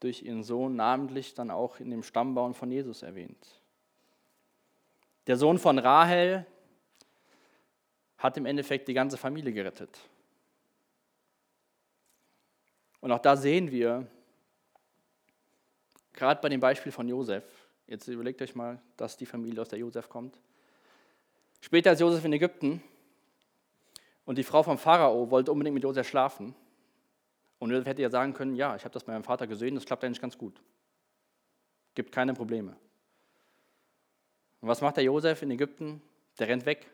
durch 0.00 0.22
ihren 0.22 0.42
Sohn 0.42 0.76
namentlich 0.76 1.34
dann 1.34 1.50
auch 1.50 1.80
in 1.80 1.90
dem 1.90 2.02
Stammbaum 2.02 2.54
von 2.54 2.70
Jesus 2.70 3.02
erwähnt. 3.02 3.62
Der 5.28 5.36
Sohn 5.36 5.58
von 5.58 5.78
Rahel 5.78 6.44
hat 8.18 8.36
im 8.36 8.46
Endeffekt 8.46 8.88
die 8.88 8.94
ganze 8.94 9.16
Familie 9.16 9.52
gerettet. 9.52 9.98
Und 13.00 13.10
auch 13.12 13.20
da 13.20 13.36
sehen 13.36 13.70
wir, 13.70 14.06
gerade 16.12 16.40
bei 16.40 16.48
dem 16.48 16.60
Beispiel 16.60 16.92
von 16.92 17.08
Josef, 17.08 17.44
jetzt 17.86 18.06
überlegt 18.08 18.42
euch 18.42 18.54
mal, 18.54 18.80
dass 18.96 19.16
die 19.16 19.26
Familie 19.26 19.60
aus 19.60 19.68
der 19.68 19.78
Josef 19.78 20.08
kommt. 20.08 20.38
Später 21.60 21.92
ist 21.92 22.00
Josef 22.00 22.24
in 22.24 22.32
Ägypten 22.32 22.82
und 24.24 24.38
die 24.38 24.44
Frau 24.44 24.62
vom 24.62 24.78
Pharao 24.78 25.30
wollte 25.30 25.52
unbedingt 25.52 25.74
mit 25.74 25.84
Josef 25.84 26.08
schlafen. 26.08 26.54
Und 27.62 27.70
Josef 27.70 27.86
hätte 27.86 28.02
ja 28.02 28.10
sagen 28.10 28.32
können, 28.32 28.56
ja, 28.56 28.74
ich 28.74 28.82
habe 28.82 28.92
das 28.92 29.04
bei 29.04 29.12
meinem 29.12 29.22
Vater 29.22 29.46
gesehen, 29.46 29.76
das 29.76 29.84
klappt 29.84 30.02
eigentlich 30.02 30.20
ganz 30.20 30.36
gut. 30.36 30.60
Gibt 31.94 32.10
keine 32.10 32.34
Probleme. 32.34 32.74
Und 34.60 34.68
was 34.68 34.80
macht 34.80 34.96
der 34.96 35.04
Josef 35.04 35.42
in 35.42 35.50
Ägypten? 35.52 36.02
Der 36.40 36.48
rennt 36.48 36.66
weg. 36.66 36.90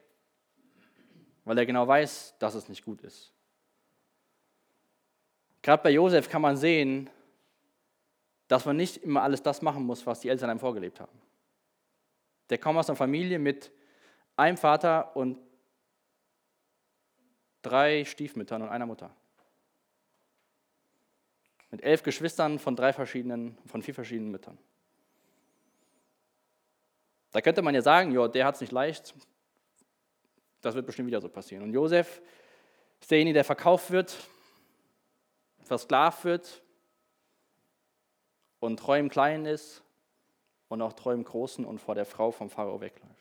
weil 1.44 1.56
er 1.56 1.64
genau 1.64 1.88
weiß, 1.88 2.34
dass 2.38 2.54
es 2.54 2.68
nicht 2.68 2.84
gut 2.84 3.00
ist. 3.00 3.32
Gerade 5.62 5.82
bei 5.82 5.88
Josef 5.88 6.28
kann 6.28 6.42
man 6.42 6.58
sehen, 6.58 7.08
dass 8.46 8.66
man 8.66 8.76
nicht 8.76 8.98
immer 8.98 9.22
alles 9.22 9.42
das 9.42 9.62
machen 9.62 9.84
muss, 9.84 10.04
was 10.04 10.20
die 10.20 10.28
Eltern 10.28 10.50
einem 10.50 10.60
vorgelebt 10.60 11.00
haben. 11.00 11.18
Der 12.50 12.58
kommt 12.58 12.78
aus 12.78 12.90
einer 12.90 12.96
Familie 12.96 13.38
mit 13.38 13.72
einem 14.36 14.58
Vater 14.58 15.16
und 15.16 15.38
drei 17.62 18.04
Stiefmüttern 18.04 18.60
und 18.60 18.68
einer 18.68 18.84
Mutter. 18.84 19.16
Mit 21.70 21.82
elf 21.82 22.02
Geschwistern 22.02 22.58
von 22.58 22.76
drei 22.76 22.92
verschiedenen, 22.92 23.58
von 23.66 23.82
vier 23.82 23.94
verschiedenen 23.94 24.30
Müttern. 24.30 24.58
Da 27.30 27.40
könnte 27.40 27.62
man 27.62 27.74
ja 27.74 27.82
sagen, 27.82 28.12
ja, 28.12 28.26
der 28.26 28.46
hat 28.46 28.54
es 28.54 28.60
nicht 28.60 28.72
leicht. 28.72 29.14
Das 30.60 30.74
wird 30.74 30.86
bestimmt 30.86 31.08
wieder 31.08 31.20
so 31.20 31.28
passieren. 31.28 31.62
Und 31.62 31.72
Josef 31.72 32.22
ist 33.00 33.10
derjenige, 33.10 33.34
der 33.34 33.44
verkauft 33.44 33.90
wird, 33.90 34.16
versklavt 35.62 36.24
wird 36.24 36.62
und 38.60 38.78
treu 38.78 38.98
im 38.98 39.08
Kleinen 39.08 39.46
ist 39.46 39.82
und 40.68 40.82
auch 40.82 40.94
treu 40.94 41.12
im 41.12 41.24
Großen 41.24 41.64
und 41.64 41.80
vor 41.80 41.94
der 41.94 42.06
Frau 42.06 42.30
vom 42.30 42.50
Pharao 42.50 42.80
wegläuft. 42.80 43.17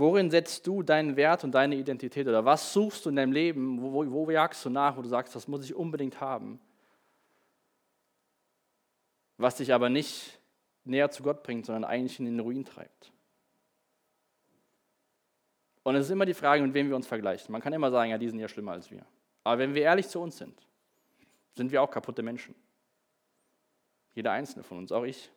Worin 0.00 0.30
setzt 0.30 0.66
du 0.66 0.82
deinen 0.82 1.14
Wert 1.16 1.44
und 1.44 1.52
deine 1.52 1.74
Identität 1.74 2.26
oder 2.26 2.42
was 2.42 2.72
suchst 2.72 3.04
du 3.04 3.10
in 3.10 3.16
deinem 3.16 3.32
Leben? 3.32 3.82
Wo, 3.82 3.92
wo, 3.92 4.10
wo 4.10 4.30
jagst 4.30 4.64
du 4.64 4.70
nach, 4.70 4.96
wo 4.96 5.02
du 5.02 5.08
sagst, 5.10 5.34
das 5.34 5.46
muss 5.46 5.62
ich 5.62 5.74
unbedingt 5.74 6.22
haben? 6.22 6.58
Was 9.36 9.56
dich 9.56 9.74
aber 9.74 9.90
nicht 9.90 10.40
näher 10.84 11.10
zu 11.10 11.22
Gott 11.22 11.42
bringt, 11.42 11.66
sondern 11.66 11.84
eigentlich 11.84 12.18
in 12.18 12.24
den 12.24 12.40
Ruin 12.40 12.64
treibt. 12.64 13.12
Und 15.82 15.96
es 15.96 16.06
ist 16.06 16.12
immer 16.12 16.24
die 16.24 16.32
Frage, 16.32 16.62
mit 16.62 16.72
wem 16.72 16.88
wir 16.88 16.96
uns 16.96 17.06
vergleichen. 17.06 17.52
Man 17.52 17.60
kann 17.60 17.74
immer 17.74 17.90
sagen, 17.90 18.10
ja, 18.10 18.16
die 18.16 18.30
sind 18.30 18.38
ja 18.38 18.48
schlimmer 18.48 18.72
als 18.72 18.90
wir. 18.90 19.04
Aber 19.44 19.58
wenn 19.58 19.74
wir 19.74 19.82
ehrlich 19.82 20.08
zu 20.08 20.18
uns 20.18 20.38
sind, 20.38 20.66
sind 21.54 21.70
wir 21.72 21.82
auch 21.82 21.90
kaputte 21.90 22.22
Menschen. 22.22 22.54
Jeder 24.14 24.32
einzelne 24.32 24.62
von 24.64 24.78
uns, 24.78 24.92
auch 24.92 25.04
ich. 25.04 25.30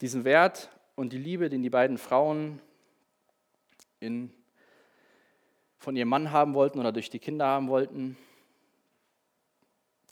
Diesen 0.00 0.24
Wert 0.24 0.70
und 0.94 1.12
die 1.12 1.18
Liebe, 1.18 1.48
den 1.48 1.62
die 1.62 1.70
beiden 1.70 1.96
Frauen 1.96 2.60
in, 4.00 4.32
von 5.78 5.96
ihrem 5.96 6.08
Mann 6.08 6.30
haben 6.30 6.54
wollten 6.54 6.78
oder 6.78 6.92
durch 6.92 7.08
die 7.08 7.18
Kinder 7.18 7.46
haben 7.46 7.68
wollten, 7.68 8.16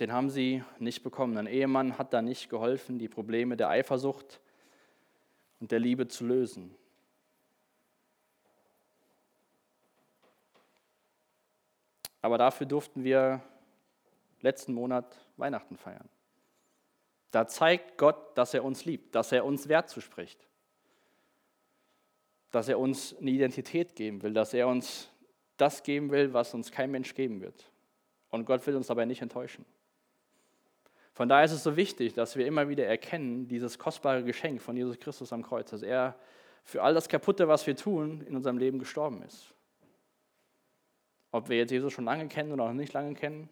den 0.01 0.13
haben 0.13 0.31
sie 0.31 0.65
nicht 0.79 1.03
bekommen. 1.03 1.37
Ein 1.37 1.47
Ehemann 1.47 1.99
hat 1.99 2.13
da 2.13 2.23
nicht 2.23 2.49
geholfen, 2.49 2.99
die 2.99 3.09
Probleme 3.09 3.57
der 3.57 3.69
Eifersucht 3.69 4.41
und 5.61 5.71
der 5.71 5.79
Liebe 5.79 6.09
zu 6.09 6.27
lösen. 6.27 6.75
Aber 12.23 12.39
dafür 12.39 12.67
durften 12.67 13.05
wir 13.05 13.43
letzten 14.41 14.73
Monat 14.73 15.19
Weihnachten 15.37 15.77
feiern. 15.77 16.09
Da 17.35 17.49
zeigt 17.49 17.99
Gott, 17.99 18.39
dass 18.39 18.55
er 18.55 18.63
uns 18.63 18.85
liebt, 18.85 19.13
dass 19.17 19.33
er 19.33 19.45
uns 19.45 19.69
Wert 19.69 19.91
zuspricht, 19.91 20.39
dass 22.53 22.69
er 22.69 22.79
uns 22.79 23.17
eine 23.19 23.33
Identität 23.33 23.97
geben 23.97 24.23
will, 24.23 24.33
dass 24.33 24.55
er 24.55 24.69
uns 24.69 25.11
das 25.57 25.83
geben 25.83 26.13
will, 26.13 26.33
was 26.33 26.55
uns 26.55 26.71
kein 26.71 26.93
Mensch 26.93 27.13
geben 27.17 27.41
wird. 27.41 27.73
Und 28.31 28.45
Gott 28.45 28.65
will 28.69 28.77
uns 28.77 28.87
dabei 28.87 29.05
nicht 29.05 29.21
enttäuschen. 29.21 29.65
Von 31.13 31.29
daher 31.29 31.45
ist 31.45 31.51
es 31.51 31.65
so 31.65 31.75
wichtig, 31.75 32.15
dass 32.15 32.37
wir 32.37 32.47
immer 32.47 32.69
wieder 32.69 32.87
erkennen, 32.87 33.49
dieses 33.49 33.81
kostbare 33.81 34.23
Geschenk 34.23 34.63
von 34.63 34.77
Jesus 34.77 35.01
Christus 35.01 35.33
am 35.33 35.43
Kreuz, 35.43 35.71
dass 35.71 35.83
er 35.83 36.15
für 36.63 36.85
all 36.85 36.95
das 36.95 37.09
Kaputte, 37.09 37.49
was 37.49 37.67
wir 37.67 37.75
tun, 37.75 38.21
in 38.29 38.37
unserem 38.37 38.59
Leben 38.59 38.79
gestorben 38.79 39.23
ist. 39.23 39.53
Ob 41.33 41.49
wir 41.49 41.57
jetzt 41.57 41.73
Jesus 41.73 41.93
schon 41.93 42.05
lange 42.05 42.29
kennen 42.29 42.53
oder 42.53 42.63
auch 42.63 42.73
nicht 42.73 42.93
lange 42.93 43.15
kennen. 43.15 43.49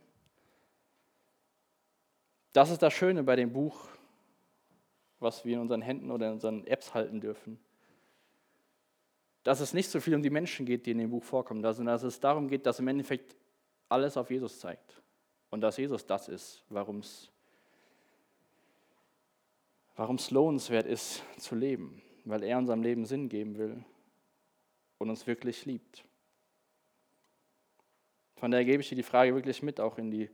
Das 2.53 2.71
ist 2.71 2.83
das 2.83 2.93
Schöne 2.93 3.23
bei 3.23 3.37
dem 3.37 3.53
Buch, 3.53 3.89
was 5.21 5.45
wir 5.45 5.55
in 5.55 5.61
unseren 5.61 5.83
Händen 5.83 6.11
oder 6.11 6.27
in 6.27 6.33
unseren 6.35 6.67
Apps 6.67 6.93
halten 6.95 7.21
dürfen. 7.21 7.59
Dass 9.43 9.61
es 9.61 9.73
nicht 9.73 9.89
so 9.89 10.01
viel 10.01 10.15
um 10.15 10.23
die 10.23 10.31
Menschen 10.31 10.67
geht, 10.67 10.87
die 10.87 10.91
in 10.91 10.99
dem 10.99 11.11
Buch 11.11 11.25
vorkommen, 11.25 11.63
sondern 11.63 11.95
dass 11.95 12.03
es 12.03 12.21
darum 12.21 12.49
geht, 12.49 12.67
dass 12.67 12.79
im 12.79 12.89
Endeffekt 12.89 13.37
alles 13.89 14.17
auf 14.17 14.31
Jesus 14.31 14.61
zeigt. 14.61 15.01
Und 15.51 15.61
dass 15.61 15.77
Jesus 15.77 16.07
das 16.07 16.29
ist, 16.29 16.65
warum 16.69 16.99
es 16.99 17.31
lohnenswert 20.31 20.87
ist 20.87 21.23
zu 21.39 21.55
leben, 21.55 22.03
weil 22.25 22.43
er 22.43 22.59
unserem 22.59 22.83
Leben 22.83 23.05
Sinn 23.05 23.29
geben 23.29 23.59
will 23.59 23.85
und 24.99 25.11
uns 25.11 25.27
wirklich 25.27 25.67
liebt. 25.67 26.05
Von 28.37 28.51
daher 28.51 28.65
gebe 28.65 28.81
ich 28.81 28.89
dir 28.89 28.97
die 28.97 29.03
Frage 29.03 29.35
wirklich 29.35 29.63
mit, 29.63 29.79
auch 29.81 29.99
in 29.99 30.11
die 30.11 30.31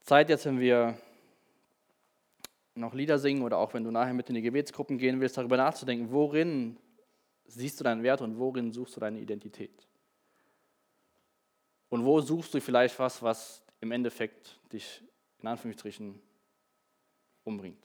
Zeit 0.00 0.28
jetzt, 0.28 0.44
wenn 0.46 0.60
wir 0.60 0.98
noch 2.74 2.94
Lieder 2.94 3.18
singen 3.18 3.42
oder 3.42 3.58
auch 3.58 3.74
wenn 3.74 3.84
du 3.84 3.90
nachher 3.90 4.14
mit 4.14 4.28
in 4.28 4.34
die 4.34 4.42
Gebetsgruppen 4.42 4.98
gehen 4.98 5.20
willst, 5.20 5.36
darüber 5.36 5.56
nachzudenken, 5.56 6.10
worin 6.10 6.76
siehst 7.46 7.78
du 7.78 7.84
deinen 7.84 8.02
Wert 8.02 8.20
und 8.20 8.38
worin 8.38 8.72
suchst 8.72 8.96
du 8.96 9.00
deine 9.00 9.20
Identität? 9.20 9.86
Und 11.88 12.04
wo 12.04 12.20
suchst 12.20 12.54
du 12.54 12.60
vielleicht 12.60 12.98
was, 12.98 13.22
was 13.22 13.62
im 13.80 13.92
Endeffekt 13.92 14.58
dich 14.72 15.02
in 15.40 15.48
Anführungsstrichen 15.48 16.20
umbringt? 17.44 17.84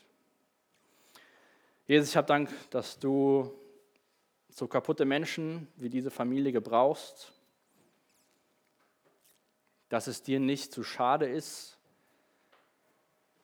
Jesus, 1.85 2.09
ich 2.09 2.17
habe 2.17 2.27
Dank, 2.27 2.49
dass 2.71 2.97
du 2.97 3.51
so 4.49 4.67
kaputte 4.67 5.05
Menschen 5.05 5.67
wie 5.75 5.89
diese 5.89 6.09
Familie 6.09 6.51
gebrauchst 6.51 7.33
dass 9.89 10.05
es 10.05 10.21
dir 10.21 10.39
nicht 10.39 10.71
zu 10.71 10.83
schade 10.83 11.27
ist, 11.27 11.77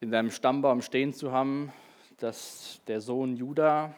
in 0.01 0.11
deinem 0.11 0.31
Stammbaum 0.31 0.81
stehen 0.81 1.13
zu 1.13 1.31
haben, 1.31 1.71
dass 2.17 2.81
der 2.87 3.01
Sohn 3.01 3.35
Judah, 3.35 3.93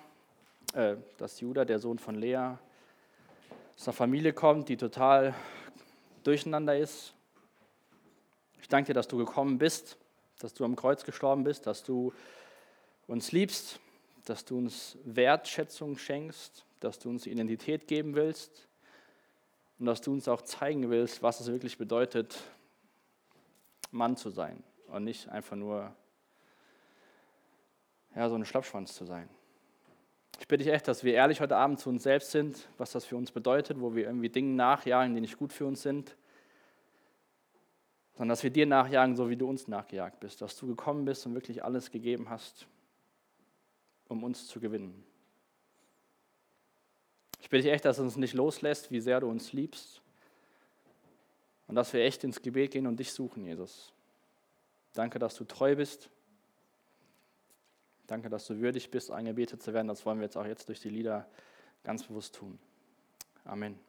äh, 0.73 0.95
dass 1.17 1.39
Judah, 1.39 1.65
der 1.65 1.79
Sohn 1.79 1.99
von 1.99 2.15
Lea, 2.15 2.57
aus 3.75 3.87
einer 3.87 3.93
Familie 3.93 4.33
kommt, 4.33 4.69
die 4.69 4.77
total 4.77 5.33
durcheinander 6.23 6.77
ist. 6.77 7.13
Ich 8.61 8.67
danke 8.67 8.87
dir, 8.87 8.93
dass 8.93 9.07
du 9.07 9.17
gekommen 9.17 9.57
bist, 9.57 9.97
dass 10.39 10.53
du 10.53 10.65
am 10.65 10.75
Kreuz 10.75 11.03
gestorben 11.03 11.43
bist, 11.43 11.67
dass 11.67 11.83
du 11.83 12.13
uns 13.07 13.31
liebst, 13.31 13.79
dass 14.25 14.45
du 14.45 14.57
uns 14.57 14.97
Wertschätzung 15.03 15.97
schenkst, 15.97 16.65
dass 16.79 16.99
du 16.99 17.09
uns 17.09 17.25
Identität 17.25 17.87
geben 17.87 18.15
willst 18.15 18.67
und 19.79 19.85
dass 19.85 20.01
du 20.01 20.11
uns 20.11 20.27
auch 20.27 20.41
zeigen 20.41 20.89
willst, 20.89 21.23
was 21.23 21.39
es 21.39 21.47
wirklich 21.47 21.77
bedeutet, 21.77 22.37
Mann 23.91 24.17
zu 24.17 24.29
sein 24.29 24.63
und 24.87 25.03
nicht 25.03 25.29
einfach 25.29 25.55
nur 25.55 25.95
ja, 28.15 28.29
so 28.29 28.35
ein 28.35 28.45
Schlappschwanz 28.45 28.95
zu 28.95 29.05
sein. 29.05 29.29
Ich 30.39 30.47
bitte 30.47 30.63
dich 30.63 30.73
echt, 30.73 30.87
dass 30.87 31.03
wir 31.03 31.13
ehrlich 31.13 31.41
heute 31.41 31.57
Abend 31.57 31.79
zu 31.79 31.89
uns 31.89 32.03
selbst 32.03 32.31
sind, 32.31 32.69
was 32.77 32.91
das 32.91 33.05
für 33.05 33.17
uns 33.17 33.31
bedeutet, 33.31 33.79
wo 33.81 33.95
wir 33.95 34.05
irgendwie 34.05 34.29
Dinge 34.29 34.53
nachjagen, 34.55 35.13
die 35.15 35.21
nicht 35.21 35.37
gut 35.37 35.51
für 35.51 35.65
uns 35.65 35.81
sind, 35.81 36.15
sondern 38.13 38.29
dass 38.29 38.43
wir 38.43 38.49
dir 38.49 38.65
nachjagen, 38.65 39.15
so 39.15 39.29
wie 39.29 39.35
du 39.35 39.47
uns 39.47 39.67
nachgejagt 39.67 40.19
bist, 40.19 40.41
dass 40.41 40.57
du 40.57 40.67
gekommen 40.67 41.05
bist 41.05 41.25
und 41.25 41.33
wirklich 41.33 41.63
alles 41.63 41.91
gegeben 41.91 42.29
hast, 42.29 42.67
um 44.07 44.23
uns 44.23 44.47
zu 44.47 44.59
gewinnen. 44.59 45.03
Ich 47.41 47.49
bitte 47.49 47.63
dich 47.63 47.71
echt, 47.71 47.85
dass 47.85 47.97
du 47.97 48.03
uns 48.03 48.15
nicht 48.15 48.33
loslässt, 48.33 48.91
wie 48.91 48.99
sehr 48.99 49.19
du 49.19 49.27
uns 49.27 49.53
liebst. 49.53 50.01
Und 51.67 51.75
dass 51.75 51.93
wir 51.93 52.01
echt 52.01 52.23
ins 52.23 52.41
Gebet 52.41 52.71
gehen 52.71 52.87
und 52.87 52.97
dich 52.99 53.11
suchen, 53.11 53.45
Jesus. 53.45 53.93
Danke, 54.97 55.19
dass 55.19 55.35
du 55.35 55.43
treu 55.43 55.75
bist. 55.75 56.09
Danke, 58.07 58.29
dass 58.29 58.47
du 58.47 58.59
würdig 58.59 58.89
bist, 58.89 59.11
angebetet 59.11 59.61
zu 59.61 59.71
werden. 59.71 59.87
Das 59.87 60.07
wollen 60.07 60.17
wir 60.17 60.23
jetzt 60.23 60.37
auch 60.37 60.45
jetzt 60.45 60.69
durch 60.69 60.79
die 60.79 60.89
Lieder 60.89 61.29
ganz 61.83 62.03
bewusst 62.03 62.33
tun. 62.33 62.57
Amen. 63.45 63.86